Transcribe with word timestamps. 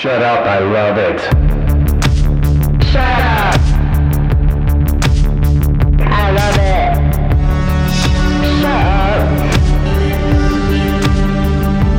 Shut 0.00 0.22
up, 0.22 0.46
I 0.46 0.60
love 0.60 0.96
it. 0.96 1.20
Shut 2.86 2.96
up! 2.96 3.60
I 6.00 6.30
love 6.30 6.56
it. 6.56 6.94
Shut 8.62 8.64
up. 8.64 9.20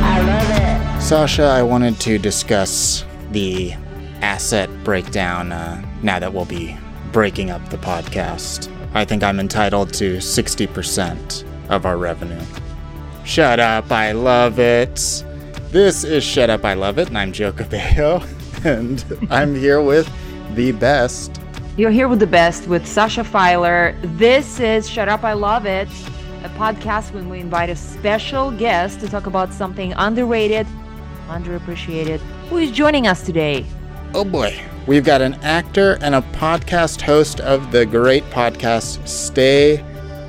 I 0.02 0.20
love 0.26 0.96
it. 0.96 1.00
Sasha, 1.00 1.44
I 1.44 1.62
wanted 1.62 2.00
to 2.00 2.18
discuss 2.18 3.04
the 3.30 3.74
asset 4.20 4.68
breakdown 4.82 5.52
uh, 5.52 5.80
now 6.02 6.18
that 6.18 6.34
we'll 6.34 6.44
be 6.44 6.76
breaking 7.12 7.52
up 7.52 7.68
the 7.68 7.78
podcast. 7.78 8.68
I 8.94 9.04
think 9.04 9.22
I'm 9.22 9.38
entitled 9.38 9.92
to 9.94 10.16
60% 10.16 11.44
of 11.68 11.86
our 11.86 11.96
revenue. 11.96 12.42
Shut 13.24 13.60
up, 13.60 13.92
I 13.92 14.10
love 14.10 14.58
it. 14.58 15.24
This 15.72 16.04
is 16.04 16.22
Shut 16.22 16.50
Up, 16.50 16.66
I 16.66 16.74
Love 16.74 16.98
It, 16.98 17.08
and 17.08 17.16
I'm 17.16 17.32
Joe 17.32 17.50
Cabello, 17.50 18.22
and 18.64 19.02
I'm 19.30 19.54
here 19.54 19.80
with 19.80 20.06
the 20.54 20.72
best. 20.72 21.40
You're 21.78 21.90
here 21.90 22.08
with 22.08 22.18
the 22.18 22.26
best 22.26 22.66
with 22.66 22.86
Sasha 22.86 23.24
Filer. 23.24 23.96
This 24.02 24.60
is 24.60 24.86
Shut 24.86 25.08
Up, 25.08 25.24
I 25.24 25.32
Love 25.32 25.64
It, 25.64 25.88
a 26.44 26.50
podcast 26.58 27.14
when 27.14 27.30
we 27.30 27.40
invite 27.40 27.70
a 27.70 27.74
special 27.74 28.50
guest 28.50 29.00
to 29.00 29.08
talk 29.08 29.24
about 29.24 29.54
something 29.54 29.94
underrated, 29.94 30.66
underappreciated. 31.28 32.18
Who 32.50 32.58
is 32.58 32.70
joining 32.70 33.06
us 33.06 33.24
today? 33.24 33.64
Oh 34.12 34.26
boy. 34.26 34.62
We've 34.86 35.04
got 35.04 35.22
an 35.22 35.36
actor 35.36 35.96
and 36.02 36.14
a 36.14 36.20
podcast 36.20 37.00
host 37.00 37.40
of 37.40 37.72
the 37.72 37.86
great 37.86 38.24
podcast 38.24 39.08
Stay 39.08 39.76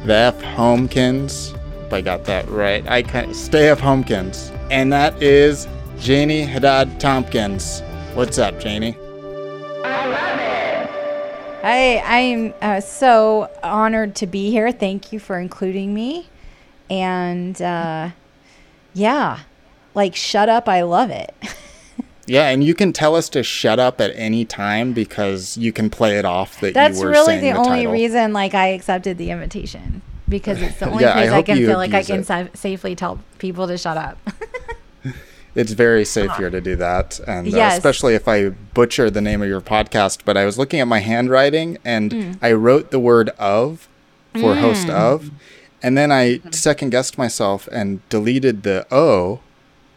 the 0.05 0.13
F 0.13 0.41
Homekins. 0.41 1.53
If 1.85 1.91
I 1.91 1.99
got 1.99 2.23
that 2.23 2.48
right. 2.48 2.87
I 2.87 3.03
Stay 3.34 3.67
F 3.67 3.81
Homekins. 3.81 4.57
And 4.73 4.91
that 4.91 5.22
is 5.22 5.68
Janie 6.00 6.41
Haddad 6.41 7.00
Tompkins. 7.00 7.82
What's 8.16 8.40
up, 8.40 8.59
Janie? 8.59 8.98
I 9.86 10.08
love 10.08 10.40
it. 11.62 11.70
I 12.04 12.18
am 12.18 12.55
uh, 12.60 12.82
so 12.82 13.52
honored 13.62 14.15
to 14.15 14.26
be 14.26 14.49
here. 14.49 14.71
Thank 14.71 15.13
you 15.13 15.20
for 15.20 15.38
including 15.38 15.93
me. 15.93 16.27
And 16.90 17.62
uh, 17.62 18.10
yeah, 18.96 19.41
like 19.93 20.15
shut 20.15 20.49
up. 20.49 20.68
I 20.68 20.82
love 20.82 21.12
it. 21.12 21.35
Yeah, 22.26 22.48
and 22.48 22.63
you 22.63 22.74
can 22.74 22.93
tell 22.93 23.18
us 23.18 23.27
to 23.30 23.43
shut 23.43 23.80
up 23.80 23.99
at 23.99 24.12
any 24.15 24.46
time 24.46 24.93
because 24.93 25.58
you 25.58 25.74
can 25.74 25.90
play 25.90 26.18
it 26.18 26.24
off 26.24 26.62
that 26.62 26.74
That's 26.74 26.98
you 26.98 27.04
were 27.04 27.12
really 27.12 27.26
saying 27.26 27.41
the, 27.41 27.52
the, 27.52 27.58
only 27.58 27.80
title. 27.80 27.91
reason 27.91 28.32
like 28.32 28.54
I 28.54 28.68
accepted 28.68 29.18
the 29.18 29.30
invitation 29.30 30.02
because 30.30 30.62
it's 30.62 30.80
the 30.80 30.85
only 30.90 31.04
Yeah, 31.04 31.12
place 31.12 31.30
I, 31.30 31.35
hope 31.35 31.46
can 31.48 31.58
feel 31.58 31.76
like 31.77 31.93
I 31.93 32.02
can 32.02 32.24
sa- 32.24 32.48
safely 32.54 32.96
tell 32.96 33.20
people 33.40 33.68
to 33.68 33.77
shut 33.77 33.98
up. 33.98 34.18
It's 35.55 35.71
very 35.73 36.04
safe 36.04 36.32
here 36.37 36.49
to 36.49 36.59
do 36.62 36.76
that, 36.77 37.20
and 37.27 37.54
uh, 37.54 37.70
especially 37.73 38.15
if 38.15 38.27
I 38.27 38.49
butcher 38.49 39.09
the 39.12 39.21
name 39.21 39.41
of 39.43 39.48
your 39.48 39.62
podcast. 39.62 40.20
But 40.26 40.35
I 40.35 40.46
was 40.46 40.57
looking 40.57 40.79
at 40.79 40.87
my 40.87 40.99
handwriting, 40.99 41.77
and 41.85 42.12
Mm. 42.12 42.37
I 42.41 42.54
wrote 42.54 42.90
the 42.91 42.99
word 42.99 43.29
"of" 43.37 43.87
for 44.34 44.55
host 44.55 44.90
of, 44.90 45.29
and 45.84 45.96
then 45.96 46.12
I 46.12 46.40
second 46.49 46.90
guessed 46.90 47.20
myself 47.20 47.68
and 47.71 48.07
deleted 48.09 48.63
the 48.63 48.87
"o" 48.91 49.41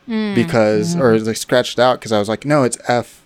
Mm. 0.06 0.34
because, 0.34 0.92
Mm-hmm. 0.94 1.02
or 1.02 1.18
like 1.20 1.36
scratched 1.38 1.78
out 1.78 1.98
because 2.00 2.12
I 2.12 2.18
was 2.18 2.28
like, 2.28 2.44
no, 2.44 2.62
it's 2.62 2.76
F. 2.86 3.22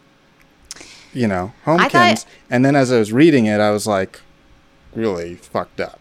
You 1.13 1.27
know, 1.27 1.53
Homekins. 1.67 1.91
thought- 1.91 2.25
and 2.49 2.65
then 2.65 2.77
as 2.77 2.93
I 2.93 2.99
was 3.01 3.13
reading 3.13 3.47
it, 3.47 3.59
I 3.61 3.71
was 3.73 3.87
like, 3.89 4.21
really 4.95 5.35
fucked 5.35 5.81
up. 5.81 5.99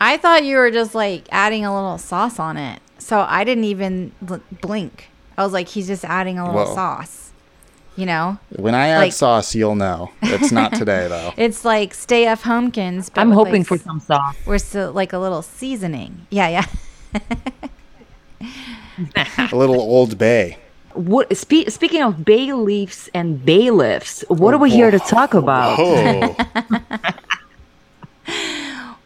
I 0.00 0.16
thought 0.16 0.44
you 0.44 0.56
were 0.56 0.70
just 0.70 0.94
like 0.94 1.24
adding 1.32 1.64
a 1.64 1.74
little 1.74 1.98
sauce 1.98 2.38
on 2.38 2.56
it, 2.56 2.80
so 2.98 3.26
I 3.28 3.42
didn't 3.44 3.64
even 3.64 4.12
bl- 4.22 4.36
blink. 4.60 5.08
I 5.38 5.44
was 5.44 5.52
like, 5.52 5.68
he's 5.68 5.86
just 5.86 6.04
adding 6.04 6.38
a 6.38 6.44
little 6.46 6.64
Whoa. 6.66 6.74
sauce, 6.74 7.30
you 7.96 8.06
know. 8.06 8.38
When 8.56 8.74
I 8.74 8.88
add 8.88 8.98
Like- 8.98 9.12
sauce, 9.12 9.54
you'll 9.54 9.74
know. 9.76 10.10
It's 10.22 10.52
not 10.52 10.72
today 10.80 11.08
though. 11.08 11.32
It's 11.36 11.64
like 11.64 11.94
stay 11.94 12.26
F 12.26 12.42
Homekins. 12.42 13.10
But 13.12 13.20
I'm 13.22 13.30
hoping 13.32 13.62
like, 13.62 13.66
for 13.66 13.78
some 13.78 14.00
sauce. 14.00 14.36
We're 14.46 14.58
still 14.58 14.92
like 14.92 15.12
a 15.12 15.18
little 15.18 15.42
seasoning. 15.42 16.26
Yeah, 16.30 16.48
yeah. 16.48 16.66
A 19.50 19.56
little 19.56 19.80
Old 19.80 20.18
Bay. 20.18 20.58
What, 20.94 21.34
spe- 21.36 21.68
speaking 21.70 22.02
of 22.02 22.24
bay 22.24 22.52
leaves 22.52 23.08
and 23.14 23.42
bailiffs, 23.44 24.22
what 24.28 24.52
are 24.52 24.58
we 24.58 24.70
here 24.70 24.90
to 24.90 24.98
talk 24.98 25.32
about? 25.34 25.76
Oh. 25.78 26.36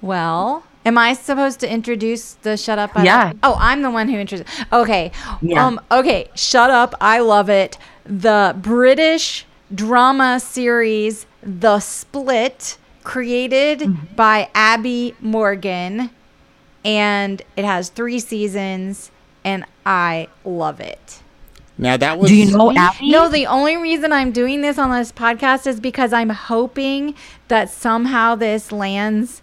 Well, 0.03 0.63
am 0.87 0.97
I 0.97 1.13
supposed 1.13 1.61
to 1.61 1.71
introduce 1.71 2.33
the 2.43 2.57
shut 2.57 2.79
up? 2.79 2.93
I 2.97 3.05
Yeah. 3.05 3.25
Love- 3.27 3.37
Oh, 3.43 3.57
I'm 3.61 3.83
the 3.83 3.91
one 3.91 4.09
who 4.09 4.17
introduced. 4.19 4.49
Okay. 4.73 5.13
Yeah. 5.43 5.67
Um. 5.67 5.81
Okay. 5.91 6.31
Shut 6.35 6.71
up. 6.71 6.95
I 7.01 7.19
love 7.19 7.51
it. 7.51 7.77
The 8.07 8.57
British 8.59 9.45
drama 9.75 10.41
series 10.41 11.27
The 11.43 11.81
Split, 11.81 12.79
created 13.05 13.81
Mm-hmm. 13.81 14.15
by 14.17 14.49
Abi 14.55 15.15
Morgan, 15.21 16.11
and 16.85 17.43
it 17.57 17.65
has 17.65 17.89
three 17.89 18.19
seasons, 18.21 19.11
and 19.45 19.65
I 19.85 20.29
love 20.45 20.81
it. 20.81 21.21
Now 21.79 21.97
that 21.99 22.19
was 22.19 22.31
Do 22.31 22.37
you 22.37 22.57
know 22.57 22.71
Abi? 22.77 23.11
No, 23.11 23.29
the 23.29 23.47
only 23.47 23.77
reason 23.77 24.11
I'm 24.13 24.33
doing 24.33 24.63
this 24.63 24.79
on 24.79 24.91
this 24.91 25.13
podcast 25.13 25.67
is 25.67 25.79
because 25.79 26.13
I'm 26.13 26.31
hoping 26.31 27.15
that 27.49 27.69
somehow 27.71 28.35
this 28.35 28.73
lands 28.73 29.43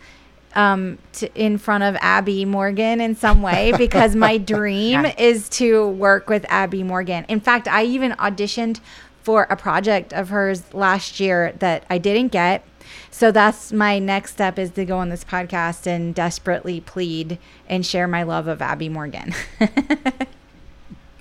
um, 0.55 0.97
to, 1.13 1.33
in 1.35 1.57
front 1.57 1.83
of 1.83 1.97
Abi 2.01 2.45
Morgan 2.45 3.01
in 3.01 3.15
some 3.15 3.41
way 3.41 3.73
because 3.77 4.15
my 4.15 4.37
dream 4.37 5.05
is 5.17 5.49
to 5.49 5.87
work 5.89 6.29
with 6.29 6.45
Abi 6.49 6.83
Morgan. 6.83 7.25
In 7.27 7.39
fact, 7.39 7.67
I 7.67 7.83
even 7.83 8.11
auditioned 8.13 8.79
for 9.21 9.43
a 9.49 9.55
project 9.55 10.13
of 10.13 10.29
hers 10.29 10.73
last 10.73 11.19
year 11.19 11.53
that 11.59 11.85
I 11.89 11.97
didn't 11.97 12.31
get. 12.31 12.65
So 13.09 13.31
that's 13.31 13.71
my 13.71 13.99
next 13.99 14.33
step 14.33 14.59
is 14.59 14.71
to 14.71 14.85
go 14.85 14.97
on 14.97 15.09
this 15.09 15.23
podcast 15.23 15.87
and 15.87 16.13
desperately 16.13 16.81
plead 16.81 17.37
and 17.69 17.85
share 17.85 18.07
my 18.07 18.23
love 18.23 18.47
of 18.47 18.61
Abi 18.61 18.89
Morgan. 18.89 19.33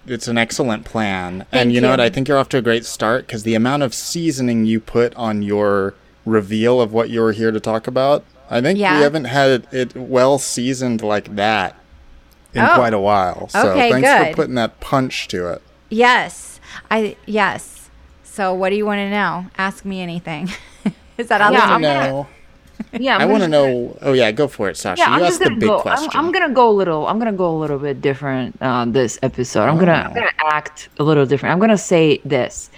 It's 0.07 0.27
an 0.27 0.37
excellent 0.37 0.85
plan. 0.85 1.39
Thank 1.39 1.49
and 1.53 1.73
you, 1.73 1.81
know 1.81 1.91
what? 1.91 2.01
I 2.01 2.11
think 2.11 2.27
you're 2.27 2.39
off 2.39 2.49
to 2.51 2.59
a 2.59 2.63
great 2.63 2.85
start 2.85 3.27
because 3.27 3.45
the 3.45 3.55
amount 3.55 3.85
of 3.85 3.95
seasoning 3.95 4.67
you 4.67 4.81
put 4.81 5.15
on 5.15 5.43
your 5.43 5.95
reveal 6.27 6.81
of 6.81 6.93
what 6.93 7.11
you're 7.11 7.33
here 7.33 7.53
to 7.53 7.61
talk 7.61 7.87
about, 7.87 8.25
I 8.53 8.61
think 8.61 8.79
Yeah. 8.79 8.97
we 8.99 9.03
haven't 9.03 9.25
had 9.25 9.67
it 9.73 9.97
well 9.97 10.39
seasoned 10.39 11.03
like 11.03 11.37
that 11.37 11.75
in 12.55 12.63
Oh. 12.63 12.75
quite 12.75 12.93
a 12.95 12.99
while. 13.01 13.49
So 13.49 13.71
Okay, 13.71 13.91
thanks 13.91 14.09
good. 14.09 14.29
for 14.29 14.35
putting 14.43 14.55
that 14.57 14.79
punch 14.81 15.27
to 15.29 15.49
it. 15.49 15.63
Yes. 15.89 16.61
I 16.91 17.17
yes. 17.27 17.89
So 18.25 18.53
what 18.55 18.71
do 18.71 18.77
you 18.77 18.87
want 18.87 18.99
to 18.99 19.11
know? 19.11 19.47
Ask 19.59 19.85
me 19.85 20.01
anything. 20.03 20.51
Is 21.19 21.29
that 21.29 21.41
all 21.41 21.53
Yeah, 21.53 21.67
the 21.67 21.73
I'm 21.73 21.83
gonna- 21.83 22.09
No, 22.11 22.27
Yeah, 22.99 23.17
I 23.19 23.23
I'm 23.23 23.31
want 23.31 23.43
to 23.43 23.49
know. 23.49 23.97
Oh 24.03 24.13
yeah, 24.13 24.31
go 24.33 24.49
for 24.49 24.69
it, 24.69 24.77
Sasha. 24.77 25.01
Yeah, 25.01 25.09
you 25.09 25.15
I'm 25.15 25.21
asked 25.23 25.29
just 25.31 25.39
the 25.41 25.45
gonna 25.51 25.61
big 25.61 25.69
go. 25.69 25.83
I'm. 25.87 26.09
I'm 26.13 26.33
gonna 26.33 26.53
go 26.53 26.69
a 26.69 26.73
little. 26.73 27.07
I'm 27.07 27.19
gonna 27.19 27.33
go 27.33 27.49
a 27.49 27.59
little 27.59 27.79
bit 27.79 28.01
different 28.03 28.57
uh, 28.61 28.85
this 28.87 29.19
episode. 29.23 29.65
I'm 29.69 29.79
gonna, 29.79 29.93
I'm 29.93 30.11
Oh. 30.11 30.15
gonna 30.15 30.31
act 30.45 30.89
a 30.99 31.03
little 31.05 31.25
different. 31.25 31.53
I'm 31.55 31.59
gonna 31.61 31.79
say 31.79 32.21
this. 32.25 32.71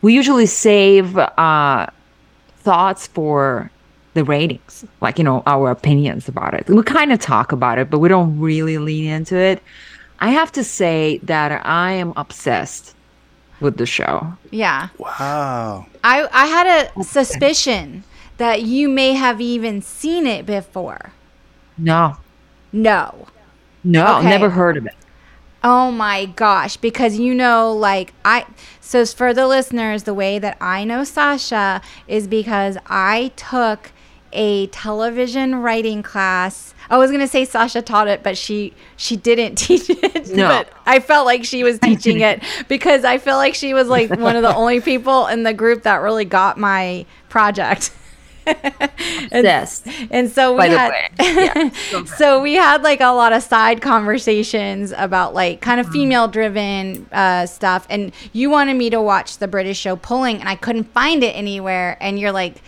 We 0.00 0.14
usually 0.14 0.46
save 0.46 1.16
uh, 1.18 1.86
thoughts 2.60 3.06
for 3.08 3.70
the 4.14 4.24
ratings, 4.24 4.84
like 5.00 5.18
you 5.18 5.24
know 5.24 5.42
our 5.46 5.70
opinions 5.70 6.28
about 6.28 6.54
it. 6.54 6.68
We 6.68 6.82
kind 6.82 7.12
of 7.12 7.20
talk 7.20 7.52
about 7.52 7.78
it, 7.78 7.90
but 7.90 7.98
we 7.98 8.08
don't 8.08 8.38
really 8.38 8.78
lean 8.78 9.06
into 9.06 9.36
it. 9.36 9.62
I 10.20 10.30
have 10.30 10.52
to 10.52 10.62
say 10.64 11.18
that 11.24 11.64
I 11.66 11.92
am 11.92 12.12
obsessed 12.16 12.94
with 13.60 13.76
the 13.76 13.86
show. 13.86 14.34
Yeah. 14.50 14.88
wow. 14.98 15.86
I 16.04 16.28
I 16.32 16.46
had 16.46 16.90
a 16.96 17.04
suspicion 17.04 18.04
that 18.38 18.62
you 18.62 18.88
may 18.88 19.12
have 19.12 19.40
even 19.40 19.82
seen 19.82 20.26
it 20.26 20.46
before. 20.46 21.12
No, 21.78 22.16
No. 22.72 23.28
no, 23.84 24.18
Okay. 24.18 24.28
never 24.28 24.50
heard 24.50 24.76
of 24.76 24.86
it. 24.86 24.94
Oh 25.64 25.90
my 25.92 26.26
gosh, 26.26 26.76
because 26.76 27.18
you 27.18 27.34
know, 27.34 27.72
like 27.72 28.12
I 28.24 28.46
so 28.80 29.06
for 29.06 29.32
the 29.32 29.46
listeners, 29.46 30.02
the 30.02 30.14
way 30.14 30.38
that 30.38 30.56
I 30.60 30.84
know 30.84 31.04
Sasha 31.04 31.80
is 32.08 32.26
because 32.26 32.76
I 32.86 33.30
took 33.36 33.90
a 34.32 34.66
television 34.68 35.56
writing 35.56 36.02
class. 36.02 36.74
I 36.90 36.98
was 36.98 37.10
gonna 37.10 37.28
say 37.28 37.44
Sasha 37.44 37.82
taught 37.82 38.08
it, 38.08 38.22
but 38.22 38.36
she 38.36 38.74
she 38.96 39.16
didn't 39.16 39.54
teach 39.58 39.88
it. 39.88 40.30
No. 40.30 40.48
But 40.48 40.72
I 40.86 41.00
felt 41.00 41.26
like 41.26 41.44
she 41.44 41.64
was 41.64 41.78
teaching 41.78 42.20
it 42.20 42.42
because 42.68 43.04
I 43.04 43.18
feel 43.18 43.36
like 43.36 43.54
she 43.54 43.74
was 43.74 43.88
like 43.88 44.10
one 44.10 44.36
of 44.36 44.42
the 44.42 44.54
only 44.54 44.80
people 44.80 45.26
in 45.26 45.42
the 45.42 45.54
group 45.54 45.82
that 45.82 45.96
really 45.96 46.24
got 46.24 46.58
my 46.58 47.06
project. 47.28 47.92
and, 48.46 49.32
Obsessed. 49.32 49.86
and 50.10 50.28
so 50.28 50.58
we 50.58 50.66
had. 50.66 50.92
Yeah. 51.20 51.70
So 52.16 52.42
we 52.42 52.54
had 52.54 52.82
like 52.82 53.00
a 53.00 53.12
lot 53.12 53.32
of 53.32 53.40
side 53.44 53.80
conversations 53.80 54.92
about 54.96 55.32
like 55.32 55.60
kind 55.60 55.78
of 55.80 55.88
female 55.90 56.26
driven 56.26 57.06
uh, 57.12 57.46
stuff 57.46 57.86
and 57.88 58.12
you 58.32 58.50
wanted 58.50 58.74
me 58.74 58.90
to 58.90 59.00
watch 59.00 59.38
the 59.38 59.46
british 59.46 59.78
show 59.78 59.94
pulling 59.94 60.40
and 60.40 60.48
i 60.48 60.56
couldn't 60.56 60.84
find 60.92 61.22
it 61.22 61.36
anywhere 61.36 61.96
and 62.00 62.18
you're 62.18 62.32
like 62.32 62.60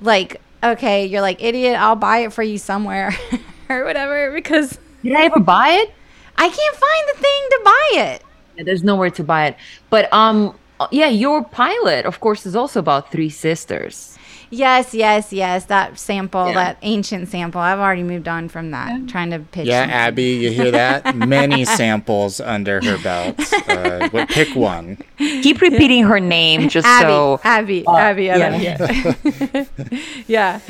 like 0.00 0.40
okay 0.62 1.06
you're 1.06 1.20
like 1.22 1.42
idiot 1.42 1.76
i'll 1.78 1.96
buy 1.96 2.18
it 2.18 2.32
for 2.32 2.42
you 2.42 2.58
somewhere 2.58 3.12
or 3.68 3.84
whatever 3.84 4.32
because 4.32 4.78
Did 5.02 5.14
I 5.14 5.24
ever 5.24 5.40
buy 5.40 5.68
it? 5.70 5.92
i 6.36 6.48
can't 6.48 6.76
find 6.76 7.04
the 7.14 7.22
thing 7.22 7.42
to 7.50 7.60
buy 7.64 7.86
it 8.12 8.22
Yeah, 8.56 8.64
there's 8.64 8.82
nowhere 8.84 9.10
to 9.10 9.24
buy 9.24 9.46
it. 9.48 9.56
But 9.90 10.12
um, 10.12 10.54
yeah, 10.90 11.08
your 11.08 11.44
pilot, 11.44 12.04
of 12.04 12.20
course, 12.20 12.44
is 12.46 12.54
also 12.56 12.80
about 12.80 13.10
three 13.12 13.30
sisters. 13.30 14.18
Yes, 14.52 14.94
yes, 14.94 15.32
yes. 15.32 15.66
That 15.66 15.96
sample, 15.98 16.48
Yeah. 16.48 16.54
that 16.54 16.78
ancient 16.82 17.28
sample. 17.28 17.60
I've 17.60 17.78
already 17.78 18.02
moved 18.02 18.26
on 18.26 18.48
from 18.48 18.72
that. 18.72 19.06
Trying 19.08 19.30
to 19.30 19.38
pitch. 19.38 19.66
Yeah, 19.66 19.82
something. 19.84 19.96
Abi, 20.00 20.22
you 20.24 20.50
hear 20.50 20.72
that? 20.72 21.14
Many 21.28 21.64
samples 21.64 22.40
under 22.40 22.80
her 22.84 22.98
belt. 22.98 23.36
Uh, 23.68 24.08
but 24.10 24.28
pick 24.28 24.54
one. 24.56 24.98
Keep 25.18 25.60
repeating 25.60 26.02
her 26.04 26.18
name 26.18 26.68
just 26.68 26.86
Abi, 26.86 27.02
so. 27.02 27.40
Abi, 27.44 27.86
Uh, 27.86 27.92
Abi, 27.92 28.30
Abi, 28.30 28.62
yeah. 28.64 29.64
yeah. 30.26 30.60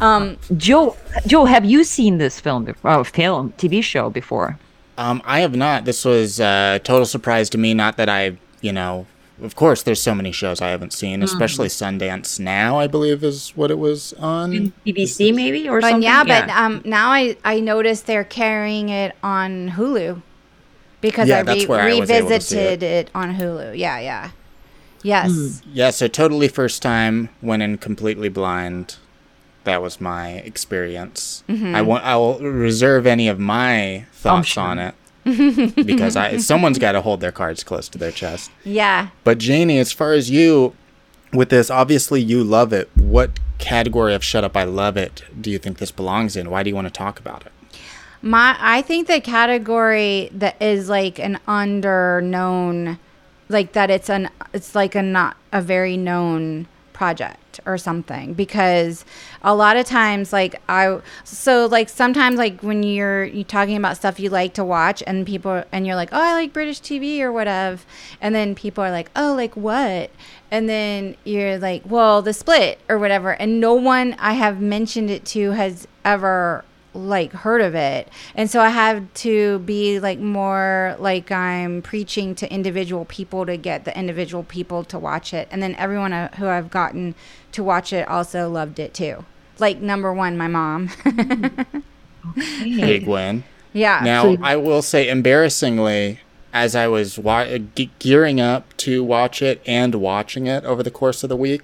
Um, 0.00 0.38
Joe, 0.56 0.96
Joe, 1.26 1.44
have 1.44 1.64
you 1.64 1.84
seen 1.84 2.18
this 2.18 2.40
film 2.40 2.64
before? 2.64 2.90
Oh, 2.90 3.04
film, 3.04 3.52
TV 3.58 3.82
show 3.84 4.08
before? 4.10 4.58
Um, 4.98 5.20
I 5.26 5.40
have 5.40 5.54
not. 5.54 5.84
This 5.84 6.04
was 6.06 6.40
a 6.40 6.80
total 6.84 7.04
surprise 7.04 7.50
to 7.50 7.58
me. 7.58 7.74
Not 7.74 7.98
that 7.98 8.08
I, 8.08 8.38
you 8.62 8.72
know, 8.72 9.06
of 9.42 9.54
course, 9.54 9.82
there's 9.82 10.00
so 10.00 10.14
many 10.14 10.32
shows 10.32 10.60
I 10.60 10.68
haven't 10.68 10.92
seen, 10.92 11.16
mm-hmm. 11.16 11.24
especially 11.24 11.68
Sundance 11.68 12.40
Now, 12.40 12.78
I 12.78 12.86
believe 12.86 13.22
is 13.22 13.50
what 13.50 13.70
it 13.70 13.78
was 13.78 14.12
on. 14.14 14.72
BBC 14.86 15.34
maybe 15.34 15.68
or 15.68 15.80
but 15.80 15.90
something? 15.90 16.02
yeah, 16.02 16.24
but 16.24 16.48
um, 16.50 16.80
now 16.84 17.10
I 17.10 17.36
I 17.44 17.60
noticed 17.60 18.06
they're 18.06 18.24
carrying 18.24 18.88
it 18.88 19.14
on 19.22 19.70
Hulu 19.70 20.22
because 21.00 21.28
Yeah, 21.28 21.40
I 21.40 21.42
that's 21.42 21.62
re- 21.62 21.66
where 21.66 21.80
I 21.80 22.00
was 22.00 22.10
able 22.10 22.28
to 22.28 22.40
see 22.40 22.56
revisited 22.56 22.82
it. 22.82 23.10
on 23.14 23.34
Hulu. 23.34 23.76
Yeah, 23.76 23.98
yeah. 24.00 24.30
Yes. 25.02 25.30
Hmm. 25.30 25.70
Yeah, 25.72 25.90
so 25.90 26.08
totally 26.08 26.48
first 26.48 26.80
time, 26.82 27.28
went 27.42 27.62
in 27.62 27.76
completely 27.78 28.28
blind. 28.28 28.96
That 29.64 29.82
was 29.82 30.00
my 30.00 30.30
experience. 30.30 31.44
Mm-hmm. 31.48 31.74
I 31.74 31.82
won't. 31.82 32.04
I 32.04 32.16
will 32.16 32.38
reserve 32.38 33.06
any 33.06 33.28
of 33.28 33.38
my 33.38 34.06
thoughts 34.12 34.48
sure. 34.48 34.62
on 34.62 34.78
it 34.78 34.94
because 35.26 36.16
I 36.16 36.36
someone's 36.50 36.78
got 36.78 36.92
to 36.92 37.00
hold 37.00 37.20
their 37.20 37.32
cards 37.32 37.64
close 37.64 37.88
to 37.88 37.98
their 37.98 38.12
chest. 38.12 38.50
Yeah. 38.64 39.08
But 39.24 39.38
Janie, 39.38 39.78
as 39.78 39.92
far 39.92 40.12
as 40.12 40.30
you 40.30 40.74
with 41.32 41.50
this, 41.50 41.70
obviously 41.70 42.22
you 42.22 42.44
love 42.44 42.72
it. 42.72 42.88
What 42.94 43.38
category 43.58 44.14
of 44.14 44.22
"Shut 44.22 44.44
Up, 44.44 44.56
I 44.56 44.64
Love 44.64 44.96
It" 44.96 45.24
do 45.40 45.50
you 45.50 45.58
think 45.58 45.78
this 45.78 45.90
belongs 45.90 46.36
in? 46.36 46.50
Why 46.50 46.62
do 46.62 46.70
you 46.70 46.74
want 46.74 46.86
to 46.86 46.92
talk 46.92 47.18
about 47.18 47.44
it? 47.44 47.52
My 48.22 48.56
I 48.58 48.82
think 48.82 49.08
the 49.08 49.20
category 49.20 50.30
that 50.32 50.60
is 50.62 50.88
like 50.88 51.18
an 51.18 51.38
under 51.46 52.20
known 52.22 52.98
like 53.48 53.72
that 53.72 53.90
it's 53.90 54.08
an 54.08 54.30
it's 54.52 54.74
like 54.74 54.94
a 54.94 55.02
not 55.02 55.36
a 55.52 55.60
very 55.60 55.96
known 55.96 56.66
project 56.92 57.38
or 57.64 57.78
something 57.78 58.34
because 58.34 59.04
a 59.42 59.54
lot 59.54 59.76
of 59.76 59.86
times 59.86 60.32
like 60.32 60.60
I 60.68 61.00
so 61.24 61.66
like 61.66 61.88
sometimes 61.88 62.36
like 62.36 62.60
when 62.60 62.82
you're 62.82 63.24
you 63.24 63.44
talking 63.44 63.76
about 63.76 63.96
stuff 63.96 64.20
you 64.20 64.30
like 64.30 64.54
to 64.54 64.64
watch 64.64 65.02
and 65.06 65.26
people 65.26 65.64
and 65.72 65.86
you're 65.86 65.96
like 65.96 66.10
oh 66.12 66.20
I 66.20 66.32
like 66.34 66.52
British 66.52 66.80
TV 66.80 67.20
or 67.20 67.32
whatever 67.32 67.82
and 68.20 68.34
then 68.34 68.54
people 68.54 68.84
are 68.84 68.90
like 68.90 69.10
oh 69.16 69.34
like 69.34 69.56
what? 69.56 70.10
And 70.50 70.68
then 70.68 71.16
you're 71.24 71.58
like 71.58 71.82
well 71.86 72.22
the 72.22 72.32
split 72.32 72.78
or 72.88 72.98
whatever 72.98 73.30
and 73.32 73.60
no 73.60 73.74
one 73.74 74.14
I 74.18 74.34
have 74.34 74.60
mentioned 74.60 75.10
it 75.10 75.24
to 75.26 75.52
has 75.52 75.88
ever 76.04 76.64
like 76.96 77.32
heard 77.32 77.60
of 77.60 77.74
it. 77.74 78.08
And 78.34 78.50
so 78.50 78.60
i 78.60 78.68
had 78.68 79.14
to 79.16 79.58
be 79.60 80.00
like 80.00 80.18
more 80.18 80.96
like 80.98 81.30
i'm 81.30 81.82
preaching 81.82 82.34
to 82.36 82.52
individual 82.52 83.04
people 83.04 83.46
to 83.46 83.56
get 83.56 83.84
the 83.84 83.96
individual 83.98 84.42
people 84.42 84.84
to 84.84 84.98
watch 84.98 85.32
it. 85.34 85.48
And 85.50 85.62
then 85.62 85.74
everyone 85.76 86.12
uh, 86.12 86.34
who 86.36 86.46
i've 86.48 86.70
gotten 86.70 87.14
to 87.52 87.62
watch 87.62 87.92
it 87.92 88.08
also 88.08 88.48
loved 88.50 88.78
it 88.78 88.94
too. 88.94 89.24
Like 89.58 89.78
number 89.80 90.12
one 90.12 90.36
my 90.36 90.48
mom. 90.48 90.90
Big 92.64 93.06
win. 93.06 93.44
yeah. 93.72 94.00
Now, 94.02 94.36
I 94.42 94.56
will 94.56 94.82
say, 94.82 95.08
embarrassingly, 95.08 96.20
as 96.52 96.74
I 96.74 96.88
was 96.88 97.18
wa- 97.18 97.46
ge- 97.74 97.90
gearing 97.98 98.40
up 98.40 98.76
to 98.78 99.04
watch 99.04 99.42
it 99.42 99.62
and 99.66 99.94
watching 99.96 100.46
it 100.46 100.64
over 100.64 100.82
the 100.82 100.90
course 100.90 101.22
of 101.22 101.28
the 101.28 101.36
week, 101.36 101.62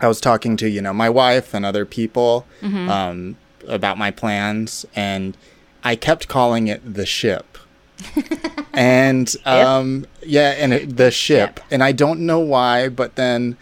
I 0.00 0.08
was 0.08 0.20
talking 0.20 0.56
to 0.58 0.68
you 0.68 0.80
know 0.80 0.92
my 0.92 1.10
wife 1.10 1.52
and 1.54 1.64
other 1.66 1.84
people. 1.84 2.46
Mm-hmm. 2.60 2.88
um, 2.88 3.36
about 3.66 3.98
my 3.98 4.10
plans, 4.10 4.86
and 4.94 5.36
I 5.84 5.96
kept 5.96 6.28
calling 6.28 6.68
it 6.68 6.94
the 6.94 7.06
ship. 7.06 7.58
and 8.72 9.34
um, 9.44 10.06
yeah, 10.22 10.50
and 10.58 10.72
it, 10.72 10.96
the 10.96 11.10
ship, 11.10 11.60
and 11.70 11.82
I 11.82 11.92
don't 11.92 12.20
know 12.20 12.40
why, 12.40 12.88
but 12.88 13.16
then 13.16 13.56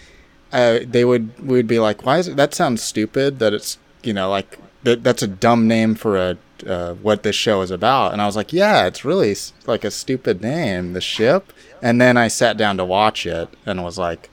uh, 0.52 0.80
they 0.86 1.04
would 1.04 1.38
we 1.38 1.56
would 1.56 1.66
be 1.66 1.78
like, 1.78 2.04
"Why 2.04 2.18
is 2.18 2.28
it? 2.28 2.36
That 2.36 2.54
sounds 2.54 2.82
stupid. 2.82 3.38
That 3.38 3.52
it's 3.52 3.78
you 4.02 4.12
know 4.12 4.30
like 4.30 4.58
that 4.84 5.04
that's 5.04 5.22
a 5.22 5.26
dumb 5.28 5.68
name 5.68 5.94
for 5.94 6.16
a 6.16 6.38
uh, 6.66 6.94
what 6.94 7.22
this 7.22 7.36
show 7.36 7.62
is 7.62 7.70
about." 7.70 8.12
And 8.12 8.22
I 8.22 8.26
was 8.26 8.36
like, 8.36 8.52
"Yeah, 8.52 8.86
it's 8.86 9.04
really 9.04 9.36
like 9.66 9.84
a 9.84 9.90
stupid 9.90 10.40
name, 10.40 10.92
the 10.92 11.00
ship." 11.00 11.52
And 11.82 12.00
then 12.00 12.16
I 12.16 12.28
sat 12.28 12.56
down 12.56 12.76
to 12.76 12.84
watch 12.84 13.26
it 13.26 13.48
and 13.64 13.82
was 13.82 13.98
like, 13.98 14.28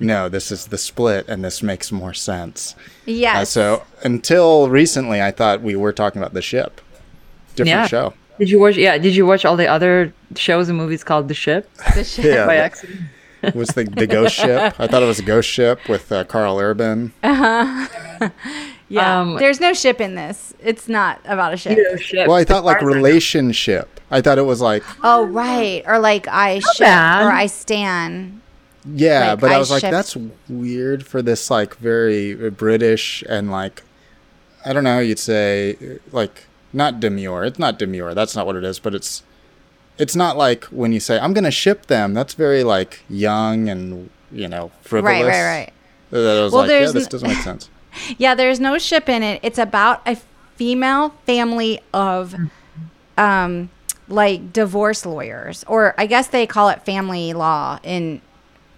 "No, 0.00 0.28
this 0.28 0.50
is 0.50 0.66
the 0.68 0.78
split, 0.78 1.26
and 1.28 1.44
this 1.44 1.62
makes 1.62 1.90
more 1.92 2.14
sense." 2.14 2.74
yes 3.06 3.36
Uh, 3.36 3.44
so 3.44 3.82
until 4.02 4.68
recently, 4.68 5.20
I 5.22 5.30
thought 5.30 5.62
we 5.62 5.76
were 5.76 5.92
talking 5.92 6.20
about 6.20 6.34
the 6.34 6.42
ship. 6.42 6.80
Different 7.56 7.68
Yeah. 7.68 7.86
show. 7.86 8.14
Did 8.38 8.50
you 8.50 8.60
watch? 8.60 8.76
Yeah, 8.76 8.98
did 8.98 9.16
you 9.16 9.26
watch 9.26 9.44
all 9.44 9.56
the 9.56 9.66
other 9.66 10.12
shows 10.36 10.68
and 10.68 10.78
movies 10.78 11.02
called 11.02 11.26
The 11.28 11.34
Ship 11.34 11.68
the 11.94 12.04
Ship 12.04 12.24
Yeah, 12.24 12.46
by 12.46 12.56
that 12.56 12.64
accident? 12.64 13.00
was 13.54 13.68
the 13.70 13.84
the 13.84 14.06
ghost 14.06 14.34
ship. 14.34 14.74
I 14.80 14.86
thought 14.86 15.02
it 15.02 15.06
was 15.06 15.18
a 15.20 15.22
ghost 15.22 15.48
ship 15.48 15.88
with 15.88 16.10
uh, 16.12 16.24
Karl 16.24 16.58
Urban. 16.58 17.12
Uh 17.22 17.34
huh. 17.34 18.28
yeah 18.88 19.20
Um, 19.20 19.36
there's 19.36 19.60
no 19.60 19.72
ship 19.74 20.00
in 20.00 20.14
this 20.16 20.54
it's 20.60 20.88
not 20.88 21.20
about 21.24 21.52
a 21.54 21.56
ship 21.56 21.78
Ship. 22.00 22.26
Well, 22.26 22.36
I 22.36 22.44
thought 22.44 22.64
like 22.64 22.80
relationship. 22.82 24.00
I 24.10 24.20
thought 24.20 24.38
it 24.38 24.42
was 24.46 24.60
like 24.60 24.82
oh 25.04 25.24
right 25.26 25.82
or 25.86 25.98
like 25.98 26.26
i 26.28 26.58
ship 26.60 26.78
bad. 26.86 27.24
or 27.26 27.30
i 27.30 27.46
stand 27.46 28.40
yeah, 28.84 29.30
Like, 29.30 29.40
but 29.40 29.50
I 29.50 29.54
I 29.54 29.58
was 29.58 29.70
like 29.70 29.82
that's 29.82 30.16
weird 30.48 31.06
for 31.06 31.22
this 31.22 31.50
like 31.50 31.76
very 31.76 32.34
British 32.50 33.22
and 33.28 33.50
like 33.50 33.82
I 34.64 34.72
don't 34.72 34.84
know 34.84 34.94
how 34.94 34.98
you'd 35.00 35.18
say 35.18 35.98
like 36.12 36.46
not 36.72 37.00
demure. 37.00 37.44
It's 37.44 37.58
not 37.58 37.78
demure. 37.78 38.14
That's 38.14 38.36
not 38.36 38.46
what 38.46 38.56
it 38.56 38.64
is, 38.64 38.78
but 38.78 38.94
it's 38.94 39.22
it's 39.98 40.14
not 40.14 40.36
like 40.36 40.64
when 40.66 40.92
you 40.92 41.00
say 41.00 41.18
I'm 41.18 41.32
going 41.32 41.44
to 41.44 41.50
ship 41.50 41.86
them. 41.86 42.14
That's 42.14 42.34
very 42.34 42.62
like 42.64 43.00
young 43.08 43.68
and 43.68 44.10
you 44.30 44.48
know 44.48 44.70
frivolous. 44.82 45.24
right 45.24 45.26
right 45.26 45.42
right 45.44 45.72
That 46.10 46.38
I 46.38 46.42
was 46.44 46.52
Well, 46.52 46.62
like, 46.62 46.70
yeah, 46.70 46.90
this 46.92 47.04
n- 47.04 47.10
doesn't 47.10 47.28
make 47.28 47.38
sense. 47.38 47.68
Yeah, 48.16 48.34
there's 48.36 48.60
no 48.60 48.78
ship 48.78 49.08
in 49.08 49.22
it. 49.24 49.40
It's 49.42 49.58
about 49.58 50.02
a 50.06 50.16
female 50.56 51.10
family 51.26 51.80
of 51.92 52.34
um 53.16 53.70
like 54.08 54.52
divorce 54.52 55.04
lawyers 55.04 55.64
or 55.66 55.94
I 55.98 56.06
guess 56.06 56.28
they 56.28 56.46
call 56.46 56.68
it 56.68 56.84
family 56.84 57.32
law 57.32 57.78
in 57.82 58.20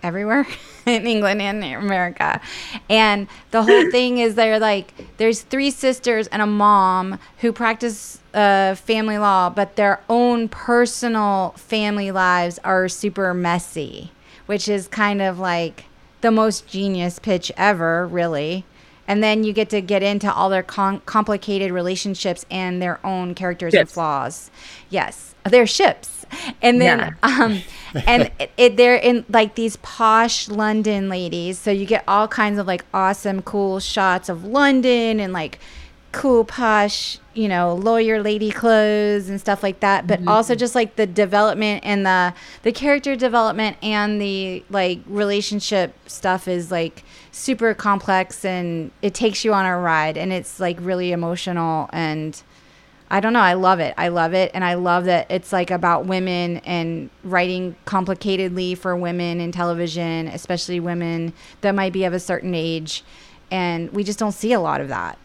everywhere 0.02 0.46
in 0.86 1.06
England 1.06 1.42
and 1.42 1.62
America. 1.62 2.40
And 2.88 3.28
the 3.50 3.62
whole 3.62 3.90
thing 3.90 4.18
is 4.18 4.34
they're 4.34 4.58
like 4.58 4.92
there's 5.16 5.42
three 5.42 5.70
sisters 5.70 6.26
and 6.28 6.42
a 6.42 6.46
mom 6.46 7.18
who 7.38 7.52
practice 7.52 8.20
uh, 8.34 8.74
family 8.74 9.18
law, 9.18 9.50
but 9.50 9.76
their 9.76 10.00
own 10.08 10.48
personal 10.48 11.54
family 11.56 12.10
lives 12.10 12.58
are 12.64 12.88
super 12.88 13.34
messy, 13.34 14.12
which 14.46 14.68
is 14.68 14.88
kind 14.88 15.20
of 15.20 15.38
like 15.38 15.84
the 16.20 16.30
most 16.30 16.66
genius 16.66 17.18
pitch 17.18 17.50
ever, 17.56 18.06
really. 18.06 18.64
And 19.08 19.24
then 19.24 19.42
you 19.42 19.52
get 19.52 19.70
to 19.70 19.80
get 19.80 20.04
into 20.04 20.32
all 20.32 20.48
their 20.50 20.62
con- 20.62 21.00
complicated 21.04 21.72
relationships 21.72 22.46
and 22.48 22.80
their 22.80 23.04
own 23.04 23.34
characters 23.34 23.74
and 23.74 23.88
flaws. 23.90 24.52
Yes, 24.88 25.34
they're 25.44 25.66
ships. 25.66 26.19
And 26.62 26.80
then, 26.80 26.98
Yeah. 26.98 27.12
um, 27.22 27.62
and 28.06 28.30
it, 28.38 28.50
it, 28.56 28.76
they're 28.76 28.96
in 28.96 29.24
like 29.28 29.54
these 29.54 29.76
posh 29.76 30.48
London 30.48 31.08
ladies. 31.08 31.58
So 31.58 31.70
you 31.70 31.86
get 31.86 32.04
all 32.06 32.28
kinds 32.28 32.58
of 32.58 32.66
like 32.66 32.84
awesome, 32.94 33.42
cool 33.42 33.80
shots 33.80 34.28
of 34.28 34.44
London 34.44 35.20
and 35.20 35.32
like 35.32 35.58
cool, 36.12 36.44
posh, 36.44 37.18
you 37.34 37.46
know, 37.46 37.74
lawyer 37.74 38.20
lady 38.20 38.50
clothes 38.50 39.28
and 39.28 39.40
stuff 39.40 39.62
like 39.62 39.80
that. 39.80 40.06
But 40.06 40.26
also 40.26 40.54
just 40.54 40.74
like 40.74 40.96
the 40.96 41.06
development 41.06 41.84
and 41.84 42.04
the 42.04 42.34
the 42.62 42.72
character 42.72 43.14
development 43.16 43.76
and 43.82 44.20
the 44.20 44.64
like 44.70 45.00
relationship 45.06 45.94
stuff 46.08 46.48
is 46.48 46.70
like 46.70 47.04
super 47.32 47.74
complex 47.74 48.44
and 48.44 48.90
it 49.02 49.14
takes 49.14 49.44
you 49.44 49.54
on 49.54 49.66
a 49.66 49.78
ride 49.78 50.16
and 50.16 50.32
it's 50.32 50.58
like 50.58 50.76
really 50.80 51.12
emotional 51.12 51.88
and 51.92 52.42
I 53.12 53.18
don't 53.18 53.32
know. 53.32 53.40
I 53.40 53.54
love 53.54 53.80
it. 53.80 53.92
I 53.98 54.08
love 54.08 54.34
it. 54.34 54.52
And 54.54 54.64
I 54.64 54.74
love 54.74 55.04
that 55.06 55.28
it's 55.30 55.52
like 55.52 55.70
about 55.70 56.06
women 56.06 56.58
and 56.58 57.10
writing 57.24 57.74
complicatedly 57.84 58.78
for 58.78 58.94
women 58.96 59.40
in 59.40 59.50
television, 59.50 60.28
especially 60.28 60.78
women 60.78 61.32
that 61.62 61.74
might 61.74 61.92
be 61.92 62.04
of 62.04 62.12
a 62.12 62.20
certain 62.20 62.54
age. 62.54 63.02
And 63.50 63.90
we 63.90 64.04
just 64.04 64.18
don't 64.18 64.32
see 64.32 64.52
a 64.52 64.60
lot 64.60 64.80
of 64.80 64.88
that. 64.88 65.18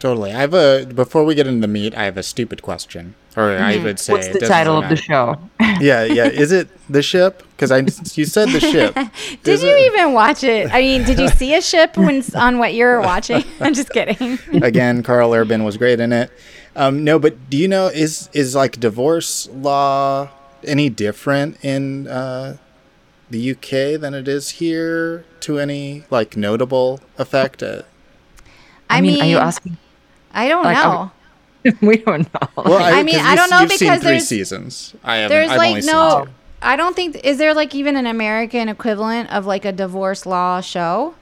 Totally. 0.00 0.32
I 0.32 0.40
have 0.40 0.54
a 0.54 0.84
before 0.86 1.24
we 1.24 1.34
get 1.34 1.46
into 1.46 1.60
the 1.60 1.68
meat, 1.68 1.94
I 1.94 2.04
have 2.04 2.16
a 2.16 2.22
stupid 2.22 2.62
question, 2.62 3.14
or 3.36 3.52
I 3.52 3.76
would 3.76 3.98
say 3.98 4.12
What's 4.12 4.28
the 4.28 4.40
title 4.40 4.74
really 4.74 4.84
of 4.84 4.90
the 4.90 4.96
show? 4.96 5.36
yeah, 5.80 6.04
yeah. 6.04 6.26
Is 6.26 6.52
it 6.52 6.68
the 6.88 7.02
ship? 7.02 7.42
Because 7.50 7.70
I 7.70 7.78
you 7.78 8.24
said 8.24 8.48
the 8.50 8.60
ship. 8.60 8.94
Did 9.42 9.54
Is 9.54 9.62
you 9.62 9.70
it? 9.70 9.92
even 9.92 10.12
watch 10.12 10.44
it? 10.44 10.72
I 10.72 10.80
mean, 10.80 11.04
did 11.04 11.18
you 11.18 11.28
see 11.40 11.54
a 11.54 11.60
ship 11.60 11.96
when 11.96 12.22
on 12.34 12.58
what 12.58 12.74
you 12.74 12.84
were 12.84 13.00
watching? 13.00 13.44
I'm 13.60 13.74
just 13.74 13.90
kidding. 13.90 14.38
Again, 14.62 15.02
Karl 15.02 15.34
Urban 15.34 15.64
was 15.64 15.76
great 15.76 16.00
in 16.00 16.12
it. 16.12 16.30
Um, 16.76 17.02
no, 17.02 17.18
but 17.18 17.50
do 17.50 17.56
you 17.56 17.66
know 17.66 17.88
is 17.88 18.30
is 18.32 18.54
like 18.54 18.78
divorce 18.78 19.48
law 19.52 20.30
any 20.64 20.88
different 20.88 21.62
in 21.64 22.06
uh, 22.06 22.56
the 23.30 23.50
UK 23.50 24.00
than 24.00 24.14
it 24.14 24.28
is 24.28 24.50
here 24.50 25.24
to 25.40 25.58
any 25.58 26.04
like 26.10 26.36
notable 26.36 27.00
effect. 27.18 27.62
Uh, 27.62 27.82
I, 28.88 28.98
I 28.98 29.00
mean, 29.00 29.20
are 29.20 29.26
you 29.26 29.36
mean, 29.36 29.44
asking? 29.44 29.76
I 30.32 30.48
don't 30.48 30.64
like, 30.64 30.76
are 30.76 30.94
know. 30.94 31.10
we 31.82 31.98
don't 31.98 32.32
know. 32.32 32.48
well, 32.56 32.82
I 32.82 33.02
mean, 33.02 33.18
I 33.18 33.34
don't 33.34 33.50
know 33.50 33.60
you've 33.60 33.72
seen 33.72 33.88
because 33.88 34.00
three 34.00 34.10
there's- 34.10 34.28
seasons. 34.28 34.94
I 35.02 35.16
haven't. 35.16 35.36
There's 35.36 35.50
I've 35.50 35.58
like 35.58 35.74
only 35.76 35.86
no. 35.86 36.26
I 36.60 36.76
don't 36.76 36.96
think 36.96 37.16
is 37.24 37.38
there 37.38 37.54
like 37.54 37.74
even 37.74 37.96
an 37.96 38.06
American 38.06 38.68
equivalent 38.68 39.30
of 39.32 39.46
like 39.46 39.64
a 39.64 39.72
divorce 39.72 40.26
law 40.26 40.60
show? 40.60 41.14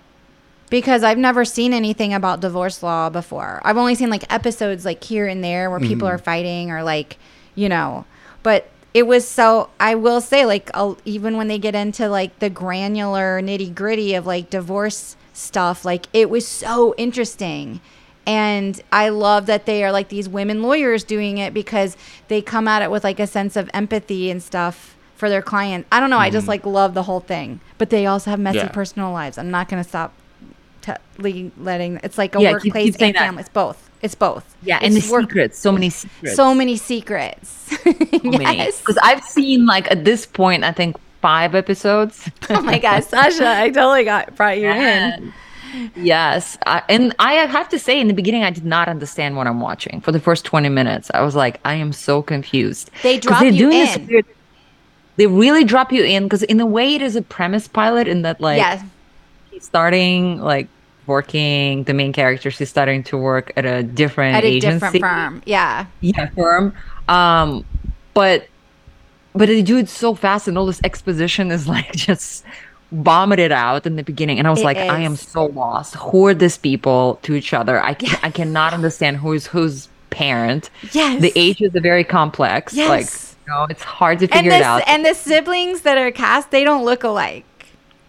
Because 0.69 1.05
I've 1.05 1.19
never 1.19 1.45
seen 1.45 1.73
anything 1.73 2.13
about 2.13 2.41
divorce 2.41 2.83
law 2.83 3.09
before. 3.09 3.61
I've 3.65 3.77
only 3.77 3.95
seen 3.95 4.11
like 4.11 4.31
episodes 4.33 4.85
like 4.85 5.05
here 5.05 5.27
and 5.27 5.45
there 5.45 5.71
where 5.71 5.79
people 5.79 6.09
mm-hmm. 6.09 6.17
are 6.17 6.19
fighting 6.19 6.71
or 6.73 6.83
like, 6.83 7.19
you 7.55 7.69
know, 7.69 8.05
but 8.43 8.69
it 8.93 9.07
was 9.07 9.29
so 9.29 9.69
I 9.79 9.95
will 9.95 10.21
say 10.21 10.47
like 10.47 10.71
I'll, 10.75 10.99
even 11.05 11.37
when 11.37 11.49
they 11.49 11.59
get 11.59 11.75
into 11.75 12.09
like 12.09 12.39
the 12.39 12.51
granular 12.51 13.41
nitty 13.43 13.75
gritty 13.75 14.15
of 14.15 14.27
like 14.27 14.51
divorce 14.51 15.17
stuff, 15.35 15.85
like 15.85 16.07
it 16.13 16.31
was 16.31 16.49
so 16.49 16.95
interesting. 16.97 17.81
And 18.27 18.81
I 18.91 19.09
love 19.11 19.47
that 19.47 19.67
they 19.67 19.85
are 19.85 19.93
like 19.93 20.09
these 20.09 20.29
women 20.29 20.63
lawyers 20.63 21.05
doing 21.05 21.39
it 21.39 21.55
because 21.55 21.97
they 22.29 22.43
come 22.43 22.67
at 22.67 22.83
it 22.83 22.91
with 22.91 23.05
like 23.05 23.21
a 23.21 23.27
sense 23.27 23.57
of 23.57 23.71
empathy 23.73 24.31
and 24.31 24.43
stuff 24.43 24.97
for 25.15 25.29
their 25.29 25.43
client. 25.43 25.87
I 25.93 26.01
don't 26.01 26.11
know. 26.11 26.19
I 26.19 26.31
just 26.31 26.43
mm-hmm. 26.43 26.51
like 26.51 26.67
love 26.67 26.95
the 26.95 27.05
whole 27.05 27.21
thing. 27.21 27.61
But 27.79 27.91
they 27.91 28.07
also 28.07 28.31
have 28.31 28.41
messy 28.41 28.59
Yeah. 28.59 28.69
personal 28.69 29.13
lives. 29.13 29.39
I'm 29.39 29.51
not 29.51 29.69
going 29.69 29.83
to 29.83 29.89
stop 29.89 30.13
letting 31.19 32.01
it's 32.03 32.19
like 32.19 32.35
a 32.35 32.41
Yeah, 32.41 32.53
workplace 32.53 32.85
keep 32.85 32.95
saying 32.99 33.11
and 33.11 33.17
that. 33.17 33.21
family. 33.27 33.41
It's 33.41 33.49
both. 33.49 33.91
It's 34.03 34.15
both. 34.15 34.55
Yeah, 34.63 34.79
and 34.83 34.95
the 34.95 35.11
work- 35.11 35.23
secrets, 35.23 35.59
so 35.59 35.73
many 35.73 35.91
secrets. 35.91 36.37
So 36.37 36.55
many 36.55 36.77
secrets. 36.77 37.77
yes. 38.23 38.81
Because 38.81 38.99
I've 39.03 39.25
seen 39.25 39.67
like 39.67 39.91
at 39.91 40.05
this 40.05 40.27
point, 40.27 40.65
I 40.65 40.73
think 40.73 40.97
five 41.23 41.55
episodes. 41.55 42.31
Oh 42.51 42.61
my 42.63 42.79
gosh, 42.79 43.07
Sasha, 43.07 43.49
I 43.49 43.71
totally 43.71 44.05
got 44.05 44.37
brought 44.37 44.59
you 44.59 44.69
in. 44.69 45.33
Yes, 45.97 46.57
I, 46.67 46.83
and 46.89 47.15
I 47.19 47.35
have 47.35 47.69
to 47.71 47.79
say, 47.79 48.01
in 48.01 48.09
the 48.09 48.15
beginning, 48.15 48.43
I 48.45 48.51
did 48.51 48.65
not 48.65 48.89
understand 48.89 49.37
what 49.37 49.47
I'm 49.47 49.61
watching. 49.61 50.01
For 50.01 50.13
the 50.13 50.21
first 50.21 50.45
20 50.45 50.69
minutes, 50.69 51.11
I 51.15 51.23
was 51.23 51.35
like, 51.35 51.61
I 51.65 51.75
am 51.75 51.93
so 51.93 52.23
confused. 52.23 52.91
They 53.03 53.19
drop 53.19 53.41
they're 53.41 53.51
you 53.51 53.59
doing 53.59 53.79
this 53.79 53.97
in. 53.97 54.07
weird- 54.07 54.27
they 55.17 55.27
really 55.27 55.65
drop 55.65 55.93
you 55.93 56.05
in 56.05 56.25
because, 56.25 56.43
in 56.43 56.61
a 56.61 56.67
way, 56.67 56.95
it 56.95 57.01
is 57.01 57.17
a 57.17 57.23
premise 57.23 57.67
pilot 57.69 58.07
in 58.07 58.23
that, 58.23 58.39
like, 58.41 58.59
yeah. 58.59 58.83
he's 59.51 59.65
starting 59.65 60.41
like 60.41 60.69
working. 61.07 61.85
The 61.85 61.95
main 61.95 62.13
character, 62.13 62.51
she's 62.51 62.69
starting 62.69 63.03
to 63.05 63.17
work 63.17 63.51
at 63.57 63.65
a 63.65 63.83
different 63.83 64.37
At 64.37 64.45
a 64.45 64.49
agency 64.49 64.99
different 64.99 65.01
firm. 65.03 65.43
Yeah. 65.47 65.87
yeah 66.01 66.29
firm 66.31 66.75
um 67.09 67.65
but 68.15 68.49
but 69.35 69.47
they 69.47 69.63
do 69.63 69.77
it 69.79 69.89
so 69.89 70.15
fast 70.15 70.49
and 70.49 70.57
all 70.59 70.67
this 70.67 70.81
exposition 70.83 71.51
is 71.51 71.69
like 71.69 71.93
just 71.93 72.45
vomited 72.93 73.51
out 73.53 73.85
in 73.87 73.97
the 73.97 74.03
beginning 74.03 74.39
and 74.39 74.47
i 74.47 74.51
was 74.51 74.61
It 74.61 74.65
like 74.65 74.77
i 74.77 75.01
am 75.01 75.17
so 75.17 75.47
lost 75.47 75.95
who 75.97 76.27
are 76.27 76.35
these 76.35 76.57
people 76.57 77.19
to 77.23 77.35
each 77.35 77.53
other 77.53 77.83
i 77.83 77.95
can, 77.95 78.17
i 78.23 78.31
cannot 78.31 78.73
understand 78.73 79.17
who's 79.17 79.47
whose 79.47 79.89
parent 80.11 80.71
Yes. 80.93 81.21
the 81.21 81.33
ages 81.35 81.75
are 81.75 81.81
very 81.81 82.05
complex 82.05 82.75
like 82.77 83.01
Yes. 83.01 83.37
you 83.47 83.53
know 83.53 83.67
it's 83.69 83.83
hard 83.83 84.21
to 84.21 84.29
figure 84.29 84.51
the, 84.53 84.59
it 84.59 84.63
out 84.63 84.83
and 84.87 85.05
the 85.05 85.15
siblings 85.15 85.81
that 85.83 85.99
are 85.99 86.11
cast, 86.13 86.51
they 86.53 86.63
don't 86.65 86.85
look 86.85 87.03
alike. 87.03 87.45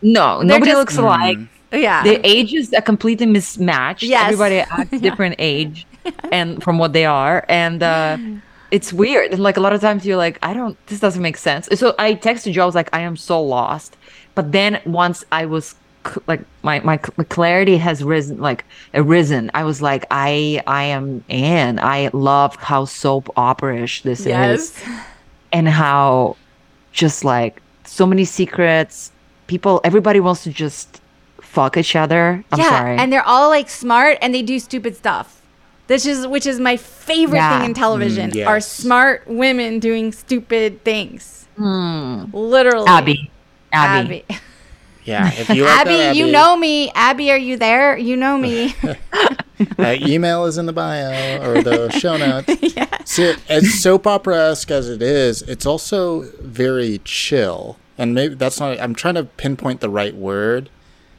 no 0.04 0.42
nobody 0.42 0.72
just- 0.72 0.78
looks 0.78 0.98
alike 0.98 1.40
Yeah. 1.72 2.04
the 2.04 2.22
ages 2.26 2.72
are 2.74 2.82
completely 2.82 3.26
mismatched. 3.26 4.04
Yes. 4.04 4.24
Everybody 4.32 4.60
acts 4.72 5.00
different 5.02 5.36
age 5.40 5.86
and 6.32 6.64
from 6.64 6.78
what 6.78 6.94
they 6.94 7.04
are. 7.06 7.44
And 7.50 7.84
uh 7.84 8.18
it's 8.72 8.94
weird. 8.94 9.32
And 9.34 9.42
like 9.44 9.58
a 9.58 9.60
lot 9.60 9.74
of 9.74 9.82
times 9.82 10.06
you're 10.06 10.16
like, 10.18 10.38
I 10.42 10.54
don't 10.54 10.78
this 10.88 11.00
doesn't 11.02 11.22
make 11.22 11.36
sense. 11.36 11.68
So 11.74 11.94
I 12.00 12.14
texted 12.16 12.54
you, 12.54 12.62
I 12.62 12.66
was 12.66 12.76
like, 12.76 12.90
I 12.94 13.02
am 13.02 13.18
so 13.18 13.42
lost. 13.44 13.97
But 14.38 14.52
then 14.52 14.80
once 14.86 15.26
I 15.32 15.46
was 15.48 15.76
like 16.28 16.42
my 16.64 16.80
my 16.82 16.98
clarity 16.98 17.78
has 17.78 18.04
risen 18.04 18.40
like 18.40 18.64
arisen. 18.94 19.52
I 19.54 19.64
was 19.66 19.82
like, 19.82 20.06
I 20.12 20.62
I 20.68 20.84
am 20.84 21.24
in. 21.28 21.80
I 21.80 22.10
love 22.14 22.56
how 22.58 22.86
soap 22.86 23.30
opera-ish 23.36 24.04
this 24.04 24.26
is 24.26 24.74
and 25.52 25.68
how 25.68 26.36
just 26.94 27.24
like 27.26 27.62
so 27.84 28.06
many 28.06 28.26
secrets 28.26 29.12
people 29.48 29.82
everybody 29.84 30.20
wants 30.20 30.44
to 30.44 30.52
just 30.52 31.02
fuck 31.42 31.78
each 31.78 31.96
other 31.96 32.44
i'm 32.52 32.60
yeah. 32.60 32.70
sorry 32.70 32.98
And 32.98 33.12
they're 33.12 33.26
all 33.26 33.50
like 33.50 33.70
smart 33.70 34.18
and 34.22 34.34
they 34.36 34.44
do 34.44 34.60
stupid 34.60 34.96
stuff. 34.96 35.42
This 35.88 36.06
is 36.06 36.28
which 36.28 36.46
is 36.46 36.60
my 36.60 36.76
favorite 36.78 37.40
Yeah. 37.40 37.60
thing 37.60 37.70
in 37.70 37.74
television 37.74 38.32
Mm, 38.32 38.46
are 38.48 38.60
smart 38.60 39.24
women 39.28 39.80
doing 39.80 40.12
stupid 40.12 40.84
things. 40.84 41.48
Literally. 41.58 42.86
Hmm. 42.86 42.98
abby 43.00 43.32
abby, 43.72 44.24
Abi. 44.30 44.40
Yeah, 45.04 45.32
if 45.34 45.50
you 45.50 45.64
like 45.64 45.80
Abi, 45.82 45.98
that, 45.98 46.16
you 46.18 46.30
know 46.30 46.58
me. 46.58 46.92
Abi, 46.94 47.32
are 47.32 47.38
you 47.38 47.56
there? 47.56 47.98
You 47.98 48.18
know 48.18 48.38
me. 48.38 48.76
uh, 49.80 49.96
email 50.02 50.46
is 50.46 50.58
in 50.58 50.66
the 50.66 50.74
bio 50.74 51.42
or 51.42 51.64
the 51.64 51.90
show 51.92 52.18
notes. 52.18 52.54
See, 53.10 53.34
as 53.48 53.82
soap 53.82 54.06
opera 54.06 54.50
esque 54.52 54.70
as 54.70 54.90
it 54.90 55.02
is, 55.02 55.42
it's 55.44 55.66
also 55.66 56.24
very 56.42 57.00
chill. 57.06 57.78
And 57.98 58.14
maybe 58.14 58.36
that's 58.36 58.60
not, 58.60 58.80
I'm 58.82 58.94
trying 58.94 59.16
to 59.16 59.24
pinpoint 59.24 59.80
the 59.80 59.90
right 59.90 60.14
word. 60.14 60.70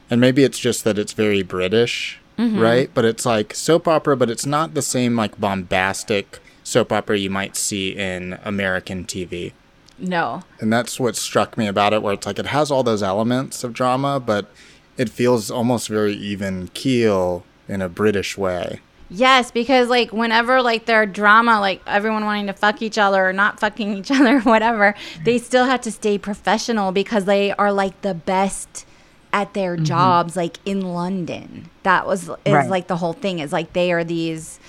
And 0.09 0.21
maybe 0.21 0.43
it's 0.43 0.59
just 0.59 0.83
that 0.83 0.97
it's 0.99 1.13
very 1.13 1.41
British, 1.41 2.19
right? 2.37 2.89
But 2.93 3.05
it's 3.05 3.25
like 3.25 3.53
soap 3.53 3.87
opera, 3.87 4.15
but 4.15 4.29
it's 4.29 4.45
not 4.45 4.73
the 4.73 4.81
same 4.81 5.15
like 5.15 5.39
bombastic 5.39 6.39
soap 6.63 6.91
opera 6.91 7.17
you 7.17 7.29
might 7.29 7.55
see 7.55 7.95
in 7.95 8.39
American 8.43 9.05
TV. 9.05 9.51
No. 9.99 10.43
And 10.59 10.71
that's 10.71 10.99
what 10.99 11.15
struck 11.15 11.57
me 11.57 11.67
about 11.67 11.93
it, 11.93 12.01
where 12.01 12.13
it's 12.13 12.25
like 12.25 12.39
it 12.39 12.47
has 12.47 12.71
all 12.71 12.83
those 12.83 13.03
elements 13.03 13.63
of 13.63 13.73
drama, 13.73 14.19
but 14.19 14.49
it 14.97 15.09
feels 15.09 15.49
almost 15.49 15.87
very 15.87 16.13
even 16.13 16.69
keel 16.73 17.43
in 17.67 17.81
a 17.81 17.89
British 17.89 18.37
way. 18.37 18.79
Yes, 19.09 19.49
because 19.49 19.89
like 19.89 20.11
whenever 20.11 20.61
like 20.61 20.85
there 20.85 21.01
are 21.01 21.05
drama, 21.05 21.59
like 21.59 21.81
everyone 21.87 22.25
wanting 22.25 22.47
to 22.47 22.53
fuck 22.53 22.81
each 22.81 22.97
other 22.97 23.27
or 23.27 23.33
not 23.33 23.59
fucking 23.59 23.97
each 23.97 24.11
other, 24.19 24.37
or 24.37 24.41
whatever, 24.41 24.95
they 25.23 25.37
still 25.37 25.65
have 25.65 25.81
to 25.81 25.91
stay 25.91 26.17
professional 26.17 26.91
because 26.91 27.25
they 27.25 27.51
are 27.53 27.71
like 27.71 27.99
the 28.01 28.13
best 28.13 28.85
at 29.33 29.53
their 29.53 29.75
mm-hmm. 29.75 29.85
jobs, 29.85 30.35
like 30.35 30.57
in 30.65 30.81
London. 30.81 31.69
That 31.83 32.05
was 32.05 32.29
is 32.45 32.53
Right. 32.53 32.69
like 32.69 32.87
the 32.87 32.97
whole 32.97 33.13
thing. 33.13 33.39
Is 33.39 33.51
like 33.51 33.73
they 33.73 33.91
are 33.91 34.03
these 34.03 34.59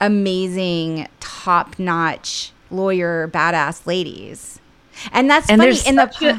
amazing, 0.00 1.08
top 1.20 1.78
notch 1.78 2.52
lawyer, 2.70 3.28
badass 3.28 3.86
ladies, 3.86 4.60
and 5.12 5.30
that's 5.30 5.50
And 5.50 5.62
funny 5.62 5.78
in 5.86 5.96
the. 5.96 6.06
pi- 6.08 6.34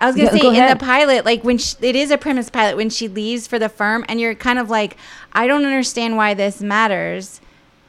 I 0.00 0.06
was 0.06 0.16
gonna 0.16 0.26
Yeah, 0.26 0.30
say 0.30 0.40
go 0.40 0.50
in 0.50 0.66
the 0.66 0.76
pilot, 0.76 1.24
like 1.24 1.42
when 1.44 1.58
she, 1.58 1.76
it 1.80 1.96
is 1.96 2.10
a 2.10 2.18
premise 2.18 2.48
pilot, 2.50 2.76
when 2.76 2.90
she 2.90 3.08
leaves 3.08 3.46
for 3.46 3.58
the 3.58 3.68
firm, 3.68 4.04
and 4.08 4.20
you're 4.20 4.34
kind 4.34 4.58
of 4.58 4.70
like, 4.70 4.96
I 5.32 5.46
don't 5.46 5.64
understand 5.64 6.16
why 6.16 6.34
this 6.34 6.60
matters. 6.62 7.40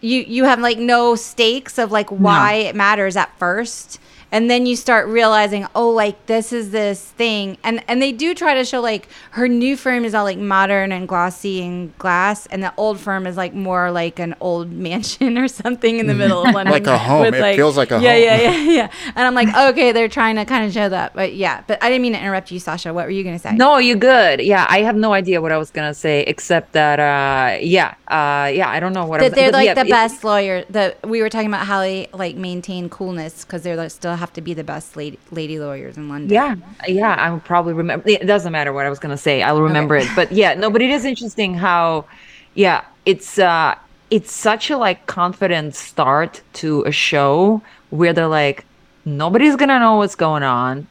You 0.01 0.21
you 0.21 0.45
have 0.45 0.59
like 0.59 0.77
no 0.77 1.15
stakes 1.15 1.77
of 1.77 1.91
like 1.91 2.09
why 2.09 2.53
it 2.55 2.75
matters 2.75 3.15
at 3.15 3.37
first, 3.39 3.99
and 4.31 4.49
then 4.49 4.65
you 4.65 4.75
start 4.75 5.07
realizing, 5.07 5.65
oh, 5.75 5.89
like 5.89 6.25
this 6.25 6.53
is 6.53 6.71
this 6.71 7.03
thing, 7.03 7.57
and 7.63 7.83
and 7.87 8.01
they 8.01 8.11
do 8.11 8.33
try 8.33 8.53
to 8.55 8.65
show 8.65 8.81
like 8.81 9.07
her 9.31 9.47
new 9.47 9.75
firm 9.75 10.05
is 10.05 10.13
all 10.13 10.23
like 10.23 10.37
modern 10.37 10.91
and 10.91 11.07
glossy 11.07 11.61
and 11.63 11.97
glass, 11.97 12.45
and 12.47 12.63
the 12.63 12.73
old 12.77 12.99
firm 12.99 13.25
is 13.25 13.37
like 13.37 13.53
more 13.53 13.91
like 13.91 14.19
an 14.19 14.35
old 14.39 14.71
mansion 14.89 15.37
or 15.37 15.47
something 15.47 15.99
in 15.99 16.07
the 16.07 16.13
middle 16.13 16.45
of 16.45 16.53
London, 16.53 16.71
Like 16.79 16.87
a 16.87 16.97
home. 16.97 17.33
It 17.33 17.55
feels 17.55 17.77
like 17.77 17.91
a 17.91 18.01
yeah, 18.01 18.13
home. 18.13 18.23
Yeah, 18.23 18.51
yeah, 18.51 18.71
yeah. 18.71 18.91
And 19.15 19.27
I'm 19.27 19.33
like, 19.33 19.55
okay, 19.71 19.91
they're 19.91 20.07
trying 20.07 20.35
to 20.35 20.45
kind 20.45 20.65
of 20.65 20.73
show 20.73 20.89
that, 20.89 21.13
but 21.13 21.35
yeah. 21.35 21.63
But 21.67 21.83
I 21.83 21.89
didn't 21.89 22.01
mean 22.03 22.13
to 22.13 22.19
interrupt 22.19 22.51
you, 22.51 22.59
Sasha. 22.59 22.93
What 22.93 23.05
were 23.05 23.11
you 23.11 23.23
gonna 23.23 23.39
say? 23.39 23.53
no 23.53 23.77
you're 23.77 23.97
good 23.97 24.39
yeah 24.41 24.65
i 24.69 24.81
have 24.81 24.95
no 24.95 25.13
idea 25.13 25.41
what 25.41 25.51
i 25.51 25.57
was 25.57 25.71
gonna 25.71 25.93
say 25.93 26.21
except 26.21 26.73
that 26.73 26.99
uh 26.99 27.57
yeah 27.61 27.93
uh 28.07 28.47
yeah 28.47 28.69
i 28.69 28.79
don't 28.79 28.93
know 28.93 29.05
what 29.05 29.19
I 29.21 29.29
that 29.29 29.31
was, 29.31 29.35
they're 29.35 29.51
but 29.51 29.57
like 29.57 29.65
yeah, 29.65 29.83
the 29.83 29.89
best 29.89 30.23
lawyer. 30.23 30.63
The 30.69 30.95
we 31.03 31.21
were 31.21 31.29
talking 31.29 31.47
about 31.47 31.65
how 31.65 31.81
they 31.81 32.07
like 32.13 32.35
maintain 32.35 32.89
coolness 32.89 33.43
because 33.43 33.63
they're 33.63 33.75
like, 33.75 33.91
still 33.91 34.15
have 34.19 34.31
to 34.33 34.41
be 34.41 34.53
the 34.53 34.63
best 34.63 34.95
lady, 34.95 35.17
lady 35.31 35.59
lawyers 35.59 35.97
in 35.97 36.09
London. 36.09 36.29
Yeah, 36.33 36.55
yeah, 36.87 37.15
I 37.15 37.31
will 37.31 37.39
probably 37.39 37.73
remember. 37.73 38.07
It 38.07 38.25
doesn't 38.27 38.51
matter 38.51 38.71
what 38.73 38.85
I 38.85 38.89
was 38.89 38.99
gonna 38.99 39.17
say. 39.17 39.41
I'll 39.41 39.61
remember 39.61 39.95
it. 39.95 40.07
But 40.15 40.31
yeah, 40.31 40.53
no, 40.53 40.69
but 40.69 40.81
it 40.81 40.89
is 40.91 41.05
interesting 41.05 41.53
how, 41.55 42.05
yeah, 42.53 42.83
it's 43.05 43.39
uh, 43.39 43.75
it's 44.11 44.31
such 44.31 44.69
a 44.69 44.77
like 44.77 45.05
confident 45.07 45.75
start 45.75 46.41
to 46.53 46.83
a 46.85 46.91
show 46.91 47.61
where 47.89 48.13
they're 48.13 48.27
like, 48.27 48.65
nobody's 49.05 49.55
gonna 49.55 49.79
know 49.79 49.95
what's 49.95 50.15
going 50.15 50.43
on, 50.43 50.87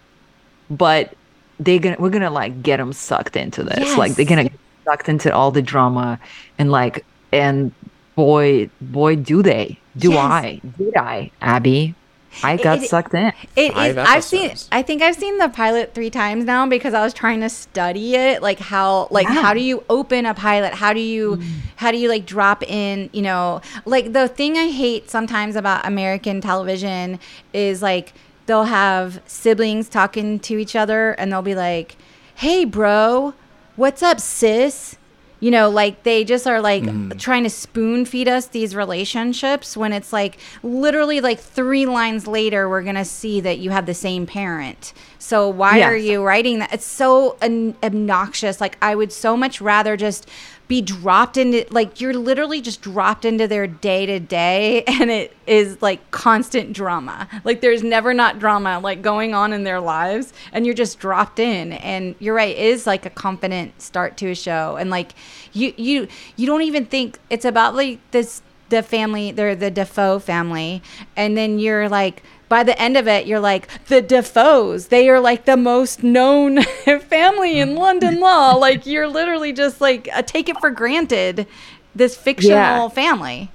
but 0.70 1.14
they're 1.60 1.78
gonna 1.78 1.96
we're 1.98 2.10
gonna 2.10 2.30
like 2.30 2.62
get 2.62 2.78
them 2.78 2.92
sucked 2.92 3.36
into 3.36 3.62
this. 3.62 3.96
Like 3.96 4.14
they're 4.14 4.26
gonna 4.26 4.44
get 4.44 4.58
sucked 4.84 5.08
into 5.08 5.32
all 5.34 5.50
the 5.50 5.62
drama 5.62 6.18
and 6.58 6.70
like 6.70 7.04
and 7.32 7.72
boy, 8.16 8.68
boy, 8.80 9.16
do 9.16 9.42
they? 9.42 9.78
Do 9.96 10.10
Yes. 10.12 10.18
I? 10.18 10.60
Did 10.78 10.96
I, 10.96 11.30
Abi? 11.42 11.94
I 12.42 12.56
got 12.56 12.78
it- 12.82 12.88
sucked 12.90 13.14
in. 13.14 13.32
It 13.56 13.72
Five 13.74 13.98
is. 13.98 14.06
I've 14.08 14.24
seen. 14.24 14.52
I 14.70 14.82
think 14.82 15.02
I've 15.02 15.14
seen 15.16 15.38
the 15.38 15.48
pilot 15.48 15.94
three 15.94 16.10
times 16.10 16.44
now 16.44 16.66
because 16.66 16.94
I 16.94 17.02
was 17.02 17.14
trying 17.14 17.40
to 17.40 17.48
study 17.48 18.14
it. 18.16 18.42
Like 18.42 18.58
how, 18.58 19.08
like 19.10 19.26
Yeah. 19.28 19.40
how 19.42 19.54
do 19.54 19.60
you 19.60 19.82
open 19.88 20.26
a 20.26 20.34
pilot? 20.34 20.74
How 20.74 20.92
do 20.92 21.00
you, 21.00 21.40
how 21.76 21.90
do 21.90 21.96
you 21.98 22.08
like 22.08 22.26
drop 22.26 22.62
in? 22.62 23.08
You 23.12 23.22
know, 23.22 23.60
like 23.84 24.12
the 24.12 24.28
thing 24.28 24.56
I 24.58 24.68
hate 24.68 25.08
sometimes 25.10 25.56
about 25.56 25.86
American 25.86 26.40
television 26.40 27.18
is 27.52 27.82
like 27.82 28.12
they'll 28.46 28.64
have 28.64 29.20
siblings 29.26 29.88
talking 29.88 30.38
to 30.40 30.58
each 30.58 30.76
other 30.76 31.12
and 31.12 31.32
they'll 31.32 31.42
be 31.42 31.54
like, 31.54 31.96
"Hey, 32.36 32.64
bro, 32.64 33.34
what's 33.76 34.02
up, 34.02 34.20
sis?" 34.20 34.96
You 35.40 35.52
know, 35.52 35.70
like 35.70 36.02
they 36.02 36.24
just 36.24 36.46
are 36.46 36.60
like 36.60 36.82
mm. 36.82 37.16
trying 37.18 37.44
to 37.44 37.50
spoon 37.50 38.04
feed 38.04 38.26
us 38.26 38.46
these 38.46 38.74
relationships 38.74 39.76
when 39.76 39.92
it's 39.92 40.12
like 40.12 40.38
literally 40.62 41.20
like 41.20 41.38
three 41.38 41.86
lines 41.86 42.26
later, 42.26 42.68
we're 42.68 42.82
going 42.82 42.96
to 42.96 43.04
see 43.04 43.40
that 43.42 43.58
you 43.58 43.70
have 43.70 43.86
the 43.86 43.94
same 43.94 44.26
parent. 44.26 44.92
So 45.18 45.48
why 45.48 45.82
are 45.82 45.96
you 45.96 46.22
writing 46.24 46.58
that? 46.60 46.72
It's 46.72 46.86
so 46.86 47.36
an- 47.40 47.76
obnoxious. 47.82 48.60
Like, 48.60 48.78
I 48.82 48.94
would 48.94 49.12
so 49.12 49.36
much 49.36 49.60
rather 49.60 49.96
just 49.96 50.28
be 50.68 50.82
dropped 50.82 51.38
into, 51.38 51.64
like, 51.70 52.00
you're 52.00 52.14
literally 52.14 52.60
just 52.60 52.82
dropped 52.82 53.24
into 53.24 53.48
their 53.48 53.66
day 53.66 54.04
to 54.04 54.20
day 54.20 54.84
and 54.84 55.10
it 55.10 55.34
is 55.46 55.80
like 55.80 56.10
constant 56.10 56.74
drama. 56.74 57.26
Like, 57.42 57.62
there's 57.62 57.82
never 57.82 58.12
not 58.12 58.38
drama 58.38 58.78
like 58.78 59.00
going 59.00 59.34
on 59.34 59.54
in 59.54 59.64
their 59.64 59.80
lives 59.80 60.32
and 60.52 60.66
you're 60.66 60.74
just 60.74 60.98
dropped 60.98 61.38
in. 61.38 61.72
And 61.72 62.14
you're 62.18 62.34
right, 62.34 62.54
it 62.54 62.66
is 62.66 62.86
like 62.86 63.06
a 63.06 63.10
confident 63.10 63.80
start 63.80 64.18
to 64.18 64.30
a 64.30 64.34
show. 64.34 64.76
And 64.76 64.90
like, 64.90 65.12
you, 65.54 65.72
you, 65.78 66.06
you 66.36 66.46
don't 66.46 66.62
even 66.62 66.84
think 66.84 67.18
it's 67.30 67.46
about 67.46 67.74
like 67.74 67.98
this, 68.10 68.42
the 68.68 68.82
family, 68.82 69.32
they're 69.32 69.56
the 69.56 69.70
Defoe 69.70 70.18
family. 70.18 70.82
And 71.16 71.34
then 71.34 71.58
you're 71.58 71.88
like, 71.88 72.22
by 72.48 72.62
the 72.64 72.80
end 72.80 72.96
of 72.96 73.06
it, 73.08 73.26
you're 73.26 73.40
like, 73.40 73.68
the 73.86 74.02
Defoes, 74.02 74.88
they 74.88 75.08
are 75.08 75.20
like 75.20 75.44
the 75.44 75.56
most 75.56 76.02
known 76.02 76.62
family 77.08 77.58
in 77.60 77.76
London 77.76 78.20
law. 78.20 78.54
Like, 78.58 78.86
you're 78.86 79.08
literally 79.08 79.52
just 79.52 79.80
like, 79.80 80.08
uh, 80.14 80.22
take 80.22 80.48
it 80.48 80.58
for 80.60 80.70
granted, 80.70 81.46
this 81.94 82.16
fictional 82.16 82.88
Yeah. 82.88 82.88
family. 82.90 83.54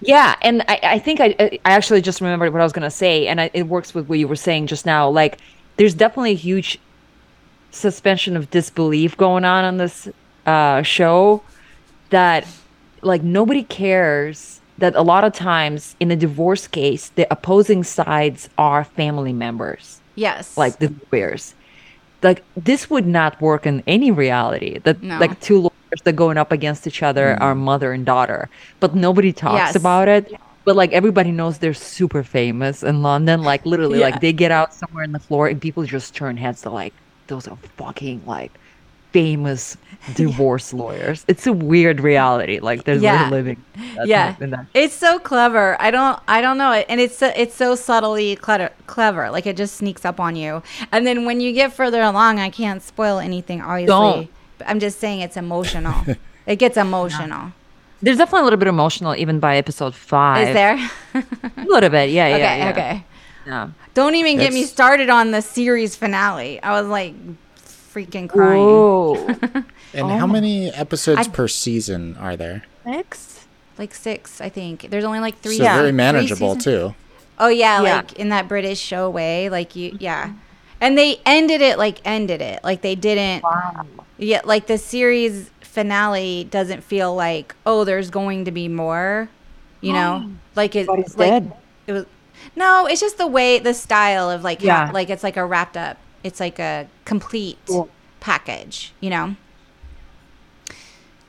Yeah, 0.00 0.36
and 0.42 0.62
I, 0.68 0.80
I 0.82 0.98
think 0.98 1.20
I 1.20 1.34
I 1.38 1.58
actually 1.72 2.02
just 2.02 2.20
remembered 2.20 2.52
what 2.52 2.60
I 2.60 2.64
was 2.64 2.72
gonna 2.72 2.90
say, 2.90 3.26
and 3.26 3.40
I, 3.40 3.50
it 3.54 3.64
works 3.64 3.94
with 3.94 4.08
what 4.08 4.18
you 4.18 4.28
were 4.28 4.36
saying 4.36 4.66
just 4.66 4.84
now. 4.84 5.08
Like, 5.08 5.40
there's 5.78 5.94
definitely 5.94 6.32
a 6.32 6.36
huge 6.36 6.78
suspension 7.70 8.36
of 8.36 8.50
disbelief 8.50 9.16
going 9.16 9.44
on 9.44 9.64
on 9.64 9.76
this 9.78 10.08
uh, 10.46 10.82
show 10.82 11.46
that 12.10 12.46
like 13.02 13.22
nobody 13.22 13.64
cares 13.64 14.62
that 14.78 14.94
a 14.96 15.02
lot 15.02 15.24
of 15.24 15.32
times 15.32 15.94
in 16.00 16.10
a 16.10 16.16
divorce 16.16 16.66
case 16.66 17.10
the 17.14 17.26
opposing 17.30 17.84
sides 17.84 18.48
are 18.58 18.84
family 18.84 19.32
members 19.32 20.00
Yes. 20.16 20.56
like 20.56 20.78
the 20.78 20.92
lawyers 21.12 21.54
like 22.22 22.42
this 22.56 22.88
would 22.88 23.06
not 23.06 23.40
work 23.40 23.66
in 23.66 23.82
any 23.86 24.10
reality 24.10 24.78
that 24.84 25.02
No. 25.02 25.18
like 25.18 25.38
two 25.40 25.58
lawyers 25.60 26.00
that 26.04 26.14
going 26.16 26.38
up 26.38 26.52
against 26.52 26.86
each 26.86 27.02
other 27.02 27.36
mm. 27.38 27.40
are 27.40 27.54
mother 27.54 27.92
and 27.92 28.04
daughter 28.06 28.48
but 28.80 28.94
nobody 28.94 29.32
talks 29.32 29.58
Yes. 29.58 29.76
about 29.76 30.08
it 30.08 30.32
but 30.64 30.74
like 30.76 30.92
everybody 30.92 31.30
knows 31.30 31.58
they're 31.58 31.74
super 31.74 32.22
famous 32.22 32.82
in 32.82 33.02
london 33.02 33.42
like 33.42 33.64
literally 33.66 33.98
Yeah. 34.00 34.06
like 34.06 34.20
they 34.20 34.32
get 34.32 34.50
out 34.50 34.72
somewhere 34.74 35.04
in 35.04 35.12
the 35.12 35.18
floor 35.20 35.48
and 35.48 35.60
people 35.60 35.84
just 35.84 36.14
turn 36.14 36.36
heads 36.36 36.62
to 36.62 36.70
like 36.70 36.94
those 37.26 37.46
are 37.48 37.58
fucking 37.76 38.22
like 38.26 38.52
famous 39.12 39.76
divorce 40.14 40.72
lawyers. 40.74 41.24
It's 41.28 41.46
a 41.46 41.52
weird 41.52 42.00
reality. 42.00 42.60
Like 42.60 42.84
there's 42.84 43.02
Yeah. 43.02 43.24
we're 43.30 43.36
living 43.36 43.64
that- 43.96 44.06
yeah 44.06 44.36
in 44.40 44.50
that 44.50 44.66
it's 44.74 44.94
so 44.94 45.18
clever. 45.18 45.76
I 45.80 45.90
don't 45.90 46.18
i 46.28 46.40
don't 46.40 46.58
know. 46.58 46.72
It 46.72 46.86
and 46.88 47.00
it's 47.00 47.16
so, 47.16 47.32
it's 47.34 47.54
so 47.54 47.74
subtly 47.74 48.36
clever 48.36 48.70
clever. 48.86 49.30
Like 49.30 49.46
it 49.46 49.56
just 49.56 49.76
sneaks 49.76 50.04
up 50.04 50.20
on 50.20 50.36
you. 50.36 50.62
And 50.92 51.06
then 51.06 51.24
when 51.24 51.40
you 51.40 51.52
get 51.52 51.72
further 51.72 52.02
along 52.02 52.38
i 52.38 52.50
can't 52.50 52.82
spoil 52.82 53.18
anything 53.18 53.60
obviously. 53.62 53.86
Don't. 53.86 54.30
but 54.58 54.68
i'm 54.68 54.80
just 54.80 55.00
saying 55.00 55.20
it's 55.20 55.36
emotional. 55.36 56.04
It 56.46 56.56
gets 56.56 56.76
emotional. 56.76 57.52
There's 58.02 58.18
definitely 58.18 58.40
a 58.40 58.44
little 58.44 58.58
bit 58.58 58.68
emotional 58.68 59.16
even 59.16 59.40
by 59.40 59.56
episode 59.56 59.94
five. 59.94 60.48
Is 60.48 60.54
there? 60.54 60.90
A 61.14 61.64
little 61.64 61.88
bit. 61.88 62.10
Yeah 62.10 62.28
yeah 62.28 62.34
okay 62.36 62.58
yeah. 62.58 62.70
okay. 62.70 63.04
Yeah. 63.46 63.68
don't 63.94 64.14
even 64.14 64.36
get 64.36 64.52
me 64.52 64.64
started 64.64 65.08
on 65.08 65.30
the 65.30 65.40
series 65.40 65.96
finale. 65.96 66.62
I 66.62 66.78
was 66.78 66.86
like 66.90 67.14
freaking 67.94 68.28
crying 68.28 69.64
Whoa. 69.94 70.00
And 70.08 70.18
how 70.18 70.24
oh. 70.24 70.28
many 70.28 70.70
episodes 70.72 71.28
I- 71.28 71.30
per 71.30 71.48
season 71.48 72.16
are 72.18 72.36
there? 72.36 72.64
Six? 72.84 73.30
like 73.76 73.92
six 73.92 74.40
i 74.40 74.48
think 74.48 74.88
there's 74.90 75.02
only 75.04 75.18
like 75.18 75.36
three 75.40 75.56
So 75.56 75.64
Yeah. 75.64 75.76
very 75.76 75.90
manageable 75.90 76.54
too. 76.56 76.94
Oh 77.38 77.48
yeah, 77.48 77.82
Yeah. 77.82 77.96
like 77.96 78.12
in 78.12 78.28
that 78.28 78.46
British 78.46 78.78
show 78.78 79.10
way, 79.10 79.48
like 79.48 79.74
you, 79.74 79.96
yeah. 79.98 80.34
And 80.80 80.96
they 80.96 81.20
ended 81.26 81.60
it 81.60 81.76
like 81.78 82.00
ended 82.04 82.40
it, 82.40 82.62
like 82.62 82.82
they 82.82 82.94
didn't. 82.94 83.42
Wow. 83.42 83.84
Yeah, 84.18 84.42
like 84.44 84.68
the 84.68 84.78
series 84.78 85.50
finale 85.60 86.44
doesn't 86.44 86.84
feel 86.84 87.12
like 87.14 87.56
oh, 87.66 87.82
there's 87.82 88.10
going 88.10 88.44
to 88.44 88.52
be 88.52 88.68
more. 88.68 89.28
You 89.80 89.92
know, 89.94 90.30
like 90.54 90.76
it. 90.76 90.86
It's 90.88 91.16
like, 91.18 91.30
dead. 91.30 91.52
It 91.88 91.92
was. 91.92 92.06
No, 92.54 92.86
it's 92.86 93.00
just 93.00 93.18
the 93.18 93.26
way, 93.26 93.58
the 93.58 93.74
style 93.74 94.30
of 94.30 94.44
like, 94.44 94.62
Yeah. 94.62 94.86
ha- 94.86 94.92
like 94.92 95.10
it's 95.10 95.24
like 95.24 95.36
a 95.36 95.44
wrapped 95.44 95.76
up. 95.76 95.96
It's 96.22 96.38
like 96.38 96.60
a 96.60 96.86
complete 97.04 97.58
Cool. 97.66 97.88
package. 98.20 98.92
You 99.00 99.10
know. 99.10 99.36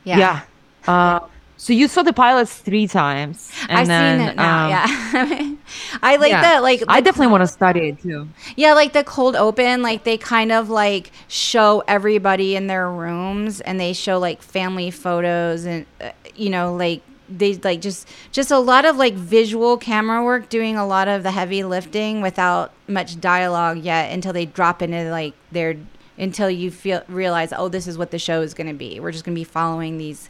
Yeah. 0.06 0.18
Yeah. 0.18 0.42
Uh, 0.88 1.28
so 1.58 1.74
you 1.74 1.88
saw 1.88 2.04
the 2.04 2.14
pilots 2.14 2.58
three 2.58 2.88
times. 2.88 3.52
And 3.70 3.80
I've 3.80 3.88
then, 3.88 4.20
seen 4.20 4.28
it 4.30 4.36
now. 4.36 4.66
um, 4.66 4.70
yeah. 4.70 5.56
I 6.04 6.18
like 6.18 6.32
yeah. 6.32 6.42
that. 6.42 6.64
Like 6.64 6.84
I 6.88 7.02
definitely 7.02 7.32
want 7.32 7.42
to 7.42 7.48
study 7.48 7.90
it 7.90 8.02
too. 8.02 8.28
Yeah, 8.56 8.74
like 8.74 8.94
the 8.94 9.04
cold 9.04 9.36
open, 9.36 9.82
like 9.82 10.04
they 10.04 10.18
kind 10.18 10.52
of 10.52 10.70
like 10.70 11.12
show 11.28 11.84
everybody 11.88 12.56
in 12.56 12.68
their 12.68 12.90
rooms 12.90 13.62
and 13.62 13.80
they 13.80 13.94
show 13.94 14.20
like 14.20 14.42
family 14.42 14.92
photos 14.92 15.66
and 15.66 15.86
uh, 16.02 16.12
you 16.36 16.50
know 16.50 16.76
like 16.76 17.02
they 17.30 17.56
like 17.56 17.82
just 17.82 18.08
just 18.32 18.52
a 18.52 18.60
lot 18.60 18.86
of 18.86 18.98
like 18.98 19.14
visual 19.14 19.78
camera 19.78 20.24
work 20.24 20.50
doing 20.50 20.76
a 20.76 20.86
lot 20.86 21.08
of 21.08 21.24
the 21.24 21.32
heavy 21.32 21.64
lifting 21.64 22.22
without 22.22 22.72
much 22.88 23.20
dialogue 23.20 23.80
yet 23.80 24.12
until 24.12 24.34
they 24.34 24.46
drop 24.46 24.82
into 24.82 25.10
like 25.10 25.34
their 25.52 25.76
until 26.18 26.50
you 26.50 26.72
feel 26.72 27.04
realize 27.08 27.52
oh 27.56 27.68
this 27.70 27.88
is 27.88 27.98
what 27.98 28.12
the 28.12 28.20
show 28.20 28.42
is 28.42 28.54
going 28.54 28.68
to 28.68 28.74
be. 28.74 29.00
We're 29.00 29.12
just 29.12 29.24
going 29.26 29.36
to 29.36 29.40
be 29.40 29.44
following 29.46 29.98
these 29.98 30.30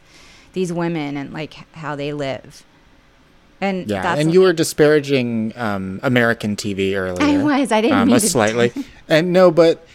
these 0.52 0.72
women 0.72 1.16
and 1.16 1.32
like 1.32 1.54
how 1.74 1.96
they 1.96 2.12
live. 2.12 2.64
And 3.60 3.88
Yeah, 3.88 4.02
that's 4.02 4.20
and 4.20 4.32
you 4.34 4.42
were 4.42 4.52
disparaging 4.52 5.52
um, 5.56 5.98
American 6.02 6.56
TV 6.56 6.94
earlier. 6.94 7.22
I 7.26 7.42
was. 7.42 7.72
I 7.72 7.80
didn't 7.80 7.98
um, 7.98 8.08
mean 8.08 8.20
to- 8.20 8.28
slightly. 8.28 8.72
and 9.08 9.32
no, 9.32 9.50
but 9.50 9.86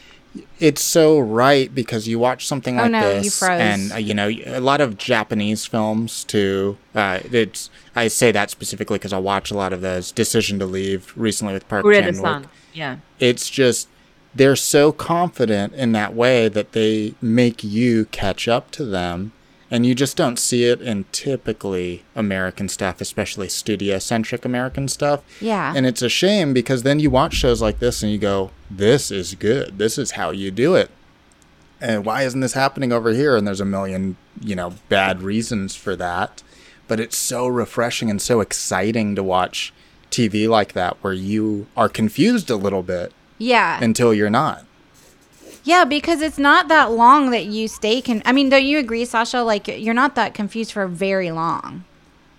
it's 0.60 0.82
so 0.82 1.19
right 1.19 1.73
because 1.75 2.08
you 2.08 2.17
watch 2.17 2.47
something 2.47 2.80
Oh, 2.80 2.84
like 2.84 2.91
no, 2.91 3.10
you 3.17 3.23
this, 3.23 3.38
froze. 3.38 3.60
and 3.60 3.91
uh, 3.91 3.95
you 3.97 4.13
know 4.13 4.30
a 4.45 4.60
lot 4.62 4.82
of 4.82 4.97
Japanese 4.97 5.65
films 5.65 6.23
too. 6.23 6.77
Uh, 6.95 7.19
it's 7.32 7.69
I 7.95 8.08
say 8.08 8.32
that 8.32 8.49
specifically 8.49 8.97
because 8.97 9.13
I 9.13 9.19
watch 9.19 9.51
a 9.51 9.56
lot 9.56 9.73
of 9.73 9.82
those. 9.82 10.12
Decision 10.12 10.58
to 10.60 10.65
Leave 10.65 11.13
recently 11.15 11.54
with 11.54 11.67
Park 11.67 11.84
Korea 11.84 12.01
the 12.01 12.13
Chan-wook. 12.13 12.21
Sun. 12.21 12.47
Yeah. 12.73 12.97
It's 13.19 13.49
just 13.49 13.89
they're 14.34 14.56
so 14.56 14.91
confident 14.91 15.74
in 15.74 15.91
that 15.91 16.13
way 16.13 16.48
that 16.48 16.72
they 16.72 17.13
make 17.22 17.63
you 17.63 18.06
catch 18.06 18.48
up 18.48 18.72
to 18.72 18.86
them. 18.86 19.34
And 19.70 19.86
you 19.86 19.96
just 19.96 20.17
don't 20.17 20.38
see 20.38 20.65
it 20.65 20.82
in 20.82 21.06
typically 21.13 22.04
American 22.13 22.67
stuff, 22.67 23.00
especially 23.00 23.48
studio 23.48 24.00
centric 24.00 24.44
American 24.44 24.89
stuff. 24.89 25.22
Yeah. 25.39 25.74
And 25.74 25.86
it's 25.86 26.02
a 26.02 26.10
shame 26.10 26.54
because 26.54 26.84
then 26.84 27.00
you 27.00 27.10
watch 27.10 27.36
shows 27.36 27.62
like 27.62 27.80
this 27.80 28.04
and 28.04 28.12
you 28.12 28.17
go, 28.17 28.52
this 28.70 29.12
is 29.12 29.34
good. 29.36 29.78
This 29.78 29.98
is 29.98 30.12
how 30.12 30.32
you 30.32 30.52
do 30.52 30.76
it. 30.76 30.91
And 31.80 32.06
why 32.06 32.24
isn't 32.24 32.41
this 32.41 32.54
happening 32.54 32.91
over 32.91 33.13
here? 33.13 33.38
And 33.38 33.48
there's 33.48 33.62
a 33.62 33.65
million, 33.65 34.17
you 34.41 34.56
know, 34.56 34.74
bad 34.89 35.22
reasons 35.22 35.74
for 35.76 35.96
that. 35.96 36.44
But 36.89 37.00
it's 37.00 37.17
so 37.17 37.48
refreshing 37.48 38.10
and 38.10 38.22
so 38.22 38.41
exciting 38.41 39.15
to 39.15 39.24
watch 39.24 39.74
TV 40.12 40.50
like 40.50 40.74
that 40.74 40.98
where 41.02 41.13
you 41.13 41.67
are 41.78 41.88
confused 41.88 42.50
a 42.50 42.58
little 42.58 42.84
bit 42.84 43.13
yeah. 43.41 43.84
until 43.84 44.13
you're 44.13 44.30
not. 44.30 44.65
Yeah, 45.63 45.86
because 45.86 46.21
it's 46.21 46.39
not 46.39 46.67
that 46.69 46.91
long 46.91 47.30
that 47.32 47.45
you 47.45 47.67
stay 47.67 48.01
con 48.01 48.21
I 48.25 48.32
mean, 48.32 48.49
don't 48.49 48.65
you 48.65 48.80
agree, 48.80 49.06
Sasha? 49.06 49.43
Like 49.43 49.67
you're 49.67 49.93
not 49.93 50.15
that 50.15 50.34
confused 50.34 50.71
for 50.71 50.88
very 50.88 51.32
long. 51.32 51.84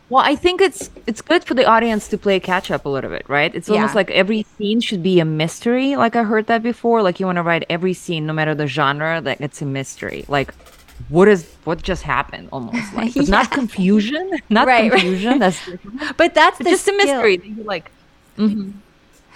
Well, 0.09 0.23
I 0.25 0.35
think 0.35 0.61
it's 0.61 0.91
it's 1.07 1.23
good 1.23 1.45
for 1.45 1.55
the 1.55 1.65
audience 1.65 2.09
to 2.09 2.19
play 2.19 2.39
catch 2.41 2.71
up 2.71 2.85
a 2.85 2.89
little 2.89 3.11
bit, 3.11 3.25
right? 3.29 3.55
It's 3.55 3.71
almost 3.71 3.95
like 3.95 4.11
every 4.11 4.45
scene 4.59 4.81
should 4.81 5.03
be 5.03 5.21
a 5.21 5.25
mystery. 5.25 5.97
Like 5.97 6.17
I 6.17 6.25
heard 6.25 6.49
that 6.49 6.63
before. 6.63 7.01
Like 7.03 7.19
you 7.21 7.27
want 7.27 7.37
to 7.37 7.43
write 7.43 7.65
every 7.71 7.95
scene, 7.95 8.27
no 8.27 8.33
matter 8.33 8.55
the 8.55 8.67
genre, 8.67 9.21
that 9.23 9.41
it's 9.41 9.63
a 9.63 9.65
mystery. 9.65 10.25
Like 10.29 10.53
what 11.09 11.29
is 11.29 11.51
what 11.65 11.83
just 11.83 12.03
happened? 12.03 12.49
Almost 12.53 12.93
like 12.99 13.17
it's 13.17 13.29
not 13.29 13.51
confusion, 13.51 14.31
not 14.51 14.67
Right, 14.67 14.91
right. 14.91 15.01
confusion. 15.01 15.39
That's 15.39 15.65
different. 15.65 16.17
But 16.17 16.35
that's 16.35 16.61
It's 16.61 16.65
the 16.65 16.71
just 16.71 16.89
a 16.89 16.93
skill. 16.93 16.97
mystery. 17.07 17.37
that 17.39 17.47
you 17.47 17.65
mm-hmm. 18.39 18.71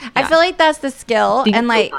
Like 0.03 0.13
I 0.17 0.29
feel 0.29 0.39
like 0.39 0.59
that's 0.59 0.79
the 0.79 0.91
skill 0.91 1.45
you 1.47 1.53
and 1.55 1.69
like 1.69 1.93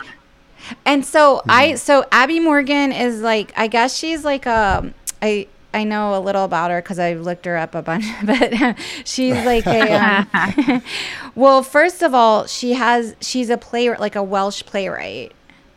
and 0.85 1.05
so 1.05 1.41
I 1.47 1.75
so 1.75 2.05
Abi 2.11 2.39
Morgan 2.39 2.91
is 2.91 3.21
like 3.21 3.53
I 3.55 3.67
guess 3.67 3.95
she's 3.95 4.23
like 4.23 4.45
um 4.47 4.93
I 5.21 5.47
I 5.73 5.83
know 5.83 6.17
a 6.17 6.21
little 6.21 6.43
about 6.43 6.71
her 6.71 6.81
because 6.81 6.97
I've 6.97 7.21
looked 7.21 7.45
her 7.45 7.57
up 7.57 7.75
a 7.75 7.81
bunch, 7.81 8.05
but 8.23 8.77
she's 9.05 9.35
like 9.45 9.67
a. 9.67 10.25
Um, 10.33 10.81
well, 11.35 11.61
first 11.61 12.01
of 12.01 12.15
all, 12.15 12.47
she 12.47 12.73
has 12.73 13.15
she's 13.21 13.49
a 13.49 13.57
playwright, 13.57 13.99
like 13.99 14.15
a 14.15 14.23
Welsh 14.23 14.63
playwright. 14.63 15.33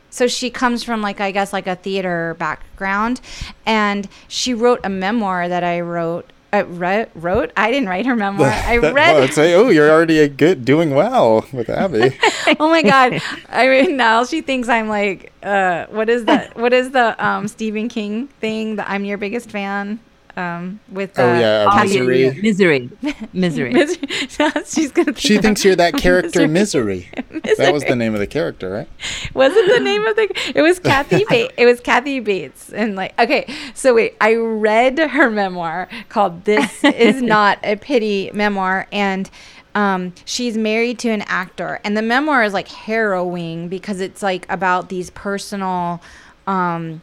So 0.09 0.26
she 0.26 0.48
comes 0.48 0.83
from 0.83 1.02
like 1.02 1.20
I 1.20 1.30
guess 1.33 1.52
like 1.52 1.66
a 1.66 1.76
theater 1.76 2.35
background, 2.38 3.20
and 3.66 4.09
she 4.26 4.54
wrote 4.54 4.80
a 4.85 4.88
memoir 4.88 5.48
that 5.48 5.64
I 5.64 5.80
wrote 5.80 6.33
I 6.53 6.63
wrote. 6.63 7.53
I 7.57 7.71
didn't 7.71 7.89
write 7.89 8.07
her 8.07 8.17
memoir. 8.17 8.49
I 8.65 8.79
read. 8.79 8.95
well, 8.95 9.23
I'd 9.23 9.33
say, 9.33 9.55
oh, 9.55 9.69
you're 9.69 9.91
already 9.91 10.19
a 10.19 10.29
good, 10.29 10.65
doing 10.65 10.95
well 10.95 11.47
with 11.53 11.71
Abi. 11.71 12.17
oh 12.61 12.69
my 12.69 12.83
god! 12.83 13.21
I 13.49 13.69
mean, 13.69 13.97
now 13.97 14.25
she 14.25 14.41
thinks 14.41 14.69
I'm 14.69 14.89
like, 14.89 15.33
uh, 15.43 15.87
what 15.87 16.09
is 16.09 16.25
that? 16.25 16.57
What 16.57 16.73
is 16.73 16.91
the 16.91 17.25
um 17.25 17.49
Stephen 17.49 17.89
King 17.89 18.27
thing? 18.41 18.77
That 18.77 18.91
I'm 18.91 19.05
your 19.05 19.19
biggest 19.19 19.51
fan. 19.51 20.01
Um, 20.37 20.81
with 20.90 21.19
Oh, 21.19 21.29
uh, 21.29 21.38
yeah, 21.38 21.64
Oh, 21.69 21.73
Kathy- 21.73 22.01
Misery. 22.01 22.40
Misery. 22.43 22.90
Misery. 23.33 23.73
Misery. 23.73 24.09
She's 24.66 24.93
gonna. 24.93 25.07
Think 25.07 25.19
She 25.19 25.38
thinks 25.38 25.64
you're 25.64 25.77
that 25.77 25.95
character, 25.99 26.47
Misery. 26.47 27.09
Misery. 27.31 27.55
That 27.57 27.73
was 27.73 27.85
the 27.85 27.97
name 27.97 28.14
of 28.14 28.21
the 28.21 28.27
character, 28.27 28.71
right? 28.71 28.88
wasn't 29.35 29.69
the 29.69 29.81
name 29.81 30.07
of 30.07 30.16
the 30.16 30.53
it 30.55 30.62
was 30.62 30.79
kathy 30.79 31.25
bates 31.29 31.55
it 31.57 31.64
was 31.66 31.81
kathy 31.81 32.21
bates 32.21 32.73
and 32.73 32.97
like 32.97 33.19
okay 33.21 33.47
so 33.75 33.95
wait 33.95 34.14
i 34.21 34.35
read 34.35 34.99
her 34.99 35.31
memoir 35.31 35.88
called 36.09 36.45
this 36.45 36.83
is 36.85 37.23
not 37.23 37.59
a 37.62 37.77
pity 37.77 38.31
memoir 38.35 38.87
and 38.93 39.31
um, 39.75 40.12
she's 40.25 40.57
married 40.59 40.99
to 41.01 41.11
an 41.11 41.23
actor 41.23 41.81
and 41.85 41.97
the 41.97 42.03
memoir 42.03 42.43
is 42.43 42.53
like 42.53 42.69
harrowing 42.69 43.69
because 43.69 44.01
it's 44.01 44.23
like 44.23 44.45
about 44.51 44.88
these 44.88 45.11
personal 45.11 46.01
um, 46.47 47.01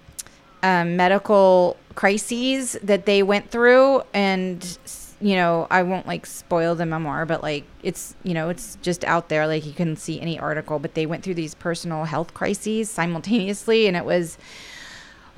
um, 0.64 0.96
medical 0.98 1.78
crises 1.98 2.74
that 2.84 3.08
they 3.08 3.24
went 3.24 3.50
through 3.50 4.04
and 4.14 4.78
you 5.20 5.34
know 5.34 5.66
i 5.72 5.82
won't 5.82 6.06
like 6.06 6.28
spoil 6.28 6.76
the 6.76 6.86
memoir 6.86 7.26
but 7.26 7.42
like 7.42 7.64
it's 7.82 8.14
you 8.22 8.36
know 8.36 8.50
it's 8.50 8.78
just 8.84 9.04
out 9.04 9.30
there. 9.30 9.48
Like 9.48 9.66
you 9.66 9.74
can 9.74 9.96
see 9.96 10.22
any 10.22 10.38
article 10.38 10.78
but 10.78 10.94
they 10.94 11.08
went 11.08 11.24
through 11.24 11.34
these 11.34 11.56
personal 11.56 12.04
health 12.04 12.36
crises 12.36 12.88
simultaneously 12.92 13.88
and 13.88 13.98
it 13.98 14.06
was 14.06 14.38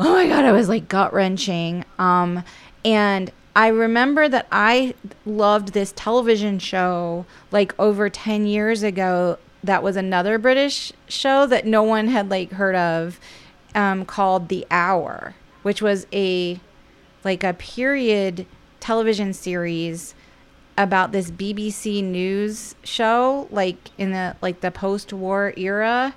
oh 0.02 0.14
my 0.16 0.28
god 0.28 0.44
it 0.44 0.52
was 0.52 0.68
like 0.68 0.90
gut 0.90 1.14
wrenching 1.14 1.86
um 1.98 2.44
and 2.84 3.32
i 3.56 3.70
remember 3.70 4.28
that 4.28 4.46
i 4.52 4.94
loved 5.26 5.70
this 5.72 5.94
television 5.96 6.60
show 6.60 7.26
like 7.52 7.74
over 7.80 8.10
10 8.10 8.46
years 8.46 8.84
ago. 8.84 9.38
That 9.64 9.82
was 9.82 9.96
another 9.96 10.38
british 10.38 10.92
show 11.08 11.46
that 11.46 11.66
no 11.66 11.84
one 11.84 12.10
had 12.10 12.30
like 12.30 12.52
heard 12.52 12.76
of 12.76 13.18
um, 13.74 14.04
called 14.04 14.50
the 14.50 14.68
hour 14.70 15.36
which 15.64 15.82
was 15.82 16.08
a 16.14 16.60
like 17.24 17.44
a 17.44 17.54
period 17.54 18.46
television 18.80 19.34
series 19.34 20.16
about 20.78 21.12
this 21.12 21.30
BBC 21.32 22.02
news 22.04 22.76
show 22.84 23.48
like 23.52 23.92
in 23.98 24.12
the 24.12 24.36
like 24.42 24.62
the 24.62 24.72
post-war 24.72 25.54
era 25.58 26.16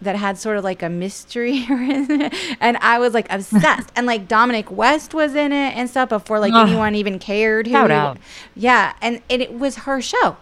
that 0.00 0.16
had 0.16 0.36
sort 0.36 0.56
of 0.56 0.64
like 0.64 0.82
a 0.82 0.88
mystery 0.88 1.64
and 1.70 2.76
I 2.78 2.98
was 2.98 3.14
like 3.14 3.28
obsessed 3.32 3.90
and 3.94 4.04
like 4.04 4.26
Dominic 4.26 4.68
West 4.68 5.14
was 5.14 5.36
in 5.36 5.52
it 5.52 5.76
and 5.76 5.88
stuff 5.88 6.08
before 6.08 6.40
like 6.40 6.52
Ugh. 6.52 6.66
anyone 6.68 6.96
even 6.96 7.20
cared 7.20 7.68
who 7.68 7.76
out. 7.76 8.18
yeah 8.56 8.94
and, 9.00 9.20
and 9.30 9.40
it 9.40 9.56
was 9.56 9.76
her 9.76 10.00
show 10.00 10.36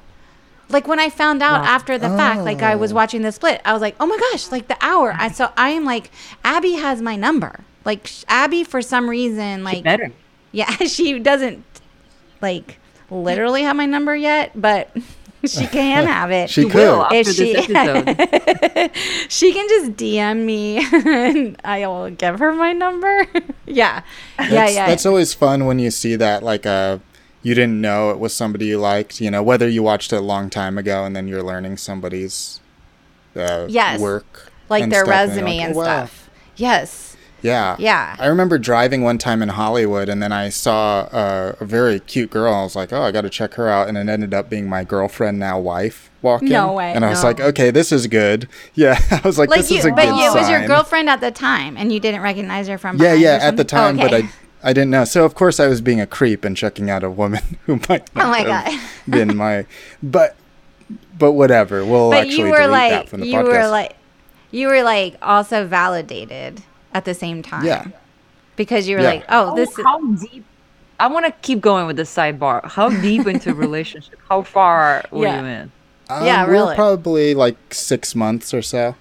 like 0.71 0.89
when 0.89 0.99
I 0.99 1.11
found 1.11 1.43
out 1.43 1.61
Wow. 1.63 1.67
after 1.67 1.99
the 1.99 2.09
fact, 2.09 2.41
like 2.43 2.63
I 2.63 2.77
was 2.77 2.93
Oh. 2.93 2.95
watching 2.95 3.23
the 3.23 3.33
split, 3.33 3.61
I 3.65 3.73
was 3.73 3.83
like, 3.83 3.97
oh 3.99 4.07
my 4.07 4.17
gosh, 4.17 4.53
like 4.53 4.69
the 4.69 4.77
hour. 4.81 5.13
I, 5.19 5.29
so 5.33 5.51
I 5.57 5.71
am 5.71 5.85
like, 5.85 6.13
Abi 6.45 6.75
has 6.75 7.03
my 7.03 7.17
number. 7.17 7.65
Like 7.85 8.11
Abi, 8.29 8.65
for 8.65 8.83
some 8.83 9.09
reason, 9.09 9.65
like 9.65 9.85
Better. 9.85 10.13
yeah, 10.53 10.71
she 10.87 11.19
doesn't 11.19 11.65
like 12.43 12.79
literally 13.11 13.63
have 13.63 13.77
my 13.77 13.87
number 13.87 14.15
yet, 14.15 14.53
but 14.55 14.91
she 15.47 15.67
can 15.67 16.07
have 16.17 16.31
it. 16.31 16.51
She 16.51 16.63
You 16.63 16.69
could. 16.69 16.77
will 16.77 17.03
after 17.05 17.17
If 17.17 17.27
this 17.27 17.37
she- 17.37 17.75
episode. 17.75 18.91
she 19.29 19.53
can 19.53 19.69
just 19.69 19.93
DM 19.93 20.45
me 20.45 20.79
and 20.93 21.61
I 21.65 21.87
will 21.87 22.11
give 22.11 22.39
her 22.39 22.53
my 22.53 22.73
number. 22.73 23.27
yeah. 23.67 24.03
Yeah, 24.39 24.49
That's, 24.49 24.75
yeah. 24.75 24.87
That's 24.87 25.07
always 25.07 25.33
fun 25.35 25.65
when 25.67 25.79
you 25.79 25.91
see 25.91 26.17
that, 26.17 26.43
like, 26.43 26.67
uh, 26.67 26.99
you 27.43 27.55
didn't 27.55 27.81
know 27.81 28.11
it 28.11 28.19
was 28.19 28.35
somebody 28.35 28.67
you 28.67 28.79
liked, 28.79 29.21
you 29.21 29.31
know, 29.31 29.43
whether 29.43 29.67
you 29.69 29.83
watched 29.83 30.13
it 30.13 30.17
a 30.17 30.21
long 30.21 30.51
time 30.51 30.77
ago 30.77 31.05
and 31.05 31.17
then 31.17 31.27
you're 31.27 31.43
learning 31.43 31.79
somebody's 31.79 32.61
uh, 33.35 33.65
Yes. 33.69 33.99
work. 34.01 34.53
like 34.69 34.89
their 34.91 35.05
stuff, 35.07 35.15
and 35.17 35.31
resume 35.31 35.45
like, 35.57 35.61
and 35.67 35.75
"Oh, 35.75 35.79
wow." 35.79 35.85
stuff. 35.85 36.31
Yes. 36.57 37.10
Yeah. 37.43 37.77
Yeah. 37.79 38.17
I 38.19 38.27
remember 38.27 38.59
driving 38.59 39.03
one 39.03 39.19
time 39.19 39.43
in 39.43 39.51
Hollywood 39.51 40.09
and 40.09 40.23
then 40.23 40.33
I 40.33 40.49
saw 40.49 41.01
uh, 41.13 41.55
a 41.61 41.65
very 41.65 42.01
cute 42.01 42.31
girl. 42.31 42.53
I 42.55 42.63
was 42.63 42.77
like, 42.77 42.93
oh, 42.93 43.03
I 43.03 43.11
got 43.13 43.23
to 43.23 43.31
check 43.31 43.55
her 43.55 43.69
out. 43.69 43.89
And 43.89 43.97
it 43.97 44.09
ended 44.09 44.35
up 44.35 44.51
being 44.51 44.69
my 44.69 44.85
girlfriend, 44.85 45.39
now 45.39 45.59
wife, 45.59 46.11
walking. 46.23 46.51
No 46.51 46.73
way, 46.73 46.93
And 46.93 47.05
I 47.05 47.11
was 47.11 47.25
like, 47.25 47.41
okay, 47.41 47.71
this 47.71 47.93
is 47.93 48.07
good. 48.07 48.49
Yeah. 48.75 48.99
I 49.11 49.21
was 49.25 49.39
like, 49.39 49.49
Like 49.51 49.61
this 49.61 49.71
you, 49.71 49.79
is 49.79 49.85
a 49.85 49.91
but 49.91 50.05
good 50.07 50.17
you, 50.17 50.31
it 50.31 50.35
was 50.35 50.49
your 50.51 50.67
girlfriend 50.67 51.09
at 51.09 51.21
the 51.21 51.31
time 51.31 51.77
and 51.77 51.93
you 51.93 52.01
didn't 52.01 52.23
recognize 52.23 52.69
her 52.69 52.79
from 52.79 52.99
Yeah, 53.01 53.15
yeah, 53.15 53.39
at 53.43 53.57
the 53.57 53.65
time, 53.65 53.97
but 53.97 54.13
Okay. 54.13 54.27
I 54.27 54.31
I 54.63 54.75
didn't 54.75 54.91
know. 54.91 55.05
So 55.05 55.25
of 55.25 55.35
course 55.35 55.59
I 55.59 55.67
was 55.69 55.81
being 55.81 56.03
a 56.03 56.07
creep 56.07 56.45
and 56.45 56.55
checking 56.55 56.91
out 56.91 57.03
a 57.03 57.09
woman 57.11 57.41
who 57.67 57.77
might 57.89 58.15
not 58.15 58.27
Oh 58.27 58.29
my 58.31 58.41
have 58.41 58.67
God. 58.67 58.81
been 59.11 59.35
my 59.37 59.65
but 60.03 60.37
but 61.19 61.33
whatever. 61.33 61.85
We'll 61.85 62.11
but 62.11 62.27
actually 62.27 62.39
you 62.39 62.45
were 62.51 62.59
delete 62.59 62.71
like 62.71 62.91
that 62.93 63.09
from 63.09 63.21
the 63.21 63.27
you 63.27 63.35
podcast. 63.39 63.45
were 63.45 63.69
like 63.69 63.97
you 64.51 64.67
were 64.69 64.83
like 64.83 65.17
also 65.23 65.67
validated 65.67 66.63
at 66.95 67.05
the 67.05 67.15
same 67.15 67.43
time. 67.43 67.65
Yeah. 67.65 67.87
Because 68.57 68.89
you 68.89 68.97
were 68.97 69.03
Yeah. 69.03 69.09
like, 69.11 69.25
oh, 69.29 69.47
How- 69.51 69.55
this 69.55 69.71
is 69.79 69.85
how 69.85 70.01
deep? 70.15 70.45
I 70.99 71.07
want 71.07 71.25
to 71.27 71.33
keep 71.41 71.61
going 71.63 71.87
with 71.87 71.97
the 71.97 72.03
sidebar. 72.03 72.63
How 72.71 72.91
deep 72.91 73.27
into 73.27 73.51
a 73.51 73.55
relationship? 73.67 74.19
How 74.29 74.43
far 74.43 75.03
were 75.11 75.25
Yeah. 75.27 75.41
you 75.41 75.47
in? 75.47 75.73
Um, 76.11 76.27
yeah, 76.27 76.43
we 76.45 76.49
were 76.49 76.53
really. 76.53 76.75
probably 76.75 77.35
like 77.35 77.57
six 77.73 78.15
months 78.17 78.53
or 78.53 78.63
so, 78.63 78.97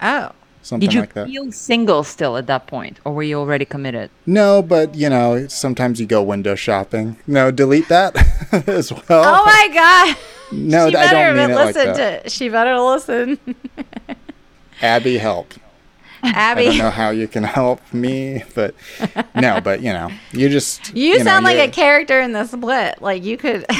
oh. 0.00 0.30
something 0.62 0.78
Did 0.88 0.94
you 0.94 1.00
like 1.00 1.14
that. 1.14 1.26
feel 1.26 1.50
single 1.50 2.04
still 2.04 2.36
at 2.36 2.46
that 2.46 2.68
point, 2.68 3.00
or 3.04 3.12
were 3.12 3.24
you 3.24 3.38
already 3.40 3.64
committed? 3.64 4.08
No, 4.24 4.62
but 4.62 4.94
you 4.94 5.10
know, 5.10 5.48
sometimes 5.48 5.98
you 6.00 6.06
go 6.06 6.22
window 6.22 6.54
shopping. 6.54 7.16
No, 7.26 7.50
delete 7.50 7.88
that 7.88 8.14
as 8.68 8.92
well. 8.92 9.02
Oh 9.26 9.44
my 9.44 9.68
god. 9.74 10.16
no, 10.52 10.88
she 10.90 10.96
I 10.96 11.06
better 11.10 11.34
don't 11.34 11.36
mean 11.36 11.50
it 11.50 11.54
like 11.56 11.74
listen 11.74 11.92
that. 11.94 12.22
to 12.24 12.30
she 12.30 12.48
better 12.48 12.78
listen. 12.78 13.38
Abi, 14.82 15.18
help. 15.18 15.54
I 16.34 16.54
don't 16.54 16.78
know 16.78 16.90
how 16.90 17.10
you 17.10 17.26
can 17.26 17.42
help 17.44 17.80
me, 17.92 18.44
but 18.54 18.74
no, 19.34 19.60
but 19.60 19.80
you 19.82 19.92
know, 19.92 20.10
you 20.32 20.48
just 20.48 20.92
You, 20.96 21.18
know, 21.18 21.24
sound 21.24 21.44
like 21.44 21.58
a 21.58 21.68
character 21.70 22.20
in 22.20 22.32
the 22.32 22.44
split. 22.46 23.02
Like 23.02 23.24
you 23.24 23.36
could 23.36 23.64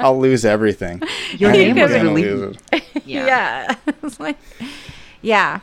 I'll 0.00 0.18
lose 0.18 0.44
everything. 0.44 1.02
Your 1.36 1.50
I 1.50 1.52
name 1.52 1.76
am 1.78 1.82
was 1.82 1.92
gonna 1.92 2.04
really- 2.04 2.22
lose 2.24 2.56
it. 2.72 2.82
Yeah. 3.04 3.74
It's 4.02 4.18
like 4.18 4.38
Yeah. 5.22 5.60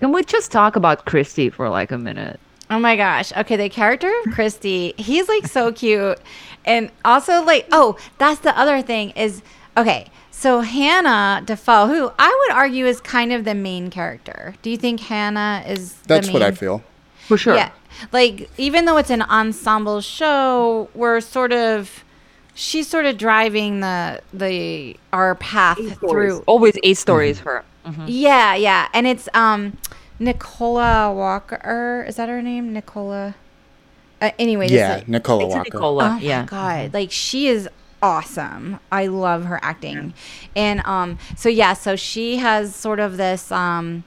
Can 0.00 0.12
we 0.12 0.22
just 0.24 0.52
talk 0.52 0.76
about 0.76 1.06
Christy 1.06 1.48
for 1.48 1.68
like 1.70 1.90
a 1.90 1.98
minute? 1.98 2.38
Oh 2.70 2.78
my 2.78 2.96
gosh. 2.96 3.32
Okay, 3.36 3.56
the 3.56 3.68
character 3.68 4.12
of 4.26 4.34
Christy, 4.34 4.92
he's 4.98 5.28
like 5.28 5.46
so 5.46 5.72
cute. 5.72 6.18
And 6.64 6.90
also 7.04 7.42
like, 7.44 7.66
oh, 7.72 7.96
that's 8.18 8.40
the 8.40 8.56
other 8.58 8.82
thing 8.82 9.10
is 9.10 9.40
okay. 9.76 10.08
So 10.38 10.60
Hannah 10.60 11.42
Defoe, 11.46 11.86
who 11.86 12.12
I 12.18 12.44
would 12.46 12.54
argue 12.54 12.84
is 12.84 13.00
kind 13.00 13.32
of 13.32 13.44
the 13.44 13.54
main 13.54 13.88
character. 13.88 14.54
Do 14.60 14.68
you 14.68 14.76
think 14.76 15.00
Hannah 15.00 15.64
is 15.66 15.94
the 16.02 16.08
That's 16.08 16.30
what 16.30 16.42
I 16.42 16.50
feel. 16.50 16.82
For 17.26 17.38
sure. 17.38 17.54
Yeah. 17.56 17.70
Like 18.12 18.50
even 18.58 18.84
though 18.84 18.98
it's 18.98 19.08
an 19.10 19.22
ensemble 19.22 20.02
show, 20.02 20.90
we're 20.94 21.22
sort 21.22 21.52
of 21.54 22.04
she's 22.54 22.86
sort 22.86 23.06
of 23.06 23.16
driving 23.16 23.80
the 23.80 24.20
the 24.34 24.96
our 25.10 25.34
path 25.36 25.78
Eight 25.80 25.96
stories. 25.96 26.10
through 26.10 26.44
Always 26.46 26.76
eight 26.84 26.98
stories 26.98 27.38
her. 27.40 27.64
Yeah, 28.06 28.54
yeah. 28.56 28.88
And 28.92 29.06
it's 29.06 29.30
um 29.32 29.78
Nicola 30.18 31.14
Walker. 31.14 32.04
Is 32.06 32.16
that 32.16 32.28
her 32.28 32.42
name? 32.42 32.74
Nicola. 32.74 33.34
Uh, 34.20 34.30
anyway, 34.38 34.68
Yeah, 34.68 34.96
Like, 34.96 35.08
Nicola 35.08 35.46
It's 35.46 35.54
Walker. 35.54 35.70
Nicola. 35.72 36.16
oh 36.18 36.22
yeah. 36.22 36.42
my 36.42 36.46
god, 36.46 36.94
like 36.94 37.10
she 37.10 37.48
is 37.48 37.68
awesome. 38.06 38.78
I 38.92 39.08
love 39.08 39.44
her 39.46 39.58
acting. 39.62 40.14
And 40.54 40.80
um 40.86 41.18
so 41.36 41.48
yeah, 41.48 41.74
so 41.74 41.96
she 41.96 42.36
has 42.36 42.74
sort 42.74 43.00
of 43.00 43.16
this 43.16 43.50
um 43.50 44.04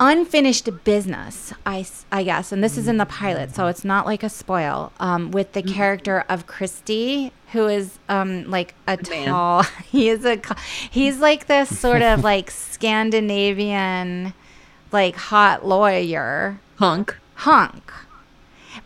unfinished 0.00 0.68
business, 0.84 1.52
I, 1.66 1.84
I 2.12 2.22
guess, 2.22 2.52
and 2.52 2.62
this 2.62 2.78
is 2.78 2.86
in 2.86 2.98
the 2.98 3.06
pilot, 3.06 3.52
so 3.56 3.66
it's 3.66 3.84
not 3.84 4.06
like 4.06 4.22
a 4.22 4.28
spoil. 4.28 4.92
Um, 5.00 5.32
with 5.32 5.54
the 5.54 5.62
character 5.62 6.24
of 6.28 6.46
Christy, 6.46 7.32
who 7.52 7.66
is 7.66 7.98
um 8.08 8.48
like 8.48 8.74
a 8.86 8.96
man. 9.10 9.26
tall, 9.26 9.62
he 9.90 10.08
is 10.08 10.24
a 10.24 10.40
he's 10.90 11.18
like 11.18 11.46
this 11.46 11.76
sort 11.78 12.02
of 12.02 12.22
like 12.32 12.50
Scandinavian, 12.50 14.34
like 14.92 15.16
hot 15.16 15.66
lawyer 15.66 16.60
Hunk. 16.76 17.16
hunk. 17.34 17.92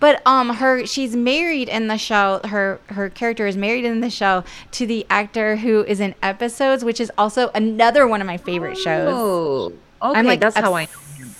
But 0.00 0.22
um 0.26 0.50
her 0.56 0.86
she's 0.86 1.14
married 1.16 1.68
in 1.68 1.88
the 1.88 1.98
show 1.98 2.40
her 2.44 2.80
her 2.86 3.08
character 3.10 3.46
is 3.46 3.56
married 3.56 3.84
in 3.84 4.00
the 4.00 4.10
show 4.10 4.44
to 4.72 4.86
the 4.86 5.06
actor 5.10 5.56
who 5.56 5.84
is 5.84 6.00
in 6.00 6.14
episodes 6.22 6.84
which 6.84 7.00
is 7.00 7.10
also 7.18 7.50
another 7.54 8.06
one 8.06 8.20
of 8.20 8.26
my 8.26 8.36
favorite 8.36 8.76
shows. 8.76 9.12
Oh. 9.14 9.72
Okay, 10.02 10.18
I'm 10.18 10.26
like 10.26 10.40
that's 10.40 10.56
how 10.56 10.74
I 10.74 10.88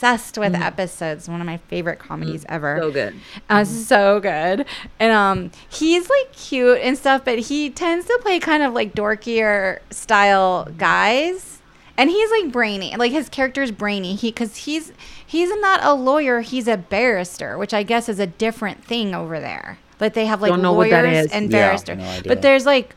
obsessed 0.03 0.38
with 0.38 0.55
episodes. 0.55 1.29
One 1.29 1.41
of 1.41 1.47
my 1.47 1.59
favorite 1.69 1.99
comedies 1.99 2.45
ever. 2.49 2.79
So 2.81 2.91
good. 2.91 3.15
Uh, 3.49 3.65
so 3.65 4.21
good. 4.21 4.67
And 4.99 5.12
um 5.12 5.51
he's 5.69 6.09
like 6.09 6.33
cute 6.33 6.79
and 6.81 6.97
stuff, 6.97 7.25
but 7.25 7.38
he 7.38 7.71
tends 7.71 8.07
to 8.07 8.19
play 8.23 8.38
kind 8.38 8.62
of 8.62 8.73
like 8.73 8.95
dorkier 8.95 9.79
style 9.91 10.69
guys. 10.77 11.52
And 11.96 12.09
he's 12.11 12.31
like 12.31 12.50
brainy. 12.52 12.96
Like 12.96 13.12
his 13.12 13.28
character's 13.28 13.70
brainy. 13.70 14.14
He 14.14 14.33
cuz 14.33 14.57
he's 14.59 14.92
he's 15.26 15.50
not 15.61 15.81
a 15.85 15.92
lawyer, 15.94 16.40
he's 16.40 16.66
a 16.68 16.76
barrister, 16.76 17.59
which 17.59 17.74
I 17.74 17.83
guess 17.83 18.09
is 18.09 18.18
a 18.18 18.26
different 18.26 18.85
thing 18.85 19.14
over 19.14 19.38
there. 19.40 19.78
but 19.98 20.14
they 20.14 20.26
have 20.26 20.40
like 20.42 20.50
Don't 20.50 20.62
know 20.62 20.72
what 20.72 20.90
that 20.90 21.05
lawyers 21.05 21.26
is. 21.26 21.33
and 21.33 21.50
Yeah, 21.50 21.59
barristers. 21.68 21.98
no 21.98 22.20
but 22.26 22.42
there's 22.42 22.66
like, 22.66 22.94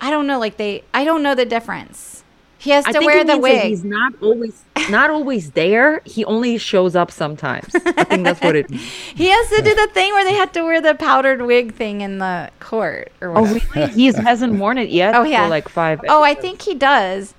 I 0.00 0.10
don't 0.10 0.26
know, 0.26 0.38
like 0.38 0.56
they, 0.56 0.82
I 0.94 1.04
don't 1.04 1.22
know 1.22 1.34
the 1.34 1.44
difference. 1.44 2.24
He 2.58 2.70
has 2.70 2.84
I 2.84 2.92
to 2.92 2.98
think 2.98 3.08
wear 3.10 3.20
it 3.20 3.26
the 3.26 3.34
means 3.38 3.42
that 3.44 3.52
wig. 3.54 3.62
he's 3.68 3.84
not 3.84 4.12
always 4.20 4.64
not 4.90 5.08
always 5.10 5.50
there. 5.52 6.00
He 6.04 6.24
only 6.24 6.58
shows 6.58 6.96
up 6.96 7.10
sometimes. 7.10 7.74
I 7.74 8.04
think 8.04 8.24
that's 8.24 8.40
what 8.42 8.56
it 8.56 8.68
means. 8.70 8.82
He 9.14 9.28
has 9.28 9.48
to 9.50 9.62
do 9.62 9.74
the 9.74 9.88
thing 9.94 10.12
where 10.12 10.24
they 10.24 10.34
have 10.34 10.52
to 10.52 10.62
wear 10.62 10.80
the 10.80 10.94
powdered 10.94 11.42
wig 11.42 11.74
thing 11.74 12.00
in 12.02 12.18
the 12.18 12.50
court 12.60 13.12
or 13.20 13.32
Oh, 13.38 13.44
really? 13.74 13.92
He 13.92 14.06
hasn't 14.12 14.54
worn 14.54 14.76
it 14.78 14.90
yet. 14.90 15.14
Oh, 15.18 15.22
yeah. 15.22 15.44
For 15.44 15.50
like 15.50 15.68
five. 15.68 16.00
Oh, 16.08 16.22
I 16.22 16.34
think 16.34 16.62
he 16.62 16.74
does. 16.74 17.34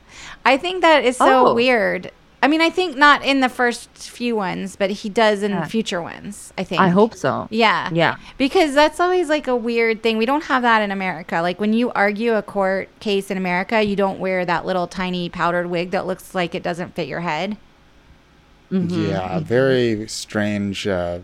I 0.45 0.57
think 0.57 0.81
that 0.81 1.03
is 1.03 1.17
so 1.17 1.47
Oh. 1.47 1.53
weird. 1.53 2.11
I 2.43 2.47
mean, 2.47 2.61
I 2.61 2.71
think 2.71 2.97
not 2.97 3.23
in 3.23 3.41
the 3.41 3.49
first 3.49 3.89
few 3.95 4.35
ones, 4.35 4.75
but 4.75 4.89
he 4.89 5.09
does 5.09 5.43
in 5.43 5.51
Yeah. 5.51 5.65
future 5.65 6.01
ones. 6.01 6.51
I 6.57 6.63
think. 6.63 6.81
I 6.81 6.87
hope 6.89 7.13
so. 7.13 7.47
Yeah. 7.51 7.89
Yeah. 7.93 8.15
Because 8.39 8.73
that's 8.73 8.99
always 8.99 9.29
like 9.29 9.47
a 9.47 9.55
weird 9.55 10.01
thing. 10.01 10.17
We 10.17 10.25
don't 10.25 10.45
have 10.45 10.63
that 10.63 10.81
in 10.81 10.89
America. 10.89 11.41
Like 11.41 11.59
when 11.59 11.73
you 11.73 11.91
argue 11.91 12.33
a 12.33 12.41
court 12.41 12.89
case 12.99 13.29
in 13.29 13.37
America, 13.37 13.83
you 13.83 13.95
don't 13.95 14.19
wear 14.19 14.43
that 14.45 14.65
little 14.65 14.87
tiny 14.87 15.29
powdered 15.29 15.67
wig 15.67 15.91
that 15.91 16.07
looks 16.07 16.33
like 16.33 16.55
it 16.55 16.63
doesn't 16.63 16.95
fit 16.95 17.07
your 17.07 17.19
head. 17.19 17.57
Mm-hmm. 18.71 19.09
Yeah, 19.09 19.39
very 19.39 20.07
strange 20.07 20.87
uh, 20.87 21.19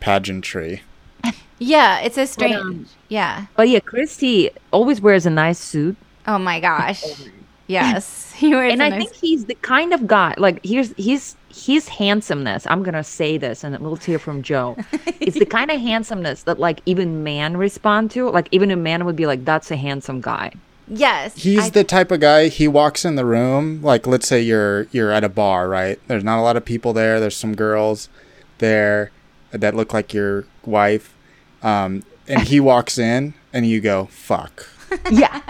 pageantry. 0.00 0.82
Yeah, 1.60 1.98
it's 2.00 2.18
a 2.18 2.26
strange. 2.26 2.54
um, 2.60 2.86
yeah. 3.08 3.46
But 3.56 3.68
yeah, 3.68 3.80
Christy 3.80 4.50
always 4.70 5.00
wears 5.00 5.24
a 5.26 5.30
nice 5.30 5.58
suit. 5.58 5.96
Oh 6.26 6.38
my 6.38 6.60
gosh. 6.60 7.02
Yes. 7.70 8.27
He 8.42 8.54
wears 8.54 8.72
and 8.72 8.80
a 8.80 8.84
I 8.84 8.88
nice- 8.90 8.98
think 9.00 9.14
he's 9.14 9.44
the 9.46 9.54
kind 9.56 9.92
of 9.92 10.06
guy 10.06 10.34
like 10.38 10.64
here's 10.64 10.92
he's 10.96 11.34
his 11.52 11.88
handsomeness. 11.88 12.66
I'm 12.68 12.82
gonna 12.82 13.02
say 13.04 13.36
this, 13.38 13.64
and 13.64 13.76
we'll 13.78 13.96
hear 13.96 14.18
from 14.18 14.42
Joe. 14.42 14.76
it's 15.20 15.38
the 15.38 15.46
kind 15.46 15.70
of 15.70 15.80
handsomeness 15.80 16.44
that 16.44 16.58
like 16.60 16.80
even 16.86 17.24
man 17.24 17.56
respond 17.56 18.10
to. 18.12 18.28
Like 18.30 18.48
even 18.52 18.70
a 18.70 18.76
man 18.76 19.04
would 19.06 19.16
be 19.16 19.26
like, 19.26 19.44
"That's 19.44 19.70
a 19.70 19.76
handsome 19.76 20.20
guy." 20.20 20.52
yes. 20.86 21.36
He's 21.36 21.66
I- 21.66 21.70
the 21.70 21.84
type 21.84 22.10
of 22.12 22.20
guy. 22.20 22.48
He 22.48 22.68
walks 22.68 23.04
in 23.04 23.16
the 23.16 23.24
room, 23.26 23.82
like 23.82 24.06
let's 24.06 24.28
say 24.28 24.40
you're 24.40 24.86
you're 24.92 25.10
at 25.10 25.24
a 25.24 25.28
bar, 25.28 25.68
right? 25.68 25.98
There's 26.06 26.24
not 26.24 26.38
a 26.38 26.42
lot 26.42 26.56
of 26.56 26.64
people 26.64 26.92
there. 26.92 27.18
There's 27.20 27.36
some 27.36 27.54
girls 27.56 28.08
there 28.58 29.10
that 29.50 29.74
look 29.74 29.92
like 29.92 30.14
your 30.14 30.44
wife, 30.64 31.14
um, 31.62 32.04
and 32.28 32.42
he 32.42 32.60
walks 32.72 32.98
in, 32.98 33.34
and 33.52 33.66
you 33.66 33.80
go, 33.80 34.06
"Fuck." 34.12 34.66
Yeah. 35.10 35.42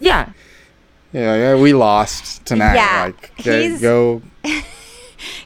yeah. 0.00 0.30
Yeah, 1.12 1.34
yeah, 1.36 1.54
we 1.60 1.72
lost 1.72 2.44
tonight. 2.44 2.74
Yeah, 2.74 3.02
like, 3.06 3.36
there- 3.42 3.60
he's- 3.62 3.80
go. 3.80 4.22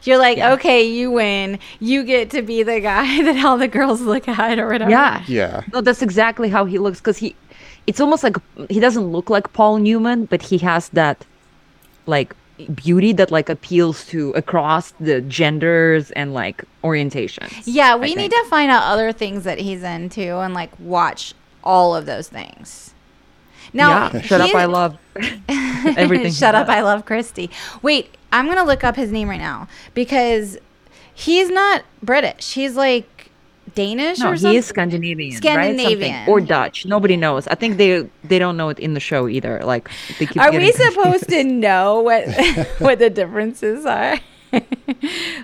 You're 0.04 0.18
like, 0.18 0.38
okay, 0.38 0.82
you 0.82 1.10
win. 1.12 1.58
You 1.80 2.02
get 2.04 2.30
to 2.30 2.42
be 2.42 2.62
the 2.62 2.80
guy 2.80 3.22
that 3.24 3.44
all 3.44 3.56
the 3.56 3.68
girls 3.68 4.00
look 4.00 4.28
at 4.28 4.58
or 4.58 4.68
whatever. 4.68 4.90
Yeah. 4.90 5.24
Yeah, 5.26 5.62
No, 5.72 5.80
that's 5.80 6.02
exactly 6.02 6.48
how 6.48 6.64
he 6.64 6.78
looks 6.78 6.98
because 6.98 7.18
he, 7.18 7.34
it's 7.86 8.00
almost 8.00 8.22
like 8.24 8.36
he 8.68 8.80
doesn't 8.80 9.06
look 9.12 9.30
like 9.30 9.52
Paul 9.52 9.78
Newman, 9.78 10.26
but 10.26 10.42
he 10.42 10.58
has 10.58 10.88
that, 10.90 11.24
like, 12.06 12.34
beauty 12.74 13.12
that 13.14 13.30
like 13.32 13.48
appeals 13.48 14.04
to 14.06 14.30
across 14.32 14.92
the 15.00 15.20
genders 15.22 16.10
and 16.12 16.32
like 16.34 16.64
orientations. 16.84 17.62
Yeah, 17.64 17.96
we 17.96 18.14
need 18.14 18.30
to 18.30 18.44
find 18.50 18.70
out 18.70 18.82
other 18.84 19.12
things 19.12 19.42
that 19.44 19.58
he's 19.58 19.82
into 19.82 20.36
and 20.38 20.54
like 20.54 20.70
watch 20.78 21.34
all 21.64 21.96
of 21.96 22.06
those 22.06 22.28
things. 22.28 22.91
Now, 23.72 24.10
yeah. 24.12 24.20
Shut 24.22 24.40
up! 24.40 24.54
I 24.54 24.64
love 24.66 24.98
everything. 25.48 26.32
Shut 26.32 26.54
up! 26.54 26.68
I 26.68 26.82
love 26.82 27.04
Christy. 27.04 27.50
Wait, 27.82 28.14
I'm 28.32 28.46
gonna 28.46 28.64
look 28.64 28.84
up 28.84 28.96
his 28.96 29.10
name 29.12 29.28
right 29.28 29.40
now 29.40 29.68
because 29.94 30.58
he's 31.14 31.48
not 31.50 31.82
British. 32.02 32.54
He's 32.54 32.76
like 32.76 33.30
Danish 33.74 34.18
No, 34.18 34.28
or 34.30 34.32
he 34.34 34.38
something. 34.38 34.58
is 34.58 34.66
Scandinavian, 34.66 35.36
Scandinavian. 35.36 36.12
right? 36.12 36.28
Or 36.28 36.40
Dutch. 36.40 36.84
Nobody 36.84 37.16
knows. 37.16 37.46
I 37.48 37.54
think 37.54 37.76
they 37.78 38.08
they 38.24 38.38
don't 38.38 38.56
know 38.56 38.68
it 38.68 38.78
in 38.78 38.94
the 38.94 39.00
show 39.00 39.28
either. 39.28 39.60
Like, 39.64 39.88
they 40.18 40.26
keep 40.26 40.36
Are 40.42 40.50
we 40.50 40.58
getting 40.58 40.72
confused. 40.72 40.94
supposed 40.94 41.28
to 41.30 41.44
know 41.44 42.00
what 42.00 42.28
what 42.78 42.98
the 42.98 43.08
differences 43.10 43.86
are? 43.86 44.18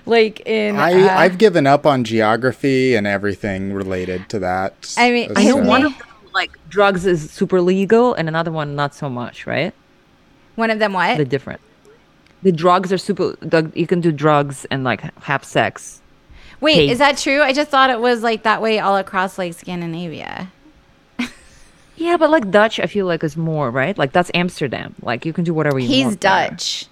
like 0.05 0.41
in 0.45 0.75
I 0.75 0.93
uh, 0.93 1.17
I've 1.17 1.39
given 1.39 1.65
up 1.65 1.85
on 1.87 2.03
geography 2.03 2.93
and 2.95 3.07
everything 3.07 3.73
related 3.73 4.29
to 4.29 4.39
that. 4.39 4.93
I 4.99 5.09
mean, 5.11 5.31
I 5.35 5.45
know 5.45 5.57
his 5.57 5.67
one 5.67 5.81
name- 5.83 5.91
of 5.93 5.97
them 5.97 6.07
like 6.33 6.57
drugs 6.69 7.05
is 7.05 7.29
super 7.31 7.61
legal, 7.61 8.13
and 8.13 8.27
another 8.27 8.51
one 8.51 8.75
not 8.75 8.93
so 8.95 9.09
much, 9.09 9.45
right? 9.47 9.73
one 10.55 10.69
of 10.71 10.79
them 10.79 10.91
what? 10.93 11.17
The 11.17 11.23
different. 11.25 11.61
The 12.43 12.51
drugs 12.51 12.91
are 12.91 12.97
super. 12.97 13.35
You 13.73 13.87
can 13.87 14.01
do 14.01 14.11
drugs 14.11 14.65
and 14.71 14.83
like 14.83 15.01
have 15.23 15.43
sex. 15.43 16.01
Wait, 16.61 16.89
is 16.89 16.97
that 16.99 17.17
true? 17.17 17.41
I 17.41 17.53
just 17.53 17.69
thought 17.71 17.89
it 17.89 17.99
was 18.01 18.23
like 18.23 18.43
that 18.43 18.61
way 18.61 18.79
all 18.79 18.97
across 18.97 19.37
like 19.37 19.53
Scandinavia. 19.53 20.51
Yeah, 21.95 22.15
but 22.15 22.29
like 22.29 22.49
Dutch, 22.49 22.79
I 22.79 22.85
feel 22.85 23.05
like 23.05 23.25
is 23.25 23.35
more 23.35 23.69
right. 23.69 23.97
Like 23.97 24.13
that's 24.13 24.31
Amsterdam. 24.33 24.95
Like 25.01 25.25
you 25.25 25.33
can 25.33 25.43
do 25.43 25.53
whatever 25.53 25.79
you 25.79 25.87
He's 25.87 26.05
want. 26.05 26.11
He's 26.13 26.17
Dutch. 26.17 26.85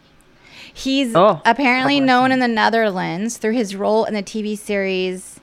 He's 0.74 1.16
Oh, 1.16 1.42
apparently 1.46 2.02
known 2.02 2.34
in 2.34 2.40
the 2.40 2.48
Netherlands 2.48 3.38
through 3.38 3.54
his 3.54 3.74
role 3.74 4.04
in 4.04 4.14
the 4.14 4.22
TV 4.22 4.58
series 4.58 5.40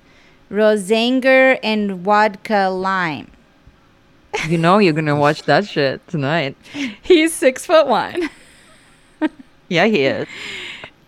Rozengeur 0.51 1.59
and 1.63 2.05
Wodka 2.05 2.79
Lime. 2.79 3.31
You 4.49 4.59
know 4.59 4.79
you're 4.79 4.93
gonna 4.93 5.17
watch 5.17 5.43
that 5.45 5.67
shit 5.67 6.07
tonight. 6.09 6.57
He's 7.03 7.33
six 7.33 7.65
foot 7.67 7.87
one. 7.87 8.29
Yeah, 9.69 9.87
he 9.87 10.05
is. 10.05 10.29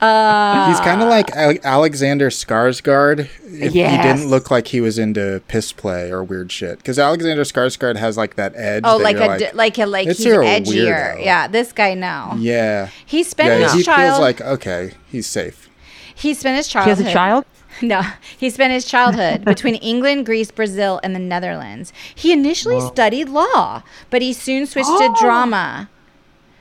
Uh, 0.00 0.68
He's 0.68 0.80
kind 0.80 1.02
of 1.02 1.08
like 1.08 1.30
Alexander 1.34 2.28
Skarsgård. 2.30 3.20
If 3.44 3.72
he 3.72 3.80
didn't 3.82 4.28
look 4.28 4.50
like 4.50 4.68
he 4.68 4.80
was 4.80 4.98
into 4.98 5.42
piss 5.48 5.72
play 5.72 6.10
or 6.10 6.22
weird 6.22 6.52
shit. 6.52 6.78
Because 6.78 6.98
Alexander 6.98 7.42
Skarsgård 7.44 7.96
has 7.96 8.16
like 8.16 8.36
that 8.36 8.52
edge. 8.56 8.82
oh, 8.84 8.98
that 8.98 9.04
like 9.04 9.16
you're 9.16 9.34
a 9.34 9.38
di- 9.38 9.52
like 9.52 9.78
a 9.78 9.86
like 9.86 10.06
"This 10.06 10.18
he's 10.18 10.26
edgier. 10.28 11.16
weirdo." 11.16 11.24
Yeah, 11.24 11.48
this 11.48 11.72
guy 11.72 11.94
no. 11.94 12.34
yeah, 12.38 12.90
He 13.06 13.22
spent 13.22 13.60
yeah. 13.60 13.66
his 13.68 13.72
He 13.74 13.82
child. 13.84 14.00
feels 14.10 14.20
like 14.20 14.40
okay, 14.42 14.92
he's 15.08 15.26
safe. 15.26 15.68
he 16.14 16.34
spent 16.34 16.56
his 16.56 16.66
He 16.66 16.72
childhood. 16.72 16.98
has 16.98 17.06
a 17.06 17.12
child. 17.12 17.44
No, 17.82 18.02
he 18.38 18.48
spent 18.50 18.72
his 18.72 18.84
childhood 18.86 19.44
between 19.52 19.74
England, 19.76 20.24
Greece, 20.26 20.50
Brazil, 20.50 20.98
and 21.02 21.14
the 21.14 21.18
Netherlands. 21.20 21.92
He 22.14 22.32
initially 22.32 22.80
studied 22.80 23.28
law, 23.28 23.82
but 24.10 24.22
he 24.22 24.32
soon 24.32 24.66
switched 24.66 24.88
to 24.88 24.94
Oh. 25.10 25.16
drama. 25.20 25.90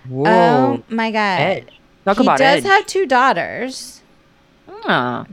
Whoa. 0.07 0.25
Oh 0.29 0.83
my 0.89 1.11
god! 1.11 1.39
Edge. 1.41 1.79
Talk 2.05 2.17
he 2.17 2.25
does 2.25 2.39
edge. 2.41 2.63
have 2.63 2.85
two 2.85 3.05
daughters, 3.07 4.01
Ah. 4.85 5.25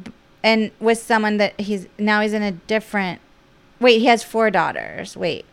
and 0.42 0.70
with 0.80 0.98
someone 0.98 1.36
that 1.38 1.58
he's 1.60 1.86
now 1.98 2.20
he's 2.20 2.32
in 2.32 2.42
a 2.42 2.52
different. 2.52 3.20
Wait, 3.80 3.98
he 3.98 4.06
has 4.06 4.22
four 4.22 4.50
daughters. 4.50 5.16
Wait, 5.16 5.44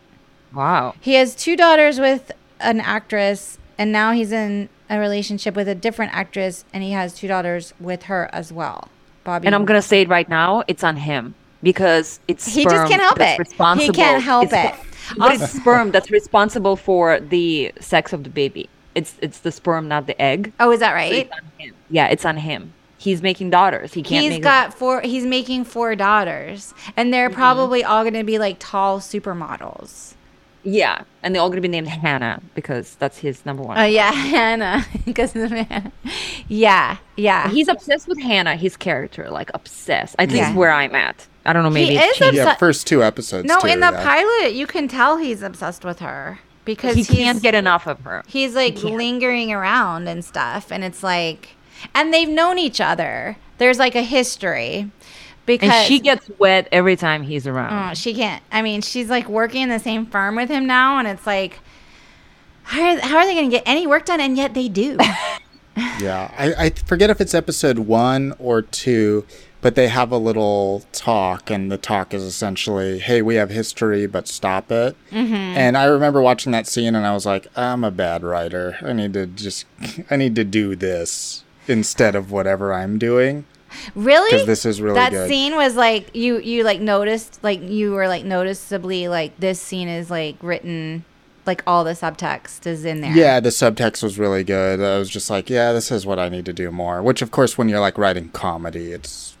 Wow. 0.54 0.94
he 1.00 1.14
has 1.14 1.34
two 1.34 1.56
daughters 1.56 1.98
with 1.98 2.32
an 2.60 2.80
actress, 2.80 3.58
and 3.76 3.90
now 3.92 4.12
he's 4.12 4.32
in 4.32 4.68
a 4.88 4.98
relationship 4.98 5.54
with 5.54 5.68
a 5.68 5.74
different 5.74 6.14
actress, 6.14 6.64
and 6.72 6.82
he 6.82 6.92
has 6.92 7.12
two 7.14 7.28
daughters 7.28 7.74
with 7.80 8.04
her 8.04 8.30
as 8.32 8.52
well. 8.52 8.88
Bobby. 9.24 9.46
And 9.46 9.54
I'm 9.54 9.64
gonna 9.64 9.82
say 9.82 10.02
it 10.02 10.08
right 10.08 10.28
now. 10.28 10.62
It's 10.68 10.84
on 10.84 10.96
him 10.96 11.34
because 11.62 12.20
it's 12.28 12.46
He 12.46 12.64
just 12.64 12.90
can't 12.90 13.02
help 13.02 13.20
it. 13.20 13.80
He 13.80 13.90
can't 13.90 14.22
help 14.22 14.46
it's- 14.46 14.78
it. 14.78 14.86
But 15.18 15.34
it's 15.34 15.50
sperm 15.50 15.90
that's 15.90 16.12
responsible 16.12 16.76
for 16.76 17.18
the 17.18 17.72
sex 17.80 18.12
of 18.12 18.22
the 18.22 18.30
baby. 18.30 18.68
It's 18.94 19.16
it's 19.20 19.40
the 19.40 19.50
sperm, 19.50 19.88
not 19.88 20.06
the 20.06 20.20
egg. 20.22 20.52
Oh, 20.60 20.70
is 20.70 20.78
that 20.80 20.90
So 20.90 20.94
right? 20.94 21.12
it's 21.12 21.32
on 21.32 21.50
him. 21.58 21.74
Yeah, 21.90 22.06
it's 22.06 22.24
on 22.24 22.36
him. 22.36 22.72
He's 22.96 23.22
making 23.22 23.50
daughters. 23.50 23.94
He 23.94 24.02
can't. 24.02 24.22
He's 24.22 24.34
make 24.34 24.42
got 24.42 24.74
four. 24.74 25.00
He's 25.00 25.24
making 25.24 25.64
four 25.64 25.96
daughters, 25.96 26.74
and 26.96 27.12
they're 27.12 27.28
mm-hmm. 27.28 27.34
probably 27.34 27.82
all 27.82 28.02
going 28.04 28.14
to 28.14 28.24
be 28.24 28.38
like 28.38 28.56
tall 28.60 29.00
supermodels. 29.00 30.14
Yeah, 30.62 31.04
and 31.22 31.34
they're 31.34 31.40
all 31.40 31.48
gonna 31.48 31.60
be 31.62 31.68
named 31.68 31.88
Hannah 31.88 32.42
because 32.54 32.94
that's 32.96 33.18
his 33.18 33.46
number 33.46 33.62
one. 33.62 33.78
Oh 33.78 33.84
yeah, 33.84 34.10
Hannah, 34.34 34.84
because 35.06 35.34
of 35.34 35.48
the 35.48 35.54
man. 35.70 35.90
Yeah, 36.48 36.98
yeah. 37.16 37.48
He's 37.48 37.68
obsessed 37.68 38.06
with 38.08 38.20
Hannah, 38.20 38.56
his 38.56 38.76
character, 38.76 39.30
like 39.30 39.50
obsessed. 39.54 40.16
I 40.18 40.26
think 40.26 40.38
Yeah. 40.38 40.50
is 40.50 40.56
where 40.56 40.70
I'm 40.70 40.94
at. 40.94 41.26
I 41.46 41.52
don't 41.54 41.62
know. 41.62 41.70
Maybe 41.70 41.96
He 41.96 41.98
is 41.98 42.16
changed. 42.16 42.36
Yeah, 42.36 42.54
first 42.56 42.86
two 42.86 43.02
episodes. 43.02 43.48
no, 43.48 43.58
too, 43.60 43.68
in 43.68 43.80
the 43.80 43.90
yeah. 43.90 44.02
pilot, 44.04 44.52
you 44.54 44.66
can 44.66 44.86
tell 44.88 45.16
he's 45.16 45.40
obsessed 45.42 45.84
with 45.84 46.00
her 46.00 46.38
because 46.66 46.94
he 46.94 47.04
can't 47.04 47.40
get 47.42 47.54
enough 47.54 47.86
of 47.86 48.00
her. 48.00 48.22
He's 48.26 48.54
like 48.54 48.76
can't. 48.76 48.96
lingering 48.96 49.50
around 49.52 50.08
and 50.08 50.22
stuff, 50.22 50.70
and 50.70 50.84
it's 50.84 51.02
like, 51.02 51.50
and 51.94 52.12
they've 52.12 52.28
known 52.28 52.58
each 52.58 52.80
other. 52.82 53.38
There's 53.56 53.78
like 53.78 53.94
a 53.94 54.02
history 54.02 54.90
because 55.58 55.70
And 55.70 55.86
she 55.86 56.00
gets 56.00 56.30
wet 56.38 56.68
every 56.72 56.96
time 56.96 57.22
he's 57.22 57.46
around. 57.46 57.90
Oh, 57.90 57.94
she 57.94 58.14
can't. 58.14 58.42
I 58.50 58.62
mean, 58.62 58.82
she's 58.82 59.08
like 59.08 59.28
working 59.28 59.62
in 59.62 59.68
the 59.68 59.78
same 59.78 60.06
firm 60.06 60.36
with 60.36 60.48
him 60.48 60.66
now, 60.66 60.98
and 60.98 61.08
it's 61.08 61.26
like, 61.26 61.60
how 62.62 62.82
are, 62.82 63.00
how 63.00 63.16
are 63.18 63.26
they 63.26 63.34
going 63.34 63.50
to 63.50 63.56
get 63.56 63.64
any 63.66 63.86
work 63.86 64.06
done? 64.06 64.20
And 64.20 64.36
yet 64.36 64.54
they 64.54 64.68
do. 64.68 64.98
Yeah, 66.00 66.30
I, 66.36 66.66
I 66.66 66.70
forget 66.70 67.10
if 67.10 67.20
it's 67.20 67.34
episode 67.34 67.78
one 67.78 68.34
or 68.38 68.60
two, 68.62 69.24
but 69.60 69.74
they 69.74 69.88
have 69.88 70.10
a 70.10 70.16
little 70.18 70.84
talk, 70.92 71.50
and 71.50 71.70
the 71.70 71.78
talk 71.78 72.12
is 72.14 72.22
essentially, 72.22 72.98
"Hey, 72.98 73.22
we 73.22 73.36
have 73.36 73.50
history, 73.50 74.06
but 74.06 74.26
stop 74.26 74.70
it." 74.72 74.96
Mm-hmm. 75.10 75.34
And 75.34 75.76
I 75.76 75.84
remember 75.84 76.20
watching 76.20 76.52
that 76.52 76.66
scene, 76.66 76.94
and 76.94 77.06
I 77.06 77.12
was 77.12 77.26
like, 77.26 77.46
"I'm 77.56 77.84
a 77.84 77.90
bad 77.90 78.22
writer. 78.22 78.76
I 78.82 78.92
need 78.92 79.12
to 79.14 79.26
just, 79.26 79.66
I 80.10 80.16
need 80.16 80.34
to 80.36 80.44
do 80.44 80.74
this 80.76 81.44
instead 81.68 82.14
of 82.14 82.30
whatever 82.30 82.72
I'm 82.72 82.98
doing." 82.98 83.44
Really? 83.94 84.30
because 84.30 84.46
this 84.46 84.66
is 84.66 84.80
really 84.80 84.94
that 84.94 85.12
good. 85.12 85.28
scene 85.28 85.54
was 85.54 85.76
like 85.76 86.14
you 86.14 86.38
you 86.38 86.64
like 86.64 86.80
noticed 86.80 87.38
like 87.42 87.62
you 87.62 87.92
were 87.92 88.08
like 88.08 88.24
noticeably 88.24 89.08
like 89.08 89.38
this 89.38 89.60
scene 89.60 89.88
is 89.88 90.10
like 90.10 90.36
written 90.42 91.04
like 91.46 91.62
all 91.66 91.84
the 91.84 91.92
subtext 91.92 92.66
is 92.66 92.84
in 92.84 93.00
there. 93.00 93.12
Yeah, 93.12 93.40
the 93.40 93.48
subtext 93.48 94.02
was 94.02 94.18
really 94.18 94.44
good. 94.44 94.80
I 94.80 94.98
was 94.98 95.08
just 95.08 95.30
like, 95.30 95.50
yeah, 95.50 95.72
this 95.72 95.90
is 95.90 96.06
what 96.06 96.18
I 96.18 96.28
need 96.28 96.44
to 96.46 96.52
do 96.52 96.70
more. 96.70 97.02
Which, 97.02 97.22
of 97.22 97.30
course, 97.30 97.56
when 97.56 97.68
you're 97.68 97.80
like 97.80 97.98
writing 97.98 98.28
comedy, 98.28 98.92
it's 98.92 99.36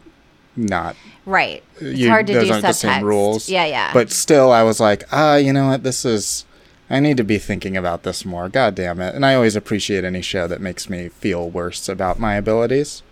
not. 0.56 0.96
Right. 1.26 1.62
It's 1.76 1.98
you- 2.00 2.08
hard 2.08 2.26
to 2.28 2.32
those 2.34 2.46
do 2.46 2.52
aren't 2.52 2.66
the 2.66 2.72
same 2.72 3.02
subtext. 3.02 3.04
rules. 3.04 3.48
Yeah, 3.48 3.66
yeah. 3.66 3.92
But 3.92 4.10
still, 4.10 4.50
I 4.50 4.62
was 4.62 4.80
like, 4.80 5.04
ah, 5.12 5.36
you 5.36 5.52
know 5.52 5.68
what? 5.68 5.82
This 5.82 6.04
is. 6.04 6.44
I 6.92 6.98
need 6.98 7.16
to 7.18 7.24
be 7.24 7.38
thinking 7.38 7.76
about 7.76 8.02
this 8.02 8.24
more. 8.24 8.48
God 8.48 8.74
damn 8.74 9.00
it! 9.00 9.14
And 9.14 9.24
I 9.24 9.34
always 9.36 9.54
appreciate 9.54 10.02
any 10.02 10.22
show 10.22 10.48
that 10.48 10.60
makes 10.60 10.90
me 10.90 11.08
feel 11.08 11.48
worse 11.48 11.88
about 11.88 12.18
my 12.18 12.34
abilities. 12.34 13.02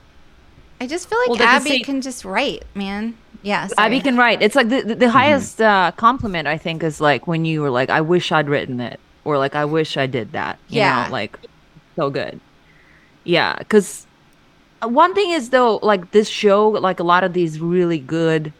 I 0.80 0.86
just 0.86 1.08
feel 1.08 1.18
like 1.20 1.38
Well, 1.38 1.42
Abi 1.42 1.70
say- 1.70 1.80
can 1.80 2.00
just 2.00 2.24
write, 2.24 2.64
man. 2.74 3.16
Yeah. 3.42 3.68
Abi 3.78 4.00
can 4.00 4.16
write. 4.16 4.42
It's 4.42 4.56
like 4.56 4.68
the, 4.68 4.82
the, 4.82 4.94
the 4.94 5.06
hmm. 5.06 5.12
highest 5.16 5.60
uh, 5.60 5.92
compliment 5.96 6.48
I 6.48 6.58
think 6.58 6.82
is 6.82 7.00
like 7.00 7.26
when 7.26 7.44
you 7.44 7.62
were 7.62 7.70
like, 7.70 7.88
"I 7.88 8.00
wish 8.00 8.32
I'd 8.32 8.48
written 8.48 8.80
it," 8.80 8.98
or 9.24 9.38
like, 9.38 9.54
"I 9.54 9.64
wish 9.64 9.96
I 9.96 10.06
did 10.06 10.32
that." 10.32 10.58
You 10.68 10.78
Yeah. 10.78 11.06
know, 11.06 11.12
like 11.12 11.38
so 11.96 12.10
good. 12.10 12.40
Yeah, 13.24 13.54
because 13.58 14.06
uh, 14.82 14.88
one 14.88 15.14
thing 15.14 15.30
is 15.30 15.50
though, 15.50 15.76
like 15.82 16.10
this 16.10 16.28
show, 16.28 16.68
like 16.68 16.98
a 17.00 17.04
lot 17.04 17.22
of 17.24 17.32
these 17.32 17.60
really 17.60 17.98
good 17.98 18.52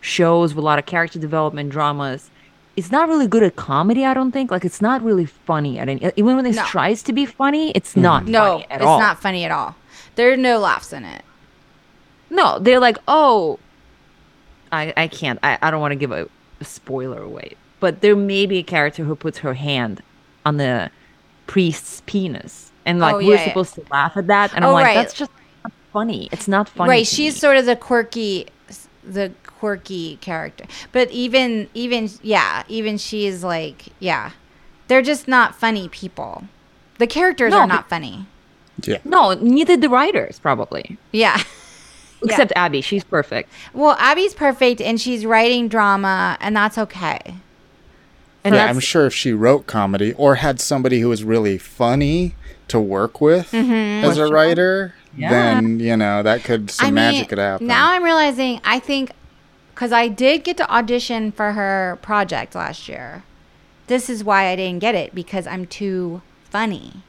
shows 0.00 0.54
with 0.54 0.62
a 0.62 0.66
lot 0.66 0.78
of 0.78 0.86
character 0.86 1.18
development 1.18 1.70
dramas, 1.70 2.30
it's 2.76 2.90
not 2.90 3.08
really 3.08 3.26
good 3.28 3.42
at 3.44 3.56
comedy. 3.56 4.04
I 4.04 4.14
don't 4.14 4.32
think. 4.32 4.50
Like 4.50 4.64
it's 4.64 4.80
not 4.82 5.02
really 5.02 5.26
funny 5.26 5.78
at 5.78 5.88
any. 5.88 6.10
Even 6.16 6.36
when 6.36 6.46
it 6.46 6.56
No. 6.56 6.64
tries 6.64 7.02
to 7.04 7.12
be 7.12 7.26
funny, 7.26 7.70
it's 7.72 7.94
hmm. 7.94 8.02
not 8.02 8.26
No, 8.26 8.40
funny 8.58 8.66
at 8.70 8.80
it's 8.80 8.86
all. 8.86 8.98
not 8.98 9.20
funny 9.20 9.44
at 9.44 9.50
all. 9.52 9.76
There 10.16 10.32
are 10.32 10.36
no 10.36 10.58
laughs 10.58 10.92
in 10.92 11.04
it. 11.04 11.22
No, 12.30 12.58
they're 12.58 12.80
like, 12.80 12.96
oh, 13.08 13.58
I 14.72 14.92
I 14.96 15.08
can't. 15.08 15.38
I, 15.42 15.58
I 15.60 15.70
don't 15.70 15.80
want 15.80 15.92
to 15.92 15.96
give 15.96 16.12
a, 16.12 16.28
a 16.60 16.64
spoiler 16.64 17.20
away, 17.22 17.54
but 17.80 18.00
there 18.00 18.16
may 18.16 18.46
be 18.46 18.58
a 18.58 18.62
character 18.62 19.04
who 19.04 19.14
puts 19.16 19.38
her 19.38 19.54
hand 19.54 20.02
on 20.46 20.56
the 20.56 20.90
priest's 21.46 22.02
penis, 22.06 22.70
and 22.86 22.98
like 23.00 23.14
Oh, 23.14 23.18
we're 23.18 23.34
yeah, 23.34 23.40
yeah. 23.42 23.48
supposed 23.48 23.74
to 23.74 23.84
laugh 23.90 24.16
at 24.16 24.26
that, 24.28 24.54
and 24.54 24.64
I'm 24.64 24.70
Oh, 24.70 24.74
like, 24.74 24.84
right. 24.86 24.94
that's 24.94 25.14
just 25.14 25.30
not 25.64 25.72
funny. 25.92 26.28
It's 26.32 26.46
not 26.48 26.68
funny. 26.68 26.88
right. 26.90 27.06
She's 27.06 27.34
me. 27.34 27.40
sort 27.40 27.56
of 27.56 27.66
the 27.66 27.74
quirky, 27.76 28.46
the 29.02 29.32
quirky 29.46 30.16
character. 30.20 30.64
But 30.92 31.10
even, 31.10 31.68
even, 31.74 32.08
yeah, 32.22 32.62
even 32.68 32.96
she's 32.96 33.42
like, 33.42 33.86
yeah, 33.98 34.30
they're 34.86 35.02
just 35.02 35.26
not 35.26 35.54
funny 35.56 35.88
people. 35.88 36.44
The 36.98 37.06
characters 37.08 37.50
No, 37.50 37.58
are 37.58 37.66
but- 37.66 37.74
not 37.74 37.88
funny. 37.88 38.26
Yeah. 38.84 38.98
no, 39.04 39.34
neither 39.34 39.76
the 39.76 39.90
writers 39.90 40.38
probably, 40.38 40.96
Yeah. 41.12 41.42
Except 42.22 42.52
Abi. 42.56 42.80
She's 42.80 43.04
perfect. 43.04 43.50
Well, 43.72 43.96
Abi's 44.00 44.34
perfect 44.34 44.80
and 44.80 45.00
she's 45.00 45.24
writing 45.24 45.68
drama, 45.68 46.36
and 46.40 46.54
that's 46.56 46.76
okay. 46.78 47.18
And 48.44 48.54
yeah, 48.54 48.66
that's, 48.66 48.76
I'm 48.76 48.80
sure 48.80 49.06
if 49.06 49.14
she 49.14 49.32
wrote 49.32 49.66
comedy 49.66 50.12
or 50.14 50.36
had 50.36 50.60
somebody 50.60 51.00
who 51.00 51.08
was 51.08 51.24
really 51.24 51.58
funny 51.58 52.34
to 52.68 52.80
work 52.80 53.20
with 53.20 53.50
Mm-hmm. 53.52 54.04
as 54.08 54.16
a 54.16 54.26
writer, 54.32 54.94
Yeah. 55.16 55.30
then 55.30 55.80
you 55.80 55.96
know 55.96 56.22
that 56.22 56.44
could 56.44 56.70
some 56.70 56.94
magic 56.94 57.28
could 57.28 57.38
happen. 57.38 57.66
Now 57.66 57.92
I'm 57.92 58.02
realizing 58.04 58.60
I 58.64 58.78
think 58.78 59.12
because 59.74 59.92
I 59.92 60.08
did 60.08 60.44
get 60.44 60.56
to 60.58 60.70
audition 60.70 61.32
for 61.32 61.52
her 61.52 61.98
project 62.02 62.54
last 62.54 62.88
year. 62.88 63.24
This 63.88 64.08
is 64.08 64.22
why 64.22 64.46
I 64.48 64.56
didn't 64.56 64.78
get 64.80 64.94
it 64.94 65.14
because 65.14 65.46
I'm 65.46 65.66
too 65.66 66.22
funny. 66.48 67.02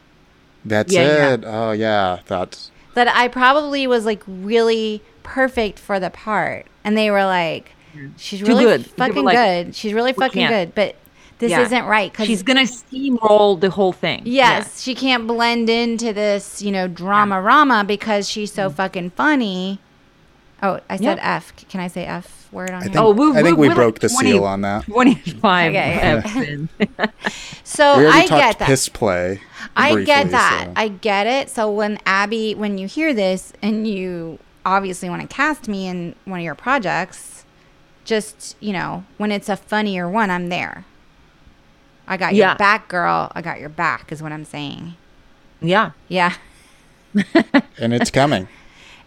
That's 0.66 0.92
Yeah, 0.94 1.04
yeah. 1.04 1.34
it. 1.34 1.44
Oh 1.46 1.72
yeah, 1.72 2.20
that's 2.26 2.72
That 2.94 3.08
I 3.08 3.28
probably 3.28 3.88
was 3.88 4.06
like 4.06 4.22
really 4.28 5.02
perfect 5.24 5.80
for 5.80 6.00
the 6.00 6.10
part, 6.10 6.66
and 6.84 6.98
they 6.98 7.10
were 7.10 7.24
like, 7.24 7.72
"She's 8.18 8.42
really 8.42 8.66
good. 8.66 8.86
Fucking 8.86 9.24
like, 9.24 9.38
good. 9.38 9.76
She's 9.76 9.94
really 9.94 10.14
fucking 10.14 10.48
good." 10.48 10.76
But 10.76 10.96
this 11.40 11.52
Yeah. 11.52 11.62
isn't 11.62 11.86
right 11.86 12.12
because 12.12 12.28
she's 12.28 12.44
gonna 12.44 12.62
steamroll 12.62 13.60
the 13.60 13.70
whole 13.70 13.94
thing. 13.94 14.22
Yes, 14.26 14.82
she 14.82 14.94
can't 14.94 15.26
blend 15.26 15.70
into 15.70 16.12
this, 16.14 16.62
you 16.62 16.72
know, 16.72 16.88
drama 16.88 17.42
rama 17.42 17.84
because 17.84 18.30
she's 18.30 18.52
so 18.52 18.70
fucking 18.70 19.12
funny. 19.12 19.80
Oh, 20.62 20.80
I 20.90 20.98
said 20.98 21.18
Mm. 21.18 21.22
Yeah. 21.22 21.36
F. 21.38 21.54
Can 21.70 21.80
I 21.80 21.88
say 21.88 22.06
F 22.06 22.41
word 22.52 22.70
on 22.72 22.76
I 22.76 22.84
here? 22.84 22.94
think, 22.94 22.98
Oh, 23.06 23.12
we- 23.12 23.38
I 23.38 23.42
think 23.44 23.58
we- 23.58 23.70
we 23.70 23.74
broke 23.76 23.96
like 23.96 24.02
the 24.02 24.10
20 24.10 24.32
seal 24.32 24.44
on 24.46 24.62
that. 24.62 24.86
Twenty-five. 24.86 25.72
Okay. 25.72 26.70
F's 27.02 27.62
so 27.64 28.00
we 28.00 28.08
I 28.08 28.28
get 28.28 28.60
that. 28.60 28.66
piss 28.68 28.90
play. 28.90 29.40
I 29.76 29.94
briefly, 29.94 30.06
get 30.06 30.32
that. 30.32 30.64
so- 30.68 30.74
I 30.76 30.88
get 30.90 31.28
it. 31.28 31.50
So 31.50 31.72
when 31.72 32.00
Abi, 32.06 32.56
when 32.56 32.78
you 32.78 32.88
hear 32.88 33.14
this 33.14 33.54
and 33.62 33.88
you 33.88 34.40
obviously 34.66 35.10
want 35.10 35.22
to 35.22 35.28
cast 35.28 35.68
me 35.68 35.88
in 35.88 36.16
one 36.26 36.40
of 36.40 36.44
your 36.46 36.56
projects, 36.56 37.46
just, 38.06 38.56
you 38.60 38.74
know, 38.74 39.06
when 39.18 39.32
it's 39.32 39.48
a 39.50 39.56
funnier 39.56 40.10
one, 40.10 40.30
I'm 40.30 40.50
there. 40.50 40.86
I 42.08 42.18
got 42.18 42.34
Yeah. 42.36 42.50
your 42.50 42.56
back, 42.58 42.88
girl. 42.88 43.32
I 43.34 43.42
got 43.42 43.60
your 43.60 43.70
back, 43.70 44.12
is 44.12 44.22
what 44.22 44.32
I'm 44.32 44.44
saying. 44.46 44.96
Yeah. 45.62 45.92
Yeah. 46.08 46.34
and 47.80 47.94
it's 47.94 48.12
coming. 48.12 48.48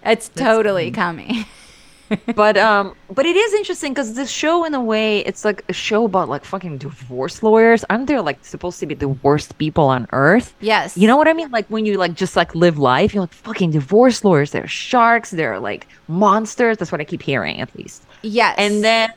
It's 0.06 0.28
totally 0.28 0.90
coming. 0.90 1.46
but 2.34 2.56
um 2.56 2.94
but 3.10 3.24
it 3.26 3.36
is 3.36 3.54
interesting 3.54 3.92
because 3.92 4.14
this 4.14 4.30
show 4.30 4.64
in 4.64 4.74
a 4.74 4.80
way 4.80 5.20
it's 5.20 5.44
like 5.44 5.64
a 5.68 5.72
show 5.72 6.04
about 6.04 6.28
like 6.28 6.44
fucking 6.44 6.78
divorce 6.78 7.42
lawyers. 7.42 7.84
Aren't 7.90 8.06
they 8.06 8.18
like 8.18 8.44
supposed 8.44 8.78
to 8.80 8.86
be 8.86 8.94
the 8.94 9.08
worst 9.08 9.56
people 9.58 9.84
on 9.84 10.06
earth? 10.12 10.54
Yes. 10.60 10.96
you 10.96 11.06
know 11.06 11.16
what 11.16 11.28
i 11.28 11.32
mean? 11.32 11.50
Like 11.50 11.66
when 11.68 11.86
you 11.86 11.96
like 11.96 12.14
just 12.14 12.36
like 12.36 12.54
live 12.54 12.78
life 12.78 13.14
you're 13.14 13.22
like 13.22 13.32
fucking 13.32 13.70
divorce 13.70 14.24
lawyers. 14.24 14.50
They're 14.50 14.66
sharks. 14.68 15.30
They're 15.30 15.58
like 15.60 15.86
monsters. 16.08 16.76
That's 16.78 16.92
what 16.92 17.00
i 17.00 17.04
keep 17.04 17.22
hearing 17.22 17.60
at 17.60 17.74
least. 17.76 18.04
Yes. 18.22 18.54
and 18.58 18.84
then 18.84 19.10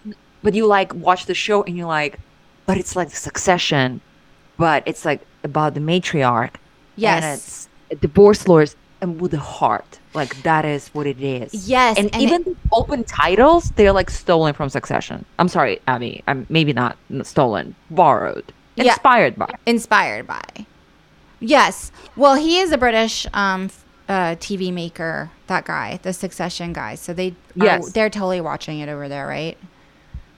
but 0.44 0.54
you 0.54 0.66
like 0.66 0.94
watch 0.96 1.26
the 1.26 1.34
show 1.34 1.64
and 1.64 1.76
you're 1.78 1.88
like 1.88 2.20
but 2.66 2.78
it's 2.78 2.96
like 2.96 3.12
succession 3.12 4.02
but 4.58 4.84
it's 4.86 5.04
like 5.06 5.22
about 5.44 5.74
the 5.74 5.80
matriarch. 5.80 6.56
Yes. 6.96 7.24
and 7.24 7.34
it's 7.34 8.02
divorce 8.02 8.48
lawyers 8.48 8.76
and 9.02 9.22
with 9.22 9.34
a 9.34 9.40
heart 9.40 10.00
like 10.14 10.42
that 10.44 10.66
is 10.66 10.88
what 10.90 11.06
it 11.06 11.22
is 11.22 11.68
Yes, 11.68 11.98
and, 11.98 12.12
and 12.14 12.22
even 12.24 12.44
the 12.44 12.56
open 12.72 13.04
titles 13.04 13.72
they're 13.72 13.92
like 13.94 14.10
stolen 14.10 14.54
from 14.54 14.70
succession 14.70 15.26
i'm 15.40 15.48
sorry 15.48 15.80
Abi 15.88 16.24
i'm 16.28 16.46
maybe 16.50 16.74
not 16.74 16.98
stolen 17.24 17.76
borrowed 17.92 18.52
Yeah. 18.76 18.94
inspired 18.94 19.36
by 19.36 19.54
inspired 19.66 20.26
by. 20.28 20.44
Yes. 21.40 21.92
Well, 22.16 22.34
he 22.36 22.58
is 22.60 22.72
a 22.72 22.78
British 22.80 23.28
um, 23.34 23.70
uh, 24.10 24.34
TV 24.42 24.74
maker. 24.74 25.30
That 25.46 25.66
guy, 25.66 26.00
the 26.02 26.12
Succession 26.12 26.74
guy. 26.74 26.96
So 26.96 27.14
they, 27.14 27.30
are- 27.30 27.34
Yes. 27.56 27.92
they're 27.92 28.10
totally 28.10 28.42
watching 28.42 28.80
it 28.80 28.90
over 28.90 29.08
there, 29.08 29.28
right? 29.28 29.56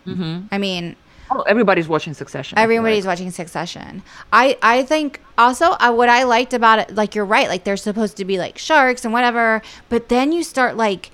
Mm-hmm. 0.05 0.47
I 0.51 0.57
mean, 0.57 0.95
oh 1.31 1.41
everybody's 1.41 1.87
watching 1.87 2.13
succession 2.13 2.57
everybody's 2.57 3.05
like. 3.05 3.13
watching 3.13 3.31
Succession. 3.31 4.03
I 4.33 4.57
I 4.61 4.83
think 4.83 5.21
also 5.37 5.71
uh, 5.71 5.91
what 5.93 6.09
I 6.09 6.23
liked 6.23 6.53
about 6.53 6.79
it, 6.79 6.95
like 6.95 7.15
you're 7.15 7.25
right, 7.25 7.47
like 7.47 7.63
they're 7.63 7.77
supposed 7.77 8.17
to 8.17 8.25
be 8.25 8.37
like 8.37 8.57
sharks 8.57 9.05
and 9.05 9.13
whatever, 9.13 9.61
but 9.87 10.09
then 10.09 10.31
you 10.31 10.43
start 10.43 10.77
like 10.77 11.11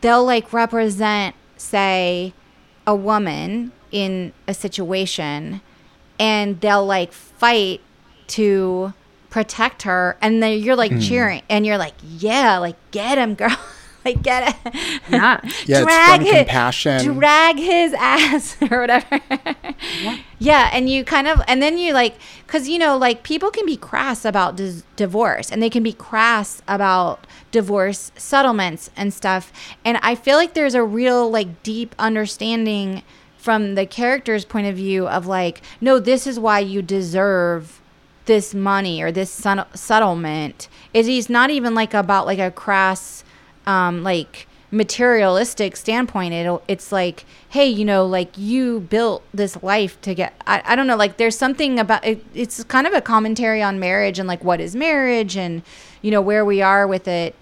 they'll 0.00 0.24
like 0.24 0.52
represent 0.52 1.34
say 1.56 2.32
a 2.86 2.94
woman 2.94 3.72
in 3.90 4.32
a 4.46 4.54
situation 4.54 5.60
and 6.18 6.60
they'll 6.60 6.86
like 6.86 7.12
fight 7.12 7.80
to 8.28 8.92
protect 9.30 9.82
her 9.82 10.16
and 10.22 10.42
then 10.42 10.58
you're 10.58 10.76
like 10.76 10.98
cheering 11.00 11.42
and 11.50 11.66
you're 11.66 11.76
like 11.78 11.94
yeah 12.02 12.56
like 12.58 12.76
get 12.90 13.18
him 13.18 13.34
girl 13.34 13.56
like 14.08 14.22
get 14.22 14.56
it 14.64 14.74
yeah 15.10 15.40
Yeah, 15.66 15.78
it's 15.78 15.84
drag 15.86 16.08
fun 16.18 16.20
his, 16.26 16.34
compassion. 16.34 17.04
drag 17.14 17.56
his 17.58 17.94
ass 17.94 18.56
or 18.70 18.80
whatever 18.80 19.20
yeah. 20.38 20.70
and 20.72 20.88
you 20.88 21.04
kind 21.04 21.26
of 21.28 21.40
and 21.46 21.60
then 21.62 21.78
you 21.78 21.92
like 21.92 22.16
because 22.46 22.68
you 22.68 22.78
know 22.78 22.96
like 22.96 23.22
people 23.22 23.50
can 23.50 23.66
be 23.66 23.76
crass 23.76 24.24
about 24.24 24.56
dis- 24.56 24.84
divorce 24.96 25.50
and 25.50 25.62
they 25.62 25.70
can 25.70 25.82
be 25.82 25.92
crass 25.92 26.62
about 26.68 27.26
divorce 27.50 28.12
settlements 28.16 28.90
and 28.96 29.12
stuff 29.12 29.52
and 29.84 29.98
i 30.02 30.14
feel 30.14 30.36
like 30.36 30.54
there's 30.54 30.74
a 30.74 30.84
real 30.84 31.30
like 31.30 31.62
deep 31.62 31.94
understanding 31.98 33.02
from 33.36 33.74
the 33.74 33.86
character's 33.86 34.44
point 34.44 34.66
of 34.66 34.76
view 34.76 35.08
of 35.08 35.26
like 35.26 35.62
no 35.80 35.98
this 35.98 36.26
is 36.26 36.38
why 36.38 36.58
you 36.58 36.82
deserve 36.82 37.80
this 38.26 38.54
money 38.54 39.00
or 39.00 39.10
this 39.10 39.30
settlement 39.74 40.68
is 40.92 41.06
he's 41.06 41.30
not 41.30 41.48
even 41.50 41.74
like 41.74 41.94
about 41.94 42.26
like 42.26 42.38
a 42.38 42.50
crass 42.50 43.24
um 43.68 44.02
like 44.02 44.48
materialistic 44.70 45.76
standpoint 45.76 46.34
it 46.34 46.60
it's 46.68 46.92
like 46.92 47.24
hey 47.48 47.66
you 47.66 47.84
know 47.84 48.04
like 48.04 48.36
you 48.36 48.80
built 48.80 49.22
this 49.32 49.62
life 49.62 49.98
to 50.02 50.14
get 50.14 50.34
I, 50.46 50.62
I 50.66 50.76
don't 50.76 50.86
know 50.86 50.96
like 50.96 51.16
there's 51.16 51.38
something 51.38 51.78
about 51.78 52.04
it 52.04 52.22
it's 52.34 52.62
kind 52.64 52.86
of 52.86 52.92
a 52.92 53.00
commentary 53.00 53.62
on 53.62 53.78
marriage 53.78 54.18
and 54.18 54.28
like 54.28 54.44
what 54.44 54.60
is 54.60 54.76
marriage 54.76 55.36
and 55.38 55.62
you 56.02 56.10
know 56.10 56.20
where 56.20 56.44
we 56.44 56.60
are 56.60 56.86
with 56.86 57.08
it 57.08 57.34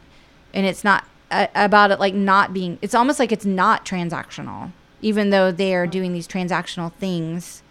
and 0.54 0.66
it's 0.66 0.84
not 0.84 1.04
uh, 1.32 1.48
about 1.56 1.90
it 1.90 1.98
like 1.98 2.14
not 2.14 2.52
being 2.54 2.78
it's 2.80 2.94
almost 2.94 3.18
like 3.18 3.32
it's 3.32 3.44
not 3.46 3.84
transactional 3.84 4.70
even 5.02 5.30
though 5.30 5.50
they 5.50 5.74
are 5.74 5.86
doing 5.86 6.12
these 6.12 6.28
transactional 6.28 6.92
things 6.94 7.62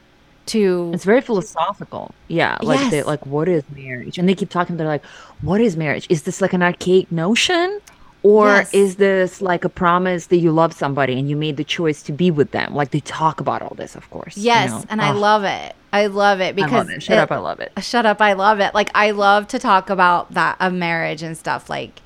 to 0.47 0.91
It's 0.93 1.05
very 1.05 1.21
philosophical. 1.21 2.13
Yeah. 2.27 2.57
Like 2.61 2.91
they 2.91 2.97
Yes. 2.97 3.07
like 3.07 3.25
what 3.25 3.47
is 3.47 3.63
marriage? 3.75 4.19
And 4.19 4.29
they 4.29 4.35
keep 4.35 4.49
talking, 4.49 4.77
they're 4.77 4.87
like, 4.87 5.03
what 5.41 5.59
is 5.59 5.75
marriage? 5.75 6.05
Is 6.09 6.23
this 6.23 6.39
like 6.41 6.53
an 6.53 6.61
archaic 6.61 7.11
notion? 7.11 7.81
Or 8.27 8.47
Yes. 8.47 8.73
is 8.73 8.95
this 8.95 9.39
like 9.39 9.63
a 9.63 9.69
promise 9.69 10.25
that 10.27 10.37
you 10.37 10.51
love 10.51 10.73
somebody 10.73 11.19
and 11.19 11.29
you 11.29 11.35
made 11.35 11.57
the 11.57 11.63
choice 11.63 12.01
to 12.03 12.11
be 12.11 12.31
with 12.31 12.49
them? 12.49 12.73
Like 12.73 12.89
they 12.89 13.01
talk 13.01 13.39
about 13.39 13.61
all 13.61 13.75
this, 13.75 13.95
of 13.95 14.09
course. 14.09 14.35
you 14.35 14.45
Yes, 14.45 14.71
know? 14.71 14.83
and 14.89 14.99
I 14.99 15.11
Oh, 15.11 15.19
love 15.19 15.43
it. 15.43 15.75
I 15.93 16.07
love 16.07 16.41
it 16.41 16.55
because 16.55 16.71
I 16.73 16.77
love 16.77 16.89
it. 16.89 17.03
Shut 17.03 17.17
up, 17.19 17.31
I 17.31 17.37
love 17.37 17.59
it. 17.59 17.71
Shut 17.81 18.05
up, 18.07 18.19
I 18.21 18.33
love 18.33 18.59
it. 18.59 18.73
Like 18.73 18.89
I 18.95 19.11
love 19.11 19.47
to 19.49 19.59
talk 19.59 19.91
about 19.91 20.33
that 20.33 20.57
of 20.59 20.73
marriage 20.73 21.21
and 21.21 21.37
stuff. 21.37 21.69
Like, 21.69 22.01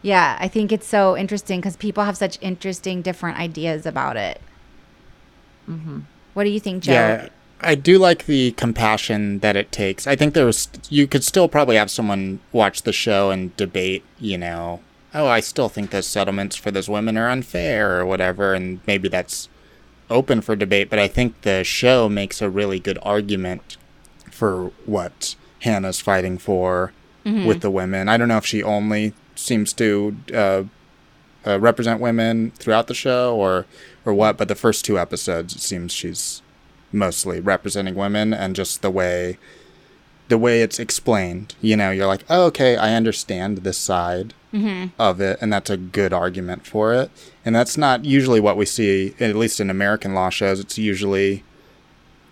yeah, 0.00 0.36
I 0.38 0.46
think 0.46 0.70
it's 0.70 0.86
so 0.86 1.16
interesting 1.16 1.58
because 1.60 1.76
people 1.76 2.04
have 2.04 2.16
such 2.16 2.38
interesting, 2.40 3.02
different 3.02 3.40
ideas 3.40 3.84
about 3.84 4.16
it. 4.16 4.40
Mm-hmm. 5.68 6.00
What 6.34 6.44
do 6.44 6.50
you 6.50 6.60
think, 6.60 6.84
Joe? 6.84 6.92
Yeah, 6.92 7.28
I 7.60 7.74
do 7.74 7.98
like 7.98 8.26
the 8.26 8.52
compassion 8.52 9.40
that 9.40 9.56
it 9.56 9.72
takes. 9.72 10.06
I 10.06 10.14
think 10.14 10.34
there 10.34 10.46
was 10.46 10.68
you 10.88 11.08
could 11.08 11.24
still 11.24 11.48
probably 11.48 11.74
have 11.76 11.90
someone 11.90 12.38
watch 12.52 12.82
the 12.82 12.92
show 12.92 13.30
and 13.30 13.56
debate, 13.56 14.04
you 14.20 14.38
know, 14.38 14.80
oh, 15.14 15.26
I 15.26 15.40
still 15.40 15.68
think 15.68 15.90
those 15.90 16.06
settlements 16.06 16.56
for 16.56 16.70
those 16.70 16.88
women 16.88 17.16
are 17.16 17.28
unfair 17.30 17.98
or 17.98 18.04
whatever, 18.04 18.52
and 18.52 18.80
maybe 18.86 19.08
that's 19.08 19.48
open 20.10 20.40
for 20.40 20.56
debate. 20.56 20.90
But 20.90 20.98
I 20.98 21.08
think 21.08 21.42
the 21.42 21.64
show 21.64 22.08
makes 22.08 22.42
a 22.42 22.50
really 22.50 22.80
good 22.80 22.98
argument 23.02 23.76
for 24.30 24.72
what 24.84 25.36
Hannah's 25.60 26.00
fighting 26.00 26.38
for 26.38 26.92
with 27.46 27.60
the 27.62 27.70
women. 27.70 28.08
I 28.08 28.16
don't 28.16 28.28
know 28.28 28.36
if 28.36 28.44
she 28.44 28.62
only 28.62 29.14
seems 29.34 29.72
to 29.74 30.16
uh, 30.34 30.64
uh, 31.46 31.58
represent 31.58 32.00
women 32.00 32.50
throughout 32.52 32.86
the 32.86 32.94
show 32.94 33.34
or 33.36 33.66
or 34.04 34.12
what, 34.12 34.36
but 34.36 34.48
the 34.48 34.54
first 34.54 34.84
two 34.84 34.98
episodes 34.98 35.54
it 35.54 35.60
seems 35.60 35.92
she's 35.92 36.42
mostly 36.92 37.40
representing 37.40 37.94
women 37.94 38.34
and 38.34 38.54
just 38.54 38.82
the 38.82 38.90
way 38.90 39.38
the 40.28 40.38
way 40.38 40.62
it's 40.62 40.78
explained. 40.78 41.54
You 41.60 41.76
know, 41.76 41.90
you're 41.90 42.06
like, 42.06 42.24
oh, 42.28 42.46
okay, 42.46 42.76
I 42.76 42.94
understand 42.94 43.58
this 43.58 43.78
side 43.78 44.34
of 44.98 45.20
it, 45.20 45.38
and 45.40 45.52
that's 45.52 45.70
a 45.70 45.76
good 45.76 46.12
argument 46.12 46.66
for 46.66 46.94
it. 46.94 47.10
And 47.44 47.54
that's 47.54 47.76
not 47.76 48.04
usually 48.04 48.40
what 48.40 48.56
we 48.56 48.64
see, 48.66 49.14
at 49.20 49.34
least 49.34 49.58
in 49.60 49.68
American 49.70 50.14
law 50.14 50.30
shows. 50.30 50.60
It's 50.60 50.78
usually 50.78 51.42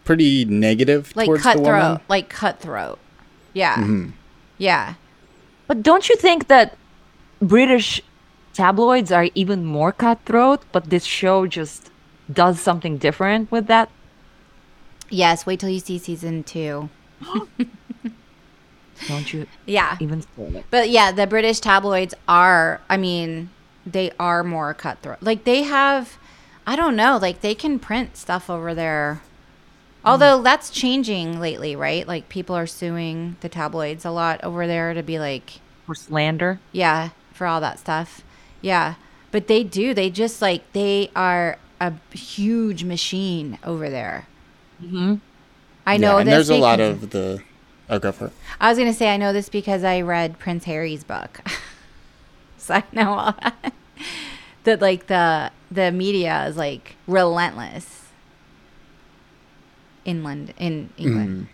pretty 0.04 0.44
negative 0.44 1.12
like 1.16 1.26
towards 1.26 1.42
the 1.44 1.48
woman. 1.58 1.64
cutthroat, 1.64 2.00
like 2.08 2.28
cutthroat. 2.28 2.98
Yeah, 3.54 3.76
Mm-hmm. 3.76 4.10
yeah. 4.58 4.94
But 5.66 5.82
don't 5.82 6.08
you 6.08 6.16
think 6.16 6.48
that 6.48 6.76
British 7.40 8.00
tabloids 8.54 9.10
are 9.12 9.28
even 9.34 9.64
more 9.64 9.92
cutthroat, 9.92 10.62
but 10.72 10.90
this 10.90 11.04
show 11.04 11.46
just 11.46 11.90
does 12.32 12.60
something 12.60 12.98
different 12.98 13.50
with 13.50 13.66
that? 13.66 13.90
Yes. 15.10 15.44
Wait 15.46 15.60
till 15.60 15.68
you 15.70 15.80
see 15.80 15.98
season 15.98 16.42
two. 16.44 16.88
Don't 19.08 19.32
you 19.32 19.46
Yeah, 19.66 19.96
even 20.00 20.22
spoil 20.22 20.56
it? 20.56 20.64
But 20.70 20.90
yeah, 20.90 21.12
the 21.12 21.26
British 21.26 21.60
tabloids 21.60 22.14
are, 22.28 22.80
I 22.88 22.96
mean, 22.96 23.50
they 23.86 24.12
are 24.18 24.42
more 24.44 24.72
cutthroat. 24.74 25.18
Like 25.22 25.44
they 25.44 25.62
have, 25.62 26.16
I 26.66 26.76
don't 26.76 26.96
know, 26.96 27.18
like 27.20 27.40
they 27.40 27.54
can 27.54 27.78
print 27.78 28.16
stuff 28.16 28.48
over 28.48 28.74
there. 28.74 29.22
Although 30.04 30.42
that's 30.42 30.70
changing 30.70 31.38
lately, 31.40 31.76
right? 31.76 32.06
Like 32.06 32.28
people 32.28 32.56
are 32.56 32.66
suing 32.66 33.36
the 33.40 33.48
tabloids 33.48 34.04
a 34.04 34.10
lot 34.10 34.42
over 34.42 34.66
there 34.66 34.94
to 34.94 35.02
be 35.02 35.18
like, 35.18 35.60
For 35.86 35.94
slander? 35.94 36.58
yeah, 36.72 37.10
for 37.32 37.46
all 37.46 37.60
that 37.60 37.78
stuff. 37.78 38.22
Yeah. 38.60 38.94
But 39.30 39.46
they 39.46 39.62
do. 39.64 39.94
They 39.94 40.10
just 40.10 40.42
like, 40.42 40.72
they 40.72 41.10
are 41.14 41.56
a 41.80 41.92
huge 42.12 42.82
machine 42.84 43.58
over 43.64 43.88
there. 43.90 44.26
Mm-hmm. 44.82 45.14
I 45.86 45.96
know 45.96 46.14
yeah, 46.14 46.18
and 46.20 46.28
there's 46.28 46.50
a 46.50 46.56
lot 46.56 46.78
because- 46.78 47.02
of 47.04 47.10
the. 47.10 47.42
Oh, 47.92 47.98
go 47.98 48.10
for 48.10 48.26
it. 48.26 48.32
I 48.58 48.70
was 48.70 48.78
gonna 48.78 48.94
say 48.94 49.12
I 49.12 49.18
know 49.18 49.32
this 49.34 49.48
because 49.50 49.84
I 49.84 50.00
read 50.00 50.38
Prince 50.38 50.64
Harry's 50.64 51.04
book, 51.04 51.40
so 52.56 52.74
I 52.74 52.84
know 52.90 53.12
all 53.12 53.32
that. 53.42 53.72
that 54.64 54.80
like 54.80 55.08
the 55.08 55.50
the 55.70 55.92
media 55.92 56.46
is 56.46 56.56
like 56.56 56.96
relentless 57.06 58.08
in 60.06 60.24
London 60.24 60.54
in 60.58 60.88
England. 60.96 61.48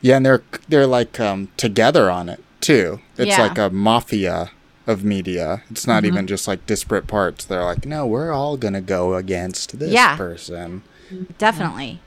Yeah, 0.00 0.18
and 0.18 0.24
they're 0.26 0.42
they're 0.68 0.86
like 0.86 1.18
um, 1.18 1.48
together 1.56 2.10
on 2.10 2.28
it 2.28 2.42
too. 2.60 3.00
It's 3.18 3.36
Yeah. 3.36 3.42
like 3.42 3.58
a 3.58 3.70
mafia 3.70 4.52
of 4.86 5.02
media. 5.02 5.62
It's 5.70 5.86
not 5.86 6.04
even 6.04 6.26
just 6.28 6.46
like 6.46 6.64
disparate 6.66 7.06
parts. 7.08 7.44
They're 7.44 7.64
like, 7.64 7.86
no, 7.86 8.06
we're 8.06 8.30
all 8.32 8.56
gonna 8.56 8.80
go 8.82 9.14
against 9.14 9.78
this 9.80 9.92
Yeah. 9.92 10.16
person. 10.16 10.82
Definitely. 11.38 12.00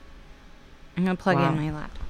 I'm 0.96 1.04
gonna 1.04 1.16
plug 1.16 1.36
Wow. 1.36 1.50
in 1.52 1.56
my 1.56 1.70
laptop. 1.72 2.06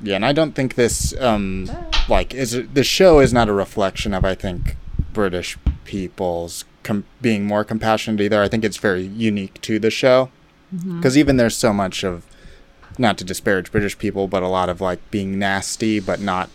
Yeah, 0.00 0.16
and 0.16 0.24
I 0.24 0.32
don't 0.32 0.52
think 0.52 0.74
this 0.74 1.14
um 1.20 1.70
like 2.08 2.34
is 2.34 2.60
the 2.72 2.84
show 2.84 3.18
is 3.20 3.32
not 3.32 3.48
a 3.48 3.52
reflection 3.52 4.12
of 4.14 4.24
I 4.24 4.34
think 4.34 4.76
British 5.12 5.56
people's 5.84 6.64
com- 6.82 7.04
being 7.22 7.46
more 7.46 7.64
compassionate 7.64 8.20
either. 8.20 8.42
I 8.42 8.48
think 8.48 8.64
it's 8.64 8.76
very 8.76 9.02
unique 9.02 9.60
to 9.62 9.78
the 9.78 9.90
show 9.90 10.30
because 10.96 11.16
even 11.16 11.36
there's 11.36 11.56
so 11.56 11.72
much 11.72 12.04
of 12.04 12.26
not 12.98 13.16
to 13.18 13.24
disparage 13.24 13.70
British 13.70 13.96
people, 13.98 14.26
but 14.28 14.42
a 14.42 14.48
lot 14.48 14.68
of 14.68 14.80
like 14.80 15.10
being 15.10 15.38
nasty 15.38 16.00
but 16.00 16.20
not 16.20 16.50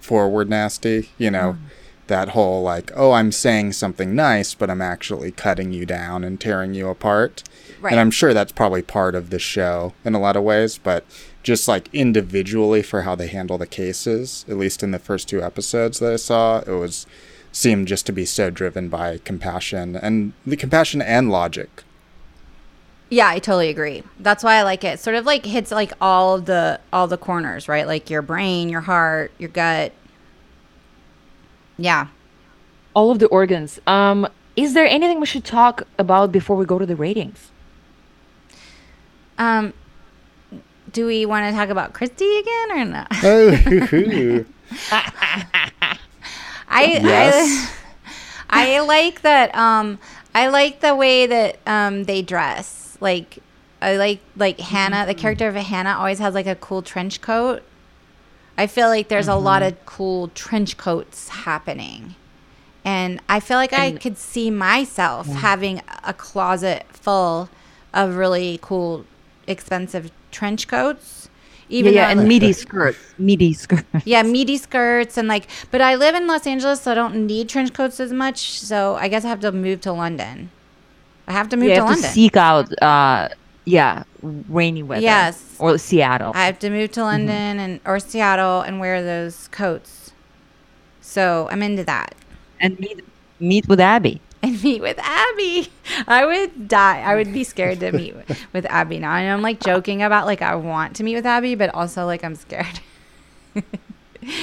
forward 0.00 0.48
nasty. 0.48 1.10
You 1.18 1.30
know, 1.30 1.56
that 2.06 2.30
whole 2.30 2.62
like 2.62 2.92
oh 2.94 3.12
I'm 3.12 3.32
saying 3.32 3.72
something 3.72 4.14
nice, 4.14 4.54
but 4.54 4.70
I'm 4.70 4.82
actually 4.82 5.32
cutting 5.32 5.72
you 5.72 5.86
down 5.86 6.22
and 6.22 6.40
tearing 6.40 6.74
you 6.74 6.88
apart. 6.88 7.42
Right. 7.80 7.92
And 7.92 8.00
I'm 8.00 8.10
sure 8.10 8.34
that's 8.34 8.52
probably 8.52 8.82
part 8.82 9.14
of 9.14 9.30
the 9.30 9.38
show 9.38 9.94
in 10.04 10.14
a 10.14 10.20
lot 10.20 10.36
of 10.36 10.42
ways, 10.44 10.78
but 10.78 11.04
just 11.42 11.68
like 11.68 11.88
individually 11.92 12.82
for 12.82 13.02
how 13.02 13.14
they 13.14 13.26
handle 13.26 13.58
the 13.58 13.66
cases, 13.66 14.44
at 14.48 14.56
least 14.56 14.82
in 14.82 14.90
the 14.90 14.98
first 14.98 15.28
two 15.28 15.42
episodes 15.42 15.98
that 15.98 16.12
I 16.12 16.16
saw, 16.16 16.60
it 16.60 16.70
was 16.70 17.06
seemed 17.52 17.88
just 17.88 18.06
to 18.06 18.12
be 18.12 18.24
so 18.24 18.50
driven 18.50 18.88
by 18.88 19.18
compassion 19.18 19.96
and 19.96 20.32
the 20.46 20.56
compassion 20.56 21.02
and 21.02 21.30
logic. 21.30 21.82
Yeah, 23.08 23.28
I 23.28 23.40
totally 23.40 23.70
agree. 23.70 24.04
That's 24.20 24.44
why 24.44 24.54
I 24.54 24.62
like 24.62 24.84
it. 24.84 25.00
Sort 25.00 25.16
of 25.16 25.26
like 25.26 25.44
hits 25.44 25.72
like 25.72 25.92
all 26.00 26.40
the 26.40 26.78
all 26.92 27.08
the 27.08 27.18
corners, 27.18 27.68
right? 27.68 27.86
Like 27.86 28.08
your 28.08 28.22
brain, 28.22 28.68
your 28.68 28.82
heart, 28.82 29.32
your 29.38 29.48
gut. 29.48 29.92
Yeah. 31.76 32.08
All 32.94 33.10
of 33.10 33.18
the 33.18 33.26
organs. 33.26 33.80
Um, 33.86 34.28
is 34.54 34.74
there 34.74 34.86
anything 34.86 35.18
we 35.18 35.26
should 35.26 35.44
talk 35.44 35.84
about 35.98 36.30
before 36.30 36.56
we 36.56 36.64
go 36.64 36.78
to 36.78 36.86
the 36.86 36.96
ratings? 36.96 37.50
Um 39.38 39.72
do 40.92 41.06
we 41.06 41.26
want 41.26 41.50
to 41.50 41.56
talk 41.56 41.68
about 41.68 41.92
Christie 41.92 42.38
again 42.38 42.72
or 42.72 42.84
not? 42.84 43.12
Oh, 43.22 43.50
I 46.68 46.84
Yes. 47.02 47.72
I, 48.48 48.76
I 48.76 48.80
like 48.80 49.22
that 49.22 49.54
um 49.54 49.98
I 50.34 50.48
like 50.48 50.80
the 50.80 50.94
way 50.94 51.26
that 51.26 51.58
um 51.66 52.04
they 52.04 52.22
dress. 52.22 52.96
Like 53.00 53.38
I 53.82 53.96
like 53.96 54.20
like 54.36 54.60
Hannah, 54.60 55.06
the 55.06 55.14
character 55.14 55.48
of 55.48 55.54
Hannah 55.54 55.96
always 55.98 56.18
has 56.18 56.34
like 56.34 56.46
a 56.46 56.54
cool 56.56 56.82
trench 56.82 57.20
coat. 57.20 57.62
I 58.56 58.66
feel 58.66 58.88
like 58.88 59.08
there's 59.08 59.28
a 59.28 59.36
lot 59.36 59.62
of 59.62 59.86
cool 59.86 60.28
trench 60.28 60.76
coats 60.76 61.28
happening. 61.28 62.14
And 62.84 63.20
I 63.28 63.40
feel 63.40 63.56
like 63.56 63.72
I 63.72 63.92
could 63.92 64.18
see 64.18 64.50
myself 64.50 65.26
having 65.26 65.82
a 66.04 66.14
closet 66.14 66.86
full 66.90 67.48
of 67.92 68.16
really 68.16 68.58
cool 68.62 69.04
expensive 69.46 70.10
trench 70.30 70.68
coats. 70.68 71.28
Even 71.68 71.94
yeah, 71.94 72.08
yeah, 72.08 72.18
and 72.18 72.28
meaty 72.28 72.52
skirts. 72.52 72.98
Meaty 73.16 73.52
skirts. 73.52 73.84
yeah, 74.04 74.22
meaty 74.24 74.56
skirts 74.56 75.16
and 75.16 75.28
like. 75.28 75.46
But 75.70 75.80
I 75.80 75.94
live 75.94 76.14
in 76.16 76.26
Los 76.26 76.44
Angeles, 76.46 76.80
so 76.82 76.90
I 76.90 76.94
don't 76.94 77.26
need 77.26 77.48
trench 77.48 77.72
coats 77.72 78.00
as 78.00 78.12
much. 78.12 78.58
So 78.60 78.96
I 78.96 79.06
guess 79.08 79.24
I 79.24 79.28
have 79.28 79.40
to 79.40 79.52
move 79.52 79.80
to 79.82 79.92
London. 79.92 80.50
I 81.28 81.32
have 81.32 81.48
to 81.50 81.56
move 81.56 81.68
You 81.68 81.74
to 81.76 81.76
have 81.76 81.84
to 81.86 81.92
London. 81.92 82.10
seek 82.10 82.36
out, 82.36 82.82
uh, 82.82 83.28
yeah, 83.66 84.02
rainy 84.20 84.82
weather. 84.82 85.02
Yes. 85.02 85.54
Or 85.60 85.78
Seattle. 85.78 86.32
I 86.34 86.46
have 86.46 86.58
to 86.58 86.70
move 86.70 86.90
to 86.92 87.04
London 87.04 87.60
and 87.60 87.78
or 87.84 88.00
Seattle 88.00 88.62
and 88.62 88.80
wear 88.80 89.00
those 89.00 89.46
coats. 89.48 90.10
So 91.00 91.48
I'm 91.52 91.62
into 91.62 91.84
that. 91.84 92.16
and 92.60 92.78
meet, 92.80 93.04
meet 93.38 93.68
with 93.68 93.80
Abi. 93.80 94.20
And 94.50 94.62
meet 94.64 94.80
with 94.82 94.98
Abi. 94.98 95.68
I 96.08 96.24
would 96.26 96.68
die. 96.68 97.00
I 97.00 97.14
would 97.14 97.32
be 97.32 97.44
scared 97.44 97.80
to 97.80 97.92
meet 97.92 98.14
with 98.52 98.66
Abi 98.70 98.98
now. 98.98 99.14
And 99.14 99.30
I'm 99.32 99.42
like 99.42 99.60
joking 99.60 100.02
about 100.02 100.26
like 100.26 100.42
I 100.42 100.54
want 100.56 100.96
to 100.96 101.04
meet 101.04 101.14
with 101.16 101.26
Abi, 101.26 101.54
but 101.54 101.72
also 101.74 102.06
like 102.06 102.24
I'm 102.24 102.34
scared. 102.36 102.80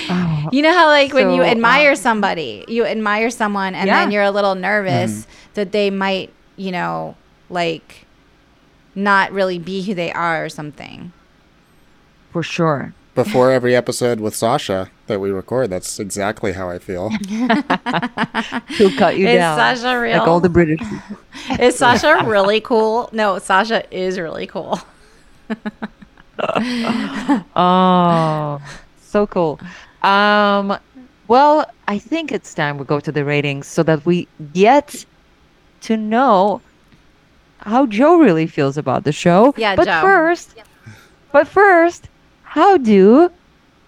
Oh, 0.10 0.50
You 0.52 0.64
know 0.64 0.74
how 0.74 0.88
like 0.88 1.14
when 1.14 1.30
you 1.34 1.44
admire 1.44 1.92
um, 1.92 1.96
somebody, 1.96 2.66
you 2.68 2.84
admire 2.86 3.30
someone 3.30 3.76
and 3.76 3.88
Yeah. 3.88 4.00
then 4.00 4.12
you're 4.12 4.24
a 4.24 4.32
little 4.32 4.56
nervous 4.56 5.28
that 5.54 5.72
they 5.72 5.92
might, 5.92 6.34
you 6.56 6.72
know, 6.72 7.16
like 7.50 8.06
not 8.96 9.32
really 9.32 9.60
be 9.60 9.84
who 9.84 9.94
they 9.94 10.12
are 10.12 10.46
or 10.46 10.50
something. 10.50 11.12
for 12.32 12.42
sure. 12.42 12.94
Before 13.18 13.52
every 13.52 13.76
episode 13.76 14.20
with 14.20 14.36
Sasha 14.36 14.92
that 15.08 15.20
we 15.20 15.32
record, 15.32 15.72
that's 15.72 16.00
exactly 16.00 16.52
how 16.54 16.70
I 16.70 16.78
feel. 16.78 17.10
He'll 18.78 18.96
cut 18.96 19.18
you 19.18 19.28
Is 19.28 19.38
down. 19.40 19.58
Sasha 19.58 20.00
real? 20.00 20.20
Like 20.20 20.28
all 20.28 20.40
the 20.40 20.50
British. 20.50 20.80
Is 21.60 21.76
Sasha 21.76 22.24
really 22.28 22.62
cool? 22.62 23.10
No, 23.12 23.40
Sasha 23.40 23.82
is 23.90 24.20
really 24.20 24.46
cool. 24.46 24.80
Oh, 27.56 28.62
so 29.02 29.26
cool. 29.26 29.60
Um, 30.04 30.78
Well, 31.28 31.66
I 31.88 31.98
think 31.98 32.32
it's 32.32 32.54
time 32.54 32.78
we 32.78 32.86
go 32.86 33.00
to 33.00 33.12
the 33.12 33.26
ratings 33.26 33.66
so 33.66 33.82
that 33.82 34.06
we 34.06 34.28
get 34.54 35.04
to 35.82 35.98
know 35.98 36.62
how 37.62 37.88
Joe 37.88 38.20
really 38.20 38.46
feels 38.46 38.78
about 38.78 39.06
the 39.06 39.12
show. 39.12 39.56
Yeah, 39.58 39.76
but 39.76 39.86
Joe. 39.88 40.02
first, 40.02 40.54
but 41.32 41.48
first, 41.48 42.10
how 42.58 42.76
do 42.76 43.32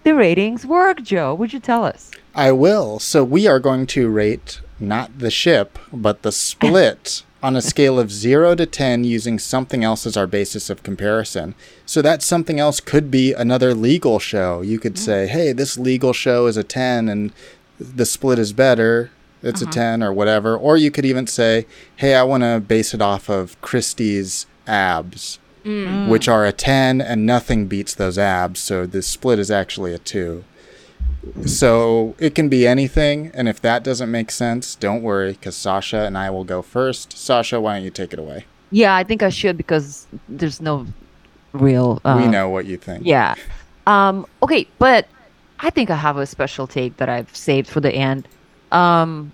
the 0.04 0.14
ratings 0.14 0.64
work, 0.64 1.02
Joe? 1.02 1.34
Would 1.34 1.52
you 1.52 1.58
tell 1.58 1.84
us? 1.84 2.12
I 2.36 2.52
will. 2.52 3.00
So 3.00 3.24
we 3.24 3.48
are 3.48 3.58
going 3.58 3.84
to 3.88 4.08
rate 4.08 4.60
not 4.78 5.18
the 5.18 5.28
ship, 5.28 5.76
but 5.92 6.22
the 6.22 6.30
split 6.30 7.24
on 7.42 7.56
a 7.56 7.62
scale 7.62 7.98
of 7.98 8.12
0 8.12 8.54
to 8.54 8.66
10 8.66 9.02
using 9.02 9.40
something 9.40 9.82
else 9.82 10.06
as 10.06 10.16
our 10.16 10.28
basis 10.28 10.70
of 10.70 10.84
comparison. 10.84 11.56
So 11.84 12.00
that 12.02 12.22
something 12.22 12.60
else 12.60 12.78
could 12.78 13.10
be 13.10 13.32
another 13.32 13.74
legal 13.74 14.20
show. 14.20 14.60
You 14.60 14.78
could 14.78 14.94
mm-hmm. 14.94 15.04
say, 15.04 15.26
hey, 15.26 15.52
this 15.52 15.76
legal 15.76 16.12
show 16.12 16.46
is 16.46 16.56
a 16.56 16.62
10 16.62 17.08
and 17.08 17.32
the 17.80 18.06
split 18.06 18.38
is 18.38 18.52
better. 18.52 19.10
It's 19.42 19.62
a 19.62 19.64
uh-huh. 19.64 19.72
10 19.72 20.02
or 20.04 20.12
whatever. 20.12 20.56
Or 20.56 20.76
you 20.76 20.92
could 20.92 21.04
even 21.04 21.26
say, 21.26 21.66
hey, 21.96 22.14
I 22.14 22.22
want 22.22 22.44
to 22.44 22.62
base 22.64 22.94
it 22.94 23.02
off 23.02 23.28
of 23.28 23.60
Christie's 23.62 24.46
abs, 24.68 25.40
which 25.64 26.28
are 26.28 26.46
a 26.46 26.52
10 26.52 27.00
and 27.00 27.26
nothing 27.26 27.66
beats 27.66 27.94
those 27.94 28.18
abs. 28.18 28.60
So 28.60 28.86
the 28.86 29.02
split 29.02 29.38
is 29.38 29.50
actually 29.50 29.94
a 29.94 29.98
2. 29.98 30.44
So 31.44 32.14
it 32.18 32.34
can 32.34 32.48
be 32.48 32.66
anything, 32.66 33.30
and 33.34 33.46
if 33.46 33.60
that 33.60 33.84
doesn't 33.84 34.10
make 34.10 34.30
sense, 34.30 34.74
don't 34.74 35.02
worry, 35.02 35.32
because 35.32 35.54
Sasha 35.54 35.98
and 35.98 36.16
I 36.16 36.30
will 36.30 36.44
go 36.44 36.62
first. 36.62 37.16
Sasha, 37.16 37.60
why 37.60 37.76
don't 37.76 37.84
you 37.84 37.90
take 37.90 38.14
it 38.14 38.18
away? 38.18 38.46
Yeah, 38.70 38.94
I 38.94 39.04
think 39.04 39.22
I 39.22 39.28
should 39.28 39.56
because 39.58 40.06
there's 40.28 40.62
no 40.62 40.86
real. 41.52 42.00
Uh, 42.04 42.18
we 42.22 42.28
know 42.28 42.48
what 42.48 42.64
you 42.64 42.78
think. 42.78 43.04
Yeah. 43.04 43.34
Um, 43.86 44.26
okay, 44.42 44.66
but 44.78 45.08
I 45.58 45.70
think 45.70 45.90
I 45.90 45.96
have 45.96 46.16
a 46.16 46.26
special 46.26 46.66
take 46.66 46.96
that 46.96 47.08
I've 47.08 47.34
saved 47.36 47.68
for 47.68 47.80
the 47.80 47.92
end. 47.92 48.26
Um, 48.72 49.32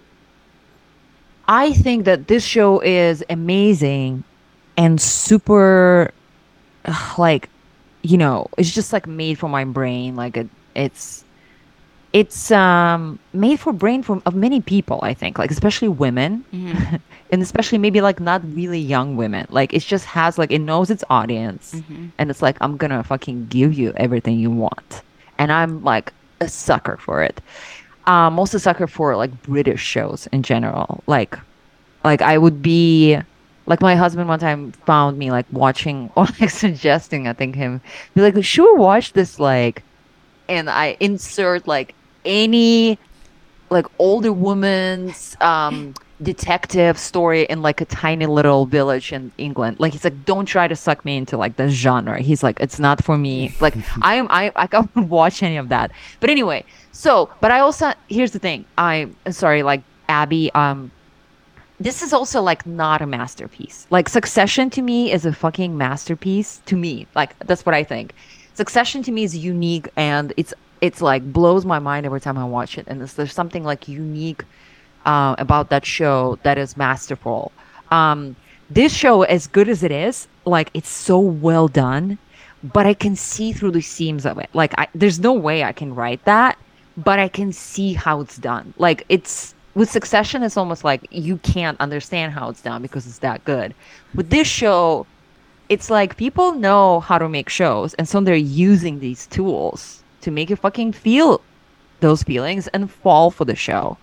I 1.46 1.72
think 1.72 2.04
that 2.06 2.26
this 2.26 2.44
show 2.44 2.80
is 2.80 3.22
amazing 3.30 4.24
and 4.76 5.00
super, 5.00 6.10
like, 7.18 7.48
you 8.02 8.18
know, 8.18 8.48
it's 8.56 8.72
just 8.74 8.92
like 8.92 9.06
made 9.06 9.38
for 9.38 9.48
my 9.48 9.64
brain. 9.64 10.16
Like 10.16 10.36
it, 10.36 10.48
it's, 10.74 11.24
it's 12.12 12.50
um 12.50 13.18
made 13.34 13.60
for 13.60 13.72
brain 13.74 14.02
from 14.02 14.22
of 14.24 14.34
many 14.34 14.60
people. 14.60 15.00
I 15.02 15.12
think, 15.12 15.38
like 15.38 15.50
especially 15.50 15.88
women, 15.88 16.44
and 17.30 17.42
especially 17.42 17.76
maybe 17.78 18.00
like 18.00 18.20
not 18.20 18.40
really 18.54 18.78
young 18.78 19.16
women. 19.16 19.46
Like 19.50 19.74
it 19.74 19.80
just 19.80 20.06
has 20.06 20.38
like 20.38 20.50
it 20.50 20.60
knows 20.60 20.88
its 20.90 21.04
audience, 21.10 21.74
and 22.18 22.30
it's 22.30 22.40
like 22.40 22.56
I'm 22.62 22.76
gonna 22.78 23.02
fucking 23.04 23.48
give 23.48 23.74
you 23.74 23.92
everything 23.96 24.38
you 24.38 24.50
want, 24.50 25.02
and 25.38 25.52
I'm 25.52 25.82
like 25.84 26.12
a 26.40 26.48
sucker 26.48 26.96
for 26.98 27.22
it. 27.22 27.40
Um, 28.06 28.38
also 28.38 28.56
sucker 28.56 28.86
for 28.86 29.16
like 29.16 29.42
British 29.42 29.82
shows 29.82 30.26
in 30.32 30.42
general. 30.42 31.02
Like, 31.06 31.36
like 32.04 32.22
I 32.22 32.38
would 32.38 32.62
be, 32.62 33.18
like 33.66 33.80
my 33.80 33.96
husband 33.96 34.28
one 34.28 34.38
time 34.38 34.72
found 34.72 35.18
me 35.18 35.30
like 35.30 35.46
watching 35.52 36.10
or 36.16 36.26
like 36.40 36.50
suggesting 36.50 37.28
I 37.28 37.32
think 37.32 37.54
him 37.54 37.80
be 38.14 38.22
like, 38.22 38.42
sure, 38.44 38.76
watch 38.76 39.12
this 39.12 39.38
like, 39.38 39.82
and 40.48 40.70
I 40.70 40.96
insert 41.00 41.66
like 41.66 41.94
any 42.24 42.98
like 43.68 43.86
older 43.98 44.32
woman's 44.32 45.36
um 45.40 45.94
detective 46.22 46.98
story 46.98 47.42
in 47.44 47.60
like 47.60 47.80
a 47.80 47.84
tiny 47.84 48.26
little 48.26 48.64
village 48.66 49.12
in 49.12 49.30
England. 49.38 49.78
Like 49.78 49.92
he's 49.92 50.04
like, 50.04 50.24
don't 50.24 50.46
try 50.46 50.66
to 50.68 50.76
suck 50.76 51.04
me 51.04 51.16
into 51.16 51.36
like 51.36 51.56
the 51.56 51.68
genre. 51.68 52.20
He's 52.20 52.42
like, 52.42 52.58
it's 52.60 52.78
not 52.78 53.04
for 53.04 53.18
me. 53.18 53.54
Like 53.60 53.74
I 54.02 54.14
am 54.14 54.26
I 54.30 54.52
I 54.56 54.66
can't 54.66 54.94
watch 54.96 55.42
any 55.42 55.56
of 55.56 55.68
that. 55.68 55.90
But 56.20 56.30
anyway, 56.30 56.64
so 56.92 57.30
but 57.40 57.50
I 57.50 57.60
also 57.60 57.92
here's 58.08 58.30
the 58.30 58.38
thing. 58.38 58.64
I 58.78 59.08
sorry, 59.30 59.62
like 59.62 59.82
Abi, 60.08 60.52
um 60.52 60.90
this 61.78 62.02
is 62.02 62.12
also 62.12 62.40
like 62.40 62.66
not 62.66 63.02
a 63.02 63.06
masterpiece. 63.06 63.86
Like 63.90 64.08
Succession 64.08 64.70
to 64.70 64.82
me 64.82 65.12
is 65.12 65.26
a 65.26 65.32
fucking 65.32 65.76
masterpiece 65.76 66.60
to 66.66 66.76
me. 66.76 67.06
Like 67.14 67.38
that's 67.40 67.66
what 67.66 67.74
I 67.74 67.84
think. 67.84 68.14
Succession 68.54 69.02
to 69.02 69.12
me 69.12 69.24
is 69.24 69.36
unique 69.36 69.88
and 69.96 70.32
it's 70.36 70.54
it's 70.80 71.00
like 71.00 71.32
blows 71.32 71.64
my 71.64 71.78
mind 71.78 72.06
every 72.06 72.20
time 72.20 72.38
I 72.38 72.44
watch 72.44 72.78
it. 72.78 72.86
And 72.86 73.00
there's, 73.00 73.32
something 73.32 73.64
like 73.64 73.88
unique 73.88 74.44
uh, 75.04 75.34
about 75.38 75.70
that 75.70 75.84
show 75.84 76.38
that 76.42 76.58
is 76.58 76.76
masterful. 76.76 77.52
Um, 77.90 78.36
this 78.68 78.92
show, 78.92 79.22
as 79.22 79.46
good 79.46 79.68
as 79.68 79.82
it 79.82 79.92
is, 79.92 80.28
like 80.44 80.70
it's 80.74 80.88
so 80.88 81.18
well 81.18 81.68
done, 81.68 82.18
but 82.62 82.86
I 82.86 82.94
can 82.94 83.16
see 83.16 83.52
through 83.52 83.72
the 83.72 83.80
seams 83.80 84.26
of 84.26 84.38
it. 84.38 84.50
Like 84.52 84.74
I, 84.78 84.88
there's 84.94 85.20
no 85.20 85.32
way 85.32 85.64
I 85.64 85.72
can 85.72 85.94
write 85.94 86.24
that, 86.24 86.58
but 86.96 87.18
I 87.18 87.28
can 87.28 87.52
see 87.52 87.92
how 87.92 88.20
it's 88.20 88.36
done. 88.36 88.74
Like 88.78 89.04
it's 89.08 89.54
with 89.76 89.90
Succession, 89.90 90.42
it's 90.42 90.56
almost 90.56 90.84
like 90.84 91.06
you 91.10 91.36
can't 91.36 91.78
understand 91.80 92.32
how 92.32 92.48
it's 92.48 92.62
done 92.62 92.80
because 92.80 93.06
it's 93.06 93.18
that 93.18 93.44
good. 93.44 93.74
With 94.14 94.30
this 94.30 94.48
show, 94.48 95.06
it's 95.68 95.90
like 95.90 96.16
people 96.16 96.52
know 96.52 97.00
how 97.00 97.18
to 97.18 97.28
make 97.28 97.50
shows, 97.50 97.92
and 97.94 98.08
so 98.08 98.22
they're 98.22 98.34
using 98.36 99.00
these 99.00 99.26
tools 99.26 100.02
to 100.22 100.30
make 100.30 100.48
you 100.48 100.56
fucking 100.56 100.92
feel 100.92 101.42
those 102.00 102.22
feelings 102.22 102.68
and 102.68 102.90
fall 102.90 103.30
for 103.30 103.44
the 103.44 103.54
show. 103.54 103.98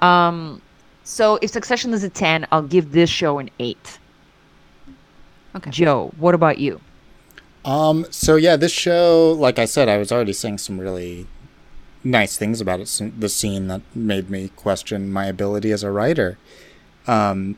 Um, 0.00 0.62
so 1.04 1.38
if 1.42 1.50
Succession 1.50 1.92
is 1.92 2.02
a 2.02 2.08
ten, 2.08 2.46
I'll 2.50 2.62
give 2.62 2.92
this 2.92 3.10
show 3.10 3.38
an 3.38 3.50
eight. 3.58 3.98
Okay. 5.54 5.70
Joe, 5.70 6.14
what 6.16 6.34
about 6.34 6.56
you? 6.58 6.80
Um. 7.66 8.06
So 8.08 8.36
yeah, 8.36 8.56
this 8.56 8.72
show, 8.72 9.36
like 9.38 9.58
I 9.58 9.66
said, 9.66 9.86
I 9.86 9.98
was 9.98 10.10
already 10.10 10.32
saying 10.32 10.58
some 10.58 10.80
really 10.80 11.26
nice 12.04 12.36
things 12.36 12.60
about 12.60 12.80
it. 12.80 13.12
The 13.18 13.28
scene 13.28 13.68
that 13.68 13.82
made 13.94 14.30
me 14.30 14.48
question 14.56 15.12
my 15.12 15.26
ability 15.26 15.72
as 15.72 15.82
a 15.82 15.90
writer. 15.90 16.38
Um, 17.06 17.56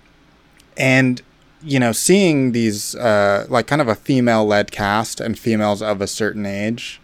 and 0.76 1.22
you 1.64 1.78
know, 1.78 1.93
seeing 1.93 2.53
these 2.53 2.95
uh, 2.97 3.47
like 3.49 3.66
kind 3.66 3.80
of 3.80 3.88
a 3.88 3.95
female-led 3.95 4.72
cast 4.72 5.20
and 5.20 5.38
females 5.38 5.80
of 5.80 6.01
a 6.01 6.07
certain 6.07 6.45
age, 6.45 7.01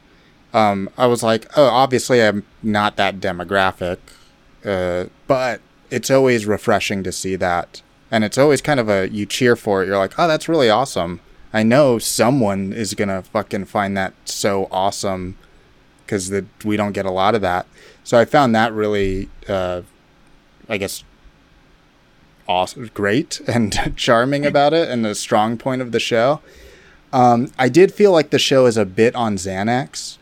um, 0.53 0.91
I 0.99 1.07
was 1.07 1.23
like, 1.23 1.47
oh, 1.57 1.67
obviously 1.67 2.23
I'm 2.23 2.45
not 2.63 2.97
that 2.97 3.21
demographic, 3.21 3.99
uh, 4.65 5.05
but 5.27 5.61
it's 5.91 6.11
always 6.11 6.47
refreshing 6.47 7.05
to 7.05 7.13
see 7.13 7.37
that, 7.37 7.83
and 8.11 8.25
it's 8.25 8.39
always 8.39 8.61
kind 8.61 8.81
of 8.81 8.89
a 8.89 9.09
you 9.09 9.27
cheer 9.27 9.55
for 9.57 9.83
it. 9.83 9.87
You're 9.87 9.99
like, 9.99 10.19
oh, 10.19 10.27
that's 10.27 10.49
really 10.49 10.71
awesome. 10.71 11.21
I 11.53 11.63
know 11.63 11.99
someone 11.99 12.73
is 12.73 12.95
gonna 12.95 13.23
fucking 13.23 13.67
find 13.67 13.97
that 13.97 14.15
so 14.25 14.69
awesome 14.71 15.39
because 16.09 16.33
we 16.65 16.77
don't 16.79 16.93
get 16.93 17.05
a 17.05 17.11
lot 17.11 17.35
of 17.35 17.43
that. 17.43 17.67
So 18.03 18.19
I 18.19 18.25
found 18.25 18.55
that 18.55 18.73
really, 18.73 19.29
uh, 19.47 19.83
I 20.69 20.79
guess, 20.79 21.05
awesome, 22.49 22.91
great 22.95 23.41
and 23.47 23.93
charming 23.97 24.47
about 24.47 24.73
it, 24.73 24.89
and 24.89 25.05
the 25.05 25.15
strong 25.15 25.59
point 25.59 25.83
of 25.83 25.93
the 25.93 26.01
show. 26.01 26.41
Um, 27.13 27.53
I 27.59 27.69
did 27.69 27.93
feel 27.93 28.13
like 28.13 28.31
the 28.31 28.39
show 28.39 28.67
is 28.67 28.77
a 28.77 28.85
bit 28.87 29.15
on 29.15 29.37
Xanax. 29.37 30.17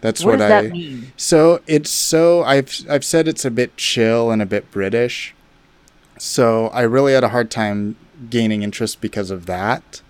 That's 0.00 0.24
What 0.24 0.32
what, 0.32 0.38
does 0.38 0.50
I. 0.52 0.62
that 0.62 0.72
mean? 0.72 1.12
So 1.16 1.60
it's 1.66 1.90
so 1.90 2.42
I've 2.44 2.84
I've 2.88 3.04
said 3.04 3.26
it's 3.26 3.44
a 3.44 3.50
bit 3.50 3.76
chill 3.76 4.30
and 4.30 4.40
a 4.40 4.46
bit 4.46 4.70
British. 4.70 5.34
So 6.18 6.68
I 6.68 6.82
really 6.82 7.12
had 7.12 7.24
a 7.24 7.28
hard 7.30 7.50
time 7.50 7.96
gaining 8.30 8.62
interest 8.62 9.00
because 9.00 9.30
of 9.30 9.46
that. 9.46 10.02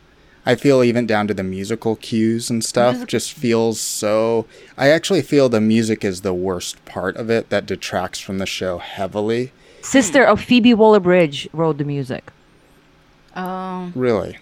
I 0.49 0.55
feel 0.55 0.85
even 0.85 1.07
down 1.07 1.27
to 1.27 1.35
the 1.35 1.43
musical 1.43 1.97
cues 1.97 2.49
and 2.49 2.65
stuff 2.65 3.07
just 3.09 3.33
feels 3.33 3.81
so 3.81 4.47
I 4.79 4.89
actually 4.91 5.23
feel 5.23 5.49
the 5.49 5.61
music 5.61 6.05
is 6.05 6.21
the 6.21 6.33
worst 6.33 6.83
part 6.85 7.17
of 7.17 7.29
it 7.31 7.51
that 7.51 7.67
detracts 7.67 8.21
from 8.21 8.39
the 8.39 8.47
show 8.47 8.79
heavily. 8.79 9.53
Sister 9.83 10.23
of 10.25 10.41
Phoebe 10.41 10.73
Waller-Bridge 10.73 11.49
wrote 11.53 11.79
the 11.79 11.85
music. 11.85 12.31
Oh. 13.35 13.91
Really. 13.95 14.39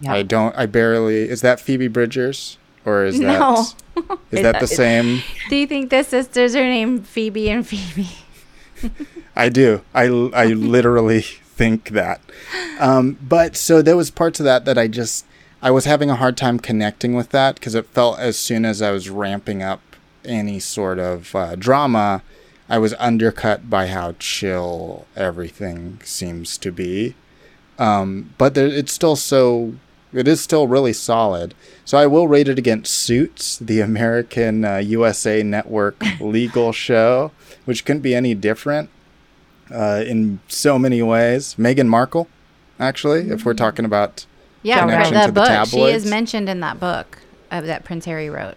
Yeah. 0.00 0.12
I 0.12 0.22
don't 0.22 0.54
I 0.56 0.66
barely 0.66 1.28
is 1.28 1.40
that 1.40 1.58
Phoebe 1.58 1.88
Bridgers 1.88 2.58
or 2.84 3.04
is 3.06 3.18
No. 3.18 3.64
that 3.94 4.18
is 4.30 4.42
that 4.42 4.60
the 4.60 4.66
same? 4.66 5.22
Do 5.48 5.56
you 5.56 5.66
think 5.66 5.88
the 5.90 6.04
sisters 6.04 6.54
are 6.54 6.62
named 6.62 7.08
Phoebe 7.08 7.48
and 7.50 7.66
Phoebe? 7.66 8.08
I 9.36 9.48
do. 9.48 9.82
I, 9.94 10.04
I 10.34 10.46
literally 10.48 11.20
think 11.22 11.90
that. 11.90 12.20
Um, 12.78 13.18
but 13.22 13.56
so 13.56 13.80
there 13.82 13.96
was 13.96 14.10
parts 14.10 14.38
of 14.38 14.44
that 14.44 14.64
that 14.66 14.76
I 14.78 14.86
just 14.86 15.24
I 15.62 15.70
was 15.70 15.86
having 15.86 16.10
a 16.10 16.16
hard 16.16 16.36
time 16.36 16.58
connecting 16.58 17.14
with 17.14 17.30
that 17.30 17.54
because 17.54 17.74
it 17.74 17.86
felt 17.86 18.18
as 18.18 18.38
soon 18.38 18.64
as 18.64 18.82
I 18.82 18.90
was 18.90 19.08
ramping 19.08 19.62
up 19.62 19.80
any 20.24 20.60
sort 20.60 20.98
of 20.98 21.34
uh, 21.34 21.56
drama, 21.56 22.22
I 22.68 22.78
was 22.78 22.94
undercut 22.94 23.70
by 23.70 23.86
how 23.86 24.14
chill 24.18 25.06
everything 25.16 26.00
seems 26.04 26.58
to 26.58 26.72
be. 26.72 27.14
Um, 27.78 28.34
but 28.38 28.54
there, 28.54 28.66
it's 28.66 28.92
still 28.92 29.16
so. 29.16 29.74
It 30.12 30.28
is 30.28 30.40
still 30.40 30.66
really 30.66 30.92
solid. 30.92 31.54
So 31.84 31.98
I 31.98 32.06
will 32.06 32.28
rate 32.28 32.48
it 32.48 32.58
against 32.58 32.94
Suits, 32.94 33.58
the 33.58 33.80
American 33.80 34.64
uh, 34.64 34.76
USA 34.78 35.42
Network 35.42 36.02
legal 36.20 36.72
show, 36.72 37.32
which 37.64 37.84
couldn't 37.84 38.02
be 38.02 38.14
any 38.14 38.34
different 38.34 38.88
uh, 39.70 40.04
in 40.06 40.40
so 40.48 40.78
many 40.78 41.02
ways. 41.02 41.56
Meghan 41.58 41.88
Markle, 41.88 42.28
actually, 42.78 43.30
if 43.30 43.44
we're 43.44 43.54
talking 43.54 43.84
about 43.84 44.26
Yeah, 44.66 44.80
Connection 44.80 45.14
right. 45.14 45.26
to 45.26 45.32
The 45.32 45.40
the 45.40 45.48
book. 45.60 45.68
She 45.68 45.80
is 45.82 46.04
mentioned 46.04 46.48
in 46.48 46.60
that 46.60 46.80
book 46.80 47.18
uh, 47.50 47.60
that 47.60 47.84
Prince 47.84 48.04
Harry 48.06 48.28
wrote. 48.28 48.56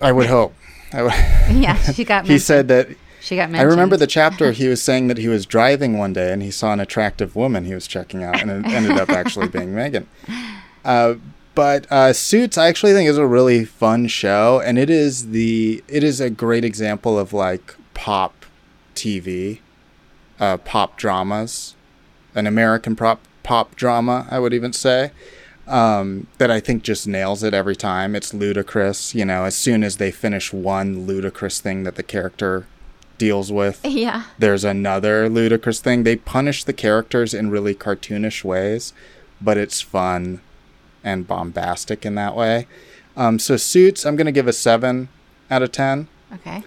I 0.00 0.10
would 0.12 0.26
hope. 0.26 0.54
I 0.92 0.98
w- 0.98 1.14
Yeah, 1.62 1.76
she 1.76 2.04
got. 2.04 2.24
he 2.24 2.30
mentioned. 2.30 2.40
said 2.42 2.68
that 2.68 2.88
she 3.20 3.36
got 3.36 3.50
mentioned. 3.50 3.68
I 3.68 3.70
remember 3.70 3.96
the 3.96 4.06
chapter 4.06 4.52
he 4.52 4.68
was 4.68 4.82
saying 4.88 5.08
that 5.08 5.18
he 5.18 5.28
was 5.28 5.44
driving 5.46 5.98
one 5.98 6.12
day 6.12 6.32
and 6.32 6.42
he 6.42 6.50
saw 6.50 6.72
an 6.72 6.80
attractive 6.80 7.36
woman 7.36 7.64
he 7.64 7.74
was 7.74 7.86
checking 7.86 8.22
out 8.22 8.40
and 8.40 8.50
it 8.50 8.66
ended 8.72 8.92
up 8.98 9.10
actually 9.10 9.48
being 9.48 9.74
Meghan. 9.74 10.06
Uh, 10.84 11.14
but 11.54 11.86
uh, 11.92 12.12
Suits, 12.12 12.58
I 12.58 12.66
actually 12.68 12.92
think 12.94 13.08
is 13.08 13.18
a 13.18 13.26
really 13.26 13.64
fun 13.64 14.08
show, 14.08 14.60
and 14.64 14.78
it 14.78 14.90
is 14.90 15.30
the 15.30 15.84
it 15.88 16.02
is 16.02 16.20
a 16.20 16.28
great 16.30 16.64
example 16.64 17.18
of 17.18 17.32
like 17.32 17.76
pop 17.92 18.44
TV, 18.94 19.60
uh, 20.40 20.56
pop 20.56 20.96
dramas, 20.96 21.74
an 22.34 22.46
American 22.46 22.96
pop 22.96 23.20
pop 23.44 23.76
drama, 23.76 24.26
I 24.30 24.40
would 24.40 24.52
even 24.52 24.72
say. 24.72 25.12
Um, 25.66 26.26
that 26.36 26.50
I 26.50 26.60
think 26.60 26.82
just 26.82 27.06
nails 27.06 27.42
it 27.42 27.54
every 27.54 27.76
time. 27.76 28.14
It's 28.14 28.34
ludicrous, 28.34 29.14
you 29.14 29.24
know. 29.24 29.44
As 29.44 29.56
soon 29.56 29.82
as 29.82 29.96
they 29.96 30.10
finish 30.10 30.52
one 30.52 31.06
ludicrous 31.06 31.58
thing 31.60 31.84
that 31.84 31.94
the 31.94 32.02
character 32.02 32.66
deals 33.16 33.50
with, 33.50 33.80
Yeah. 33.84 34.24
there's 34.38 34.64
another 34.64 35.28
ludicrous 35.30 35.80
thing. 35.80 36.02
They 36.02 36.16
punish 36.16 36.64
the 36.64 36.74
characters 36.74 37.32
in 37.32 37.48
really 37.50 37.74
cartoonish 37.74 38.44
ways, 38.44 38.92
but 39.40 39.56
it's 39.56 39.80
fun 39.80 40.40
and 41.02 41.26
bombastic 41.26 42.04
in 42.04 42.14
that 42.16 42.36
way. 42.36 42.66
Um, 43.16 43.38
so 43.38 43.56
Suits, 43.56 44.04
I'm 44.04 44.16
gonna 44.16 44.32
give 44.32 44.48
a 44.48 44.52
seven 44.52 45.08
out 45.50 45.62
of 45.62 45.72
ten. 45.72 46.08
Okay. 46.34 46.62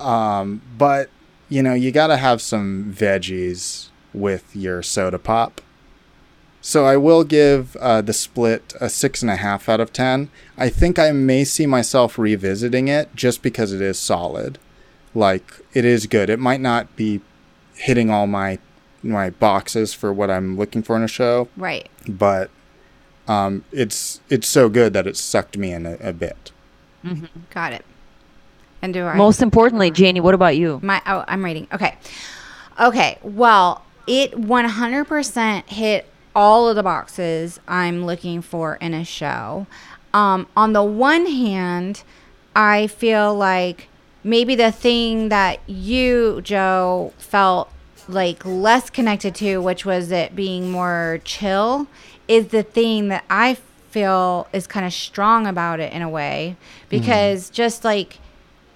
Um, 0.00 0.62
but 0.76 1.10
you 1.48 1.62
know, 1.62 1.74
you 1.74 1.92
gotta 1.92 2.16
have 2.16 2.40
some 2.42 2.92
veggies 2.96 3.88
with 4.12 4.56
your 4.56 4.82
soda 4.82 5.18
pop. 5.18 5.60
So 6.64 6.84
I 6.86 6.96
will 6.96 7.24
give 7.24 7.74
uh, 7.76 8.02
the 8.02 8.12
split 8.12 8.72
a 8.80 8.88
six 8.88 9.20
and 9.20 9.30
a 9.30 9.36
half 9.36 9.68
out 9.68 9.80
of 9.80 9.92
ten. 9.92 10.30
I 10.56 10.68
think 10.68 10.96
I 10.98 11.10
may 11.10 11.42
see 11.44 11.66
myself 11.66 12.18
revisiting 12.18 12.86
it 12.88 13.14
just 13.16 13.42
because 13.42 13.72
it 13.72 13.80
is 13.80 13.98
solid. 13.98 14.58
Like 15.14 15.60
it 15.74 15.84
is 15.84 16.06
good. 16.06 16.30
It 16.30 16.38
might 16.38 16.60
not 16.60 16.94
be 16.96 17.20
hitting 17.74 18.10
all 18.10 18.26
my 18.28 18.58
my 19.02 19.30
boxes 19.30 19.92
for 19.92 20.12
what 20.12 20.30
I'm 20.30 20.56
looking 20.56 20.82
for 20.84 20.94
in 20.96 21.02
a 21.02 21.08
show, 21.08 21.48
Right. 21.56 21.88
but 22.08 22.48
um, 23.26 23.64
it's 23.72 24.20
it's 24.30 24.46
so 24.48 24.68
good 24.68 24.92
that 24.92 25.08
it 25.08 25.16
sucked 25.16 25.58
me 25.58 25.72
in 25.72 25.84
a, 25.84 25.94
a 26.00 26.12
bit. 26.12 26.52
Got 27.50 27.72
it. 27.72 27.84
And 28.80 28.94
do 28.94 29.04
I? 29.04 29.16
Most 29.16 29.42
importantly, 29.42 29.90
Janie, 29.90 30.20
what 30.20 30.34
about 30.34 30.56
you? 30.56 30.78
My 30.84 31.02
oh, 31.06 31.24
I'm 31.26 31.44
reading. 31.44 31.66
Okay. 31.72 31.96
Okay. 32.80 33.18
Well, 33.22 33.84
it 34.06 34.32
100% 34.32 35.68
hit 35.68 36.06
all 36.34 36.68
of 36.68 36.76
the 36.76 36.82
boxes 36.82 37.60
I'm 37.68 38.04
looking 38.06 38.42
for 38.42 38.76
in 38.76 38.94
a 38.94 39.04
show. 39.04 39.66
Um, 40.14 40.46
on 40.56 40.72
the 40.72 40.82
one 40.82 41.26
hand, 41.26 42.02
I 42.54 42.86
feel 42.86 43.34
like 43.34 43.88
maybe 44.24 44.54
the 44.54 44.72
thing 44.72 45.28
that 45.30 45.60
you, 45.68 46.40
Joe, 46.42 47.12
felt 47.18 47.70
like 48.08 48.44
less 48.44 48.90
connected 48.90 49.34
to, 49.36 49.58
which 49.58 49.84
was 49.84 50.10
it 50.10 50.34
being 50.34 50.70
more 50.70 51.20
chill, 51.24 51.86
is 52.28 52.48
the 52.48 52.62
thing 52.62 53.08
that 53.08 53.24
I 53.30 53.56
feel 53.90 54.48
is 54.52 54.66
kind 54.66 54.86
of 54.86 54.92
strong 54.92 55.46
about 55.46 55.78
it 55.78 55.92
in 55.92 56.00
a 56.00 56.08
way 56.08 56.56
because 56.88 57.50
just 57.50 57.84
like 57.84 58.18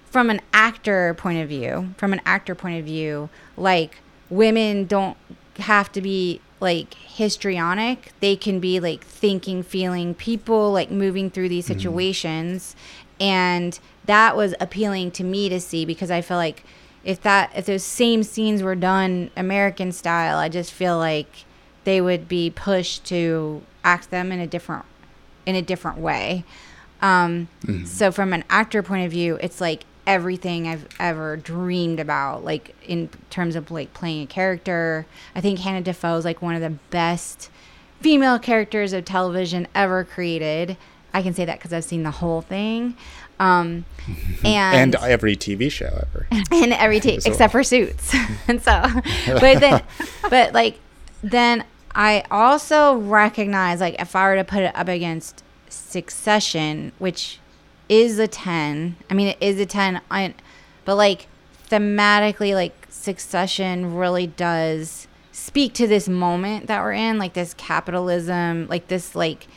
from 0.05 0.29
an 0.29 0.39
actor 0.53 1.15
point 1.15 1.39
of 1.39 1.49
view, 1.49 1.89
from 1.97 2.13
an 2.13 2.21
actor 2.25 2.53
point 2.55 2.79
of 2.79 2.85
view, 2.85 3.29
like 3.57 3.97
women 4.29 4.85
don't 4.85 5.17
have 5.57 5.91
to 5.91 6.01
be 6.01 6.39
like 6.59 6.93
histrionic. 6.95 8.11
They 8.19 8.35
can 8.35 8.59
be 8.59 8.79
like 8.79 9.03
thinking, 9.03 9.63
feeling 9.63 10.13
people, 10.13 10.71
like 10.71 10.91
moving 10.91 11.29
through 11.29 11.49
these 11.49 11.65
situations. 11.65 12.75
And 13.19 13.79
that 14.05 14.35
was 14.35 14.53
appealing 14.59 15.11
to 15.11 15.23
me 15.23 15.49
to 15.49 15.59
see 15.59 15.85
because 15.85 16.11
I 16.11 16.21
feel 16.21 16.37
like 16.37 16.63
if 17.03 17.21
that 17.21 17.51
if 17.55 17.65
those 17.65 17.83
same 17.83 18.23
scenes 18.23 18.61
were 18.61 18.75
done 18.75 19.31
American 19.35 19.91
style, 19.91 20.37
I 20.37 20.49
just 20.49 20.71
feel 20.71 20.97
like 20.97 21.45
they 21.83 22.01
would 22.01 22.27
be 22.27 22.49
pushed 22.49 23.05
to 23.05 23.61
act 23.83 24.09
them 24.11 24.31
in 24.31 24.39
a 24.39 24.47
different 24.47 24.85
in 25.45 25.55
a 25.55 25.61
different 25.61 25.97
way. 25.99 26.43
Um, 27.01 27.47
So 27.85 28.11
from 28.11 28.33
an 28.33 28.43
actor 28.49 28.83
point 28.83 29.05
of 29.05 29.11
view, 29.11 29.37
it's 29.41 29.61
like 29.61 29.83
everything 30.07 30.67
I've 30.67 30.87
ever 30.99 31.37
dreamed 31.37 31.99
about, 31.99 32.43
like 32.43 32.75
in 32.83 33.09
terms 33.29 33.55
of 33.55 33.69
like 33.69 33.93
playing 33.93 34.23
a 34.23 34.27
character. 34.27 35.05
I 35.35 35.41
think 35.41 35.59
Hannah 35.59 35.81
Defoe 35.81 36.17
is 36.17 36.25
like 36.25 36.41
one 36.41 36.55
of 36.55 36.61
the 36.61 36.71
best 36.89 37.51
female 37.99 38.39
characters 38.39 38.93
of 38.93 39.05
television 39.05 39.67
ever 39.75 40.03
created. 40.03 40.77
I 41.13 41.21
can 41.21 41.33
say 41.33 41.45
that 41.45 41.59
because 41.59 41.73
I've 41.73 41.83
seen 41.83 42.03
the 42.03 42.11
whole 42.11 42.41
thing. 42.41 42.95
Um, 43.39 43.85
And 44.43 44.95
every 44.95 45.35
TV 45.35 45.69
show 45.69 45.85
ever. 45.87 46.27
in 46.51 46.71
every 46.73 46.99
take 46.99 47.21
So- 47.21 47.29
except 47.29 47.51
for 47.51 47.63
suits 47.63 48.15
and 48.47 48.61
so 48.63 48.81
but 49.27 49.59
then 49.59 49.83
but 50.29 50.53
like 50.53 50.79
then 51.21 51.63
i 51.93 52.23
also 52.31 52.95
recognize 52.95 53.79
like 53.81 53.99
if 53.99 54.15
i 54.15 54.27
were 54.29 54.35
to 54.37 54.43
put 54.43 54.61
it 54.63 54.75
up 54.75 54.87
against 54.87 55.43
succession 55.69 56.91
which 56.99 57.39
is 57.89 58.19
a 58.19 58.27
10 58.27 58.95
i 59.09 59.13
mean 59.13 59.27
it 59.27 59.37
is 59.39 59.59
a 59.59 59.65
10 59.65 60.01
I, 60.09 60.33
but 60.85 60.95
like 60.95 61.27
thematically 61.69 62.53
like 62.53 62.87
succession 62.89 63.95
really 63.95 64.27
does 64.27 65.07
speak 65.31 65.73
to 65.75 65.87
this 65.87 66.09
moment 66.09 66.67
that 66.67 66.81
we're 66.81 66.93
in 66.93 67.17
like 67.17 67.33
this 67.33 67.53
capitalism 67.53 68.67
like 68.67 68.87
this 68.87 69.15
like 69.15 69.47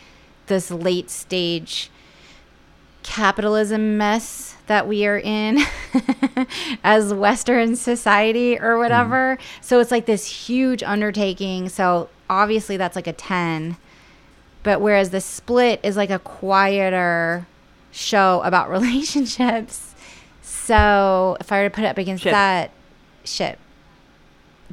this 0.47 0.71
late 0.71 1.11
stage 1.11 1.91
capitalism 3.03 3.97
mess 3.97 4.57
that 4.67 4.87
we 4.87 5.07
are 5.07 5.19
in 5.19 5.59
as 6.85 7.13
Western 7.13 7.75
society 7.77 8.57
or 8.57 8.61
mm-hmm. 8.61 8.79
whatever. 8.79 9.39
So 9.61 9.81
it's 9.81 9.91
like 9.91 10.07
this 10.07 10.27
huge 10.27 10.83
undertaking. 10.83 11.69
So 11.69 12.09
obviously 12.29 12.77
that's 12.77 12.97
like 12.97 13.07
a 13.07 13.13
10. 13.13 13.77
But 14.63 14.81
whereas 14.81 15.11
the 15.11 15.21
split 15.21 15.81
is 15.83 15.97
like 15.97 16.11
a 16.11 16.19
quieter 16.19 17.47
show 17.91 18.43
about 18.45 18.71
relationships. 18.79 19.95
So 20.43 21.37
if 21.41 21.51
I 21.53 21.63
were 21.63 21.69
to 21.69 21.75
put 21.75 21.85
it 21.85 21.89
up 21.89 21.99
against 21.99 22.23
Ship. 22.23 22.33
that 22.33 22.71
ship, 23.25 23.59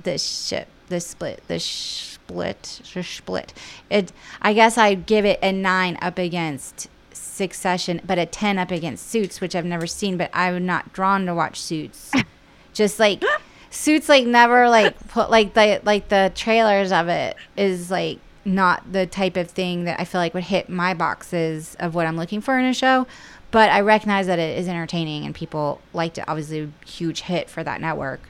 this 0.01 0.45
ship, 0.47 0.67
this 0.87 1.07
split, 1.07 1.41
this 1.47 1.65
split, 1.65 2.81
the 2.93 3.03
split. 3.03 3.53
It. 3.89 4.11
I 4.41 4.53
guess 4.53 4.77
I'd 4.77 5.05
give 5.05 5.25
it 5.25 5.39
a 5.41 5.51
nine 5.51 5.97
up 6.01 6.17
against 6.17 6.87
Succession, 7.11 8.01
but 8.05 8.17
a 8.17 8.25
ten 8.25 8.57
up 8.57 8.71
against 8.71 9.09
Suits, 9.09 9.41
which 9.41 9.55
I've 9.55 9.65
never 9.65 9.87
seen. 9.87 10.17
But 10.17 10.29
I'm 10.33 10.65
not 10.65 10.93
drawn 10.93 11.25
to 11.25 11.35
watch 11.35 11.59
Suits. 11.59 12.11
Just 12.73 12.99
like 12.99 13.23
Suits, 13.69 14.09
like 14.09 14.25
never 14.25 14.69
like 14.69 15.07
put 15.07 15.29
like 15.29 15.53
the 15.53 15.81
like 15.83 16.09
the 16.09 16.31
trailers 16.35 16.91
of 16.91 17.07
it 17.07 17.35
is 17.55 17.89
like 17.91 18.19
not 18.47 18.93
the 18.93 19.05
type 19.05 19.35
of 19.35 19.51
thing 19.51 19.83
that 19.83 19.99
I 19.99 20.05
feel 20.05 20.21
like 20.21 20.33
would 20.33 20.45
hit 20.45 20.69
my 20.69 20.93
boxes 20.93 21.75
of 21.79 21.93
what 21.93 22.07
I'm 22.07 22.15
looking 22.15 22.41
for 22.41 22.57
in 22.57 22.65
a 22.65 22.73
show. 22.73 23.05
But 23.51 23.69
I 23.69 23.81
recognize 23.81 24.27
that 24.27 24.39
it 24.39 24.57
is 24.57 24.67
entertaining 24.67 25.25
and 25.25 25.35
people 25.35 25.81
liked 25.93 26.17
it. 26.17 26.23
Obviously, 26.27 26.61
a 26.61 26.85
huge 26.85 27.21
hit 27.21 27.49
for 27.49 27.63
that 27.63 27.81
network. 27.81 28.21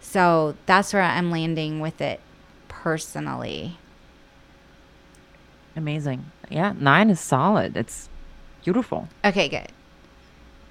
So 0.00 0.56
that's 0.66 0.92
where 0.92 1.02
I'm 1.02 1.30
landing 1.30 1.80
with 1.80 2.00
it 2.00 2.20
personally. 2.68 3.78
Amazing. 5.76 6.26
Yeah, 6.50 6.74
nine 6.78 7.08
is 7.08 7.20
solid. 7.20 7.76
It's 7.76 8.08
beautiful. 8.64 9.08
Okay, 9.24 9.48
good. 9.48 9.68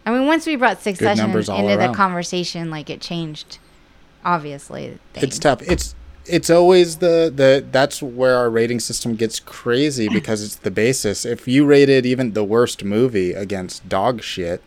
I 0.06 0.12
mean, 0.12 0.26
once 0.28 0.46
we 0.46 0.56
brought 0.56 0.82
Succession 0.82 1.26
numbers 1.26 1.50
all 1.50 1.60
into 1.60 1.78
the 1.78 1.94
conversation, 1.94 2.70
like 2.70 2.90
it 2.90 3.02
changed. 3.02 3.58
Obviously, 4.24 5.00
It's 5.16 5.40
tough. 5.40 5.62
It's 5.64 5.96
it's 6.26 6.50
always 6.50 6.98
the 6.98 7.32
the 7.34 7.66
that's 7.72 8.02
where 8.02 8.36
our 8.36 8.50
rating 8.50 8.80
system 8.80 9.16
gets 9.16 9.40
crazy 9.40 10.08
because 10.10 10.44
it's 10.44 10.56
the 10.58 10.72
basis. 10.72 11.26
If 11.26 11.48
you 11.48 11.66
rated 11.66 12.06
even 12.06 12.34
the 12.34 12.44
worst 12.44 12.84
movie 12.84 13.34
against 13.34 13.88
dog 13.90 14.22
shit, 14.22 14.62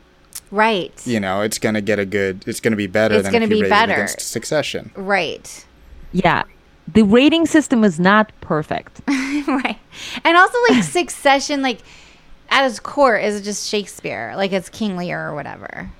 right? 0.51 0.93
you 1.07 1.21
know 1.21 1.41
it's 1.43 1.59
gonna 1.59 1.81
get 1.81 1.99
a 1.99 2.05
good. 2.05 2.45
It's 2.47 2.61
gonna 2.61 2.77
be 2.77 2.87
better 2.87 3.15
It's 3.17 3.25
than 3.25 3.33
gonna 3.33 3.45
if 3.45 3.51
you 3.51 3.57
be 3.57 3.63
rated 3.63 3.71
better. 3.71 3.93
against 3.95 4.21
Succession. 4.21 4.91
Right. 4.97 5.65
Yeah. 6.13 6.45
The 6.93 7.03
rating 7.03 7.47
system 7.47 7.83
is 7.83 7.99
not 7.99 8.31
perfect. 8.41 9.01
right. 9.09 9.79
And 10.25 10.37
also, 10.37 10.59
like 10.69 10.83
Succession, 11.01 11.63
like 11.63 11.79
at 12.51 12.67
its 12.69 12.79
core, 12.79 13.17
is 13.17 13.41
just 13.41 13.69
Shakespeare. 13.69 14.35
Like 14.37 14.53
it's 14.53 14.69
King 14.69 14.97
Lear 14.97 15.29
or 15.29 15.35
whatever. 15.35 15.91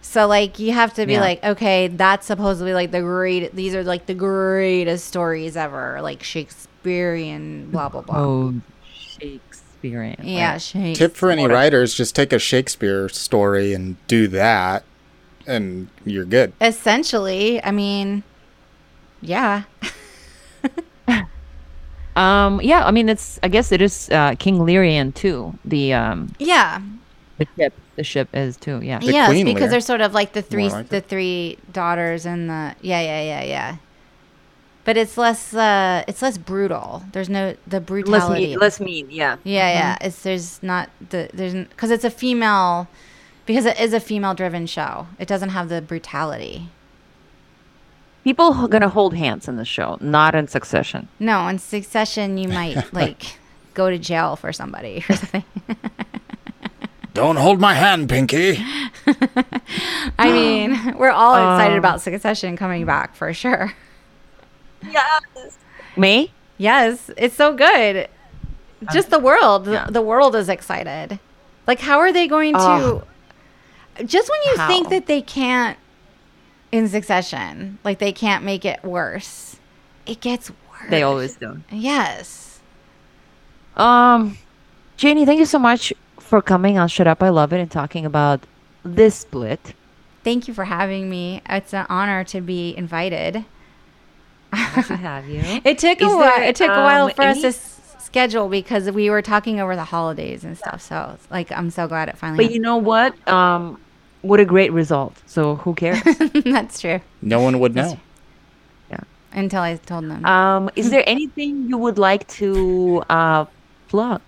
So 0.00 0.26
like 0.28 0.58
you 0.58 0.72
have 0.72 0.94
to 0.94 1.06
be 1.06 1.14
Yeah. 1.14 1.20
like, 1.20 1.42
okay, 1.44 1.88
that's 1.88 2.26
supposedly 2.26 2.72
like 2.72 2.92
the 2.92 3.00
great. 3.00 3.54
These 3.54 3.74
are 3.74 3.82
like 3.82 4.06
the 4.06 4.14
greatest 4.14 5.06
stories 5.06 5.56
ever, 5.56 6.00
like 6.02 6.22
Shakespearean, 6.22 7.70
blah 7.70 7.88
blah 7.88 8.02
blah. 8.02 8.16
Oh, 8.18 8.54
Shakespearean. 8.94 10.16
yeah, 10.22 10.52
right. 10.52 10.62
Shakespeare. 10.62 11.08
Tip 11.08 11.16
for 11.16 11.30
any 11.30 11.46
writers: 11.46 11.94
just 11.94 12.14
take 12.14 12.32
a 12.32 12.38
Shakespeare 12.38 13.08
story 13.08 13.72
and 13.74 13.96
do 14.06 14.28
that, 14.28 14.84
and 15.46 15.88
you're 16.04 16.24
good. 16.24 16.52
Essentially, 16.60 17.62
I 17.64 17.70
mean, 17.72 18.22
yeah. 19.20 19.64
Um. 22.16 22.62
Yeah. 22.62 22.86
I 22.86 22.92
mean, 22.92 23.10
it's. 23.10 23.38
I 23.42 23.48
guess 23.48 23.72
it 23.72 23.82
is 23.82 24.08
uh, 24.10 24.34
King 24.38 24.56
Learian 24.58 25.12
too. 25.14 25.52
The 25.66 25.92
um. 25.92 26.32
Yeah. 26.38 26.80
The 27.36 27.46
ship, 27.58 27.74
the 27.96 28.04
ship 28.04 28.28
is 28.34 28.56
too. 28.56 28.80
Yeah. 28.82 28.98
The 28.98 29.06
yes, 29.06 29.28
Queen 29.28 29.46
because 29.46 29.62
Lear. 29.62 29.70
they're 29.70 29.80
sort 29.80 30.00
of 30.00 30.14
like 30.14 30.32
the 30.32 30.42
three 30.42 30.68
like 30.68 30.88
the 30.88 30.98
it. 30.98 31.08
three 31.08 31.58
daughters 31.72 32.24
and 32.26 32.48
the 32.48 32.74
yeah 32.80 33.00
yeah 33.00 33.22
yeah 33.22 33.42
yeah. 33.42 33.76
But 34.84 34.96
it's 34.96 35.18
less 35.18 35.52
uh 35.52 36.04
it's 36.06 36.22
less 36.22 36.38
brutal. 36.38 37.02
There's 37.12 37.28
no 37.28 37.56
the 37.66 37.80
Less 37.80 37.86
brutality. 37.86 38.46
mean. 38.48 38.58
Less 38.58 38.78
mean. 38.80 39.08
Yeah. 39.10 39.36
yeah 39.42 39.72
yeah. 39.72 39.96
It's 40.00 40.22
there's 40.22 40.62
not 40.62 40.90
the 41.10 41.28
there's 41.34 41.54
because 41.54 41.90
it's 41.90 42.04
a 42.04 42.10
female 42.10 42.86
because 43.46 43.64
it 43.64 43.80
is 43.80 43.92
a 43.92 44.00
female 44.00 44.34
driven 44.34 44.66
show. 44.66 45.08
It 45.18 45.26
doesn't 45.26 45.50
have 45.50 45.68
the 45.68 45.80
brutality. 45.82 46.68
People 48.24 48.52
are 48.54 48.68
gonna 48.68 48.88
hold 48.88 49.14
hands 49.14 49.46
in 49.48 49.56
the 49.56 49.64
show, 49.64 49.98
not 50.00 50.34
in 50.34 50.48
Succession. 50.48 51.08
No, 51.20 51.46
in 51.48 51.58
Succession 51.58 52.38
you 52.38 52.48
might 52.48 52.92
like 52.92 53.38
go 53.74 53.90
to 53.90 53.98
jail 53.98 54.36
for 54.36 54.52
somebody 54.52 55.04
or 55.08 55.14
something. 55.16 55.44
Don't 57.16 57.36
hold 57.36 57.58
my 57.60 57.72
hand, 57.72 58.10
Pinky. 58.10 58.58
I 60.18 60.30
mean, 60.30 60.96
we're 60.98 61.08
all 61.10 61.34
excited 61.34 61.72
Um, 61.72 61.78
about 61.78 62.02
Succession 62.02 62.56
coming 62.58 62.84
back 62.84 63.14
for 63.14 63.32
sure. 63.32 63.72
Yes. 64.86 65.56
Me? 65.96 66.30
Yes, 66.58 67.10
it's 67.16 67.34
so 67.34 67.54
good. 67.54 68.08
Just 68.92 69.08
the 69.08 69.18
world, 69.18 69.64
the- 69.64 69.72
yeah. 69.72 69.86
the 69.88 70.02
world 70.02 70.36
is 70.36 70.50
excited. 70.50 71.18
Like, 71.66 71.80
how 71.80 71.98
are 72.00 72.12
they 72.12 72.28
going 72.28 72.52
to? 72.54 73.02
Just 74.04 74.28
when 74.28 74.40
you 74.44 74.56
think 74.66 74.90
that 74.90 75.06
they 75.06 75.22
can't 75.22 75.78
in 76.70 76.86
Succession, 76.86 77.78
like 77.82 77.98
they 77.98 78.12
can't 78.12 78.44
make 78.44 78.66
it 78.66 78.84
worse, 78.84 79.56
it 80.04 80.20
gets 80.20 80.50
worse. 80.50 80.90
They 80.90 81.02
always 81.02 81.36
do. 81.36 81.62
Yes. 81.70 82.60
Um, 83.74 84.36
Janie, 84.98 85.24
thank 85.24 85.38
you 85.38 85.46
so 85.46 85.58
much 85.58 85.94
for 86.26 86.42
coming 86.42 86.78
on 86.78 86.88
Shut 86.88 87.06
Up. 87.06 87.22
I 87.22 87.28
love 87.30 87.52
it 87.52 87.60
and 87.60 87.70
talking 87.70 88.04
about 88.04 88.40
this 88.84 89.14
split. 89.16 89.74
Thank 90.24 90.48
you 90.48 90.54
for 90.54 90.64
having 90.64 91.08
me. 91.08 91.40
It's 91.48 91.72
an 91.72 91.86
honor 91.88 92.24
to 92.24 92.40
be 92.40 92.76
invited. 92.76 93.44
to 94.52 94.96
have 94.96 95.28
you. 95.28 95.42
It 95.64 95.78
took 95.78 96.00
Is 96.00 96.12
a 96.12 96.16
while. 96.16 96.36
there, 96.36 96.42
It 96.44 96.56
took 96.56 96.68
a 96.70 96.82
while 96.82 97.06
um, 97.06 97.10
for 97.12 97.22
us 97.22 97.40
to 97.42 97.48
s- 97.48 97.96
schedule 97.98 98.48
because 98.48 98.90
we 98.90 99.10
were 99.10 99.22
talking 99.22 99.60
over 99.60 99.76
the 99.76 99.84
holidays 99.84 100.44
and 100.44 100.56
stuff. 100.56 100.80
So, 100.82 101.16
like, 101.30 101.52
I'm 101.52 101.70
so 101.70 101.86
glad 101.86 102.08
it 102.08 102.16
finally. 102.18 102.44
But 102.44 102.52
you 102.54 102.60
know 102.60 102.76
what? 102.76 103.14
Um, 103.28 103.78
what 104.22 104.40
a 104.40 104.44
great 104.44 104.72
result. 104.72 105.16
So 105.26 105.56
who 105.56 105.74
cares? 105.74 106.02
That's 106.44 106.80
true. 106.80 107.00
No 107.22 107.40
one 107.40 107.60
would 107.60 107.74
know. 107.74 107.98
Yeah. 108.90 109.00
Until 109.32 109.62
I 109.62 109.76
told 109.76 110.04
them. 110.04 110.24
um, 110.24 110.70
is 110.74 110.90
there 110.90 111.04
anything 111.06 111.68
you 111.68 111.76
would 111.78 111.98
like 111.98 112.26
to 112.40 113.02
uh, 113.10 113.44
plug? 113.88 114.20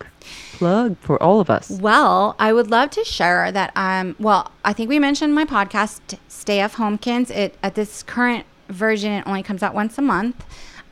Plug 0.53 0.97
for 0.99 1.23
all 1.23 1.41
of 1.41 1.51
us. 1.51 1.71
Well, 1.71 2.35
I 2.39 2.53
would 2.53 2.71
love 2.71 2.91
to 2.91 3.05
share 3.05 3.51
that. 3.53 3.73
Um, 3.77 4.17
well, 4.19 4.51
I 4.65 4.73
think 4.73 4.89
we 4.89 4.99
mentioned 4.99 5.35
my 5.35 5.45
podcast, 5.45 6.19
Stay 6.29 6.61
F 6.61 6.77
Homekins. 6.77 7.31
It 7.31 7.57
at 7.63 7.75
this 7.75 8.03
current 8.03 8.45
version, 8.69 9.13
it 9.13 9.27
only 9.27 9.43
comes 9.43 9.63
out 9.63 9.75
once 9.75 9.97
a 9.99 10.03
month, 10.03 10.45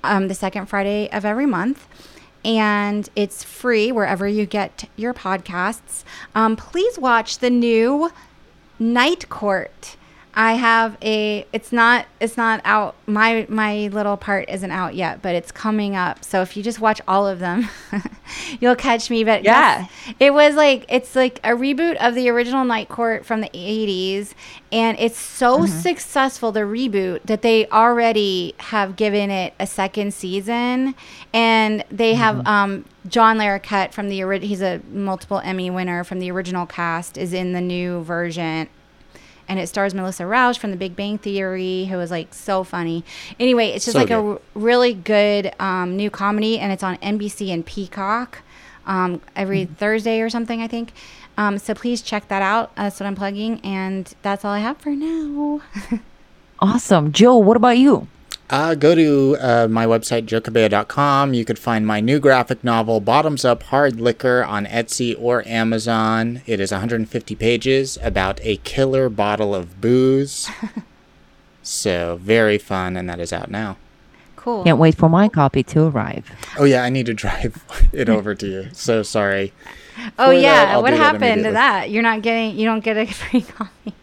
um, 0.05 0.29
the 0.29 0.35
second 0.35 0.67
Friday 0.67 1.11
of 1.11 1.25
every 1.25 1.47
month, 1.47 1.87
and 2.45 3.09
it's 3.17 3.43
free 3.43 3.93
wherever 3.93 4.27
you 4.27 4.47
get 4.47 4.89
your 4.97 5.13
podcasts. 5.13 6.05
Um, 6.35 6.57
please 6.57 6.99
watch 6.99 7.39
the 7.39 7.51
new 7.51 8.11
Night 8.79 9.29
Court. 9.29 9.97
I 10.39 10.53
have 10.53 10.99
a. 11.01 11.47
It's 11.55 11.73
not. 11.73 12.05
It's 12.21 12.37
not 12.37 12.61
out. 12.67 12.95
My 13.07 13.47
my 13.49 13.89
little 13.89 14.19
part 14.19 14.51
isn't 14.51 14.71
out 14.71 14.95
yet, 14.95 15.23
but 15.23 15.35
it's 15.35 15.51
coming 15.51 15.97
up. 15.97 16.23
So 16.23 16.43
if 16.43 16.59
you 16.59 16.63
just 16.63 16.79
watch 16.79 17.01
all 17.09 17.27
of 17.27 17.39
them, 17.39 17.69
you'll 18.61 18.77
catch 18.77 19.09
me. 19.09 19.25
But 19.25 19.45
Yeah. 19.45 19.87
it 20.21 20.35
was 20.35 20.55
like 20.55 20.85
it's 20.91 21.17
like 21.17 21.39
a 21.43 21.53
reboot 21.53 21.97
of 21.97 22.15
the 22.15 22.29
original 22.29 22.67
Night 22.67 22.91
Court 22.91 23.25
from 23.25 23.41
the 23.41 23.49
'80s, 23.49 24.35
and 24.71 24.99
it's 25.01 25.17
so 25.19 25.65
successful 25.65 26.53
the 26.53 26.61
reboot 26.61 27.23
that 27.25 27.41
they 27.41 27.67
already 27.69 28.55
have 28.59 28.95
given 28.97 29.31
it 29.31 29.55
a 29.59 29.67
second 29.67 30.13
season, 30.13 30.95
and 31.33 31.83
they 31.91 32.13
have 32.13 32.47
um, 32.47 32.85
John 33.09 33.39
Larroquette 33.39 33.93
from 33.95 34.11
the 34.11 34.21
original. 34.23 34.49
He's 34.51 34.61
a 34.61 34.83
multiple 34.91 35.41
Emmy 35.43 35.71
winner 35.71 36.05
from 36.05 36.19
the 36.19 36.31
original 36.31 36.67
cast 36.67 37.17
is 37.17 37.33
in 37.33 37.55
the 37.55 37.63
new 37.63 38.03
version 38.03 38.69
and 39.49 39.59
it 39.59 39.69
stars 39.69 39.95
Melissa 39.95 40.25
Rauch 40.27 40.59
from 40.59 40.71
The 40.71 40.77
Big 40.77 40.97
Bang 40.97 41.19
Theory, 41.19 41.87
who 41.87 41.99
is 42.01 42.11
like 42.11 42.35
so 42.35 42.65
funny. 42.65 43.05
Anyway, 43.39 43.69
it's 43.69 43.85
just 43.85 43.95
So 43.95 43.99
like 44.01 44.11
a 44.11 44.21
good. 44.21 44.33
r- 44.33 44.41
really 44.55 44.95
good 44.95 45.53
um, 45.61 45.97
new 45.97 46.11
comedy, 46.11 46.59
and 46.59 46.73
it's 46.73 46.83
on 46.83 46.97
NBC 46.99 47.53
and 47.53 47.65
Peacock 47.65 48.39
um, 48.87 49.21
every 49.35 49.65
Thursday 49.67 50.21
or 50.21 50.29
something, 50.31 50.61
I 50.63 50.69
think. 50.69 50.93
Um, 51.39 51.59
so 51.59 51.75
please 51.75 52.01
check 52.03 52.29
that 52.29 52.41
out. 52.43 52.75
That's 52.77 52.99
what 52.99 53.07
I'm 53.07 53.15
plugging, 53.15 53.61
and 53.63 54.13
that's 54.23 54.45
all 54.45 54.53
I 54.53 54.61
have 54.61 54.79
for 54.79 54.91
now. 54.91 55.61
Awesome. 56.59 57.13
Joe, 57.13 57.37
what 57.37 57.59
about 57.59 57.77
you? 57.77 58.09
Uh, 58.49 58.77
go 58.77 58.95
to 58.95 59.37
uh, 59.41 59.67
my 59.69 59.85
website, 59.87 60.25
joecabella.com. 60.27 61.35
You 61.35 61.45
could 61.45 61.59
find 61.59 61.85
my 61.85 61.99
new 62.01 62.21
graphic 62.21 62.63
novel, 62.63 63.01
Bottoms 63.01 63.45
Up 63.45 63.65
Hard 63.65 64.01
Liquor, 64.01 64.45
on 64.45 64.67
Etsy 64.67 65.17
or 65.19 65.47
Amazon. 65.49 66.43
It 66.47 66.61
is 66.61 66.71
150 66.71 67.35
pages 67.35 67.99
about 68.03 68.39
a 68.43 68.59
killer 68.59 69.09
bottle 69.09 69.53
of 69.53 69.81
booze. 69.81 70.49
so, 71.63 72.19
very 72.23 72.57
fun, 72.59 72.97
and 72.97 73.09
that 73.09 73.19
is 73.19 73.33
out 73.33 73.51
now. 73.51 73.79
cool. 74.37 74.63
Can't 74.63 74.79
wait 74.79 74.95
for 74.95 75.09
my 75.09 75.29
copy 75.29 75.65
to 75.65 75.89
arrive. 75.89 76.31
Oh, 76.57 76.65
yeah, 76.65 76.85
I 76.85 76.91
need 76.91 77.07
to 77.07 77.15
drive 77.25 77.65
it 77.93 78.09
over 78.09 78.33
to 78.37 78.47
you. 78.47 78.69
So 78.73 79.03
sorry. 79.03 79.53
Oh 80.19 80.27
For 80.27 80.33
yeah, 80.35 80.67
I'll 80.69 80.83
what 80.83 80.91
do 80.91 80.99
that 80.99 81.03
happened 81.03 81.45
to 81.45 81.53
that? 81.53 81.91
You're 81.91 82.03
not 82.03 82.23
getting. 82.23 82.57
You 82.57 82.67
don't 82.67 82.85
get 82.85 82.97
a 82.97 83.07
free 83.13 83.41
copy. 83.41 83.95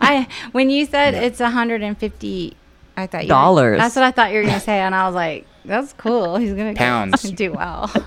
I 0.00 0.26
when 0.52 0.70
you 0.70 0.84
said 0.86 1.14
it's 1.14 1.38
150, 1.38 2.56
I 2.96 3.06
thought 3.06 3.22
you 3.24 3.28
were- 3.28 3.34
Dollars. 3.34 3.78
That's 3.78 3.96
what 3.96 4.04
I 4.04 4.10
thought 4.10 4.32
you 4.32 4.38
were 4.38 4.44
gonna 4.44 4.60
say, 4.60 4.78
and 4.80 4.94
I 4.94 5.06
was 5.06 5.14
like, 5.14 5.46
that's 5.64 5.92
cool. 5.94 6.36
He's 6.36 6.50
gonna 6.50 6.72
get- 6.74 6.78
Pounds. 6.78 7.22
do 7.32 7.52
well. 7.52 7.90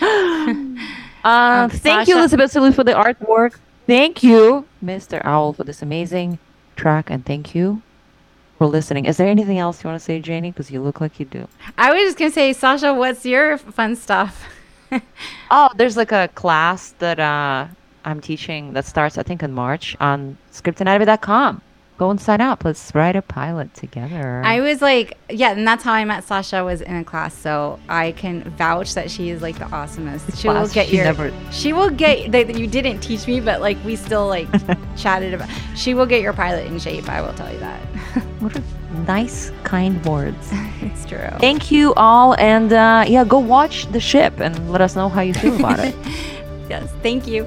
Uh, 1.24 1.68
Um, 1.68 1.70
thank 1.70 2.08
you, 2.08 2.18
Elizabeth 2.18 2.50
Salute, 2.50 2.74
for 2.74 2.82
the 2.82 2.92
artwork. 2.94 3.54
Thank 3.86 4.24
you, 4.24 4.66
Mr. 4.84 5.24
Owl, 5.24 5.52
for 5.52 5.62
this 5.62 5.80
amazing 5.80 6.40
track, 6.74 7.10
and 7.10 7.24
thank 7.24 7.54
you 7.54 7.80
for 8.58 8.66
listening. 8.66 9.04
Is 9.04 9.18
there 9.18 9.28
anything 9.28 9.58
else 9.60 9.84
you 9.84 9.88
want 9.88 10.00
to 10.00 10.04
say, 10.04 10.18
Janie? 10.18 10.50
Because 10.50 10.72
you 10.72 10.82
look 10.82 11.00
like 11.00 11.20
you 11.20 11.26
do. 11.26 11.46
I 11.78 11.92
was 11.92 12.00
just 12.02 12.18
gonna 12.18 12.32
say, 12.32 12.52
Sasha, 12.52 12.92
what's 12.92 13.24
your 13.24 13.56
fun 13.58 13.94
stuff? 13.94 14.48
Oh, 15.50 15.70
there's 15.76 15.96
like 15.96 16.10
a 16.10 16.26
class 16.34 16.92
that 16.98 17.20
uh, 17.20 17.66
I'm 18.04 18.20
teaching 18.20 18.72
that 18.72 18.84
starts, 18.84 19.16
I 19.16 19.22
think, 19.22 19.44
in 19.44 19.52
March 19.52 19.96
on 20.00 20.36
scriptanatomy.com. 20.52 21.62
Go 21.98 22.10
and 22.10 22.20
sign 22.20 22.40
up. 22.40 22.64
Let's 22.64 22.92
write 22.94 23.14
a 23.14 23.22
pilot 23.22 23.74
together. 23.74 24.42
I 24.44 24.60
was 24.60 24.82
like, 24.82 25.16
yeah, 25.30 25.52
and 25.52 25.66
that's 25.68 25.84
how 25.84 25.92
I 25.92 26.04
met 26.04 26.24
Sasha 26.24 26.64
was 26.64 26.80
in 26.80 26.96
a 26.96 27.04
class, 27.04 27.32
so 27.34 27.78
I 27.88 28.12
can 28.12 28.42
vouch 28.56 28.94
that 28.94 29.10
she 29.10 29.30
is 29.30 29.40
like 29.42 29.58
the 29.58 29.66
awesomest. 29.66 30.36
She 30.40 30.48
will 30.48 30.66
get 30.68 30.88
she 30.88 30.96
your. 30.96 31.04
never- 31.04 31.32
She 31.52 31.72
will 31.72 31.90
get 31.90 32.32
that 32.32 32.58
you 32.58 32.66
didn't 32.66 33.00
teach 33.00 33.26
me, 33.28 33.40
but 33.40 33.60
like 33.60 33.76
we 33.84 33.94
still 33.96 34.26
like 34.26 34.48
chatted 34.96 35.34
about. 35.34 35.48
She 35.76 35.94
will 35.94 36.06
get 36.06 36.22
your 36.22 36.32
pilot 36.32 36.66
in 36.66 36.78
shape. 36.80 37.08
I 37.08 37.20
will 37.20 37.34
tell 37.34 37.52
you 37.52 37.58
that. 37.60 37.78
what 38.40 38.56
a 38.56 38.62
nice, 39.06 39.52
kind 39.62 40.04
words. 40.04 40.48
it's 40.80 41.04
true. 41.06 41.28
Thank 41.38 41.70
you 41.70 41.94
all, 41.94 42.34
and 42.40 42.72
uh, 42.72 43.04
yeah, 43.06 43.24
go 43.24 43.38
watch 43.38 43.86
the 43.92 44.00
ship 44.00 44.40
and 44.40 44.72
let 44.72 44.80
us 44.80 44.96
know 44.96 45.08
how 45.08 45.20
you 45.20 45.34
feel 45.34 45.56
about 45.56 45.78
it. 45.78 45.94
Yes, 46.70 46.90
thank 47.02 47.26
you. 47.26 47.44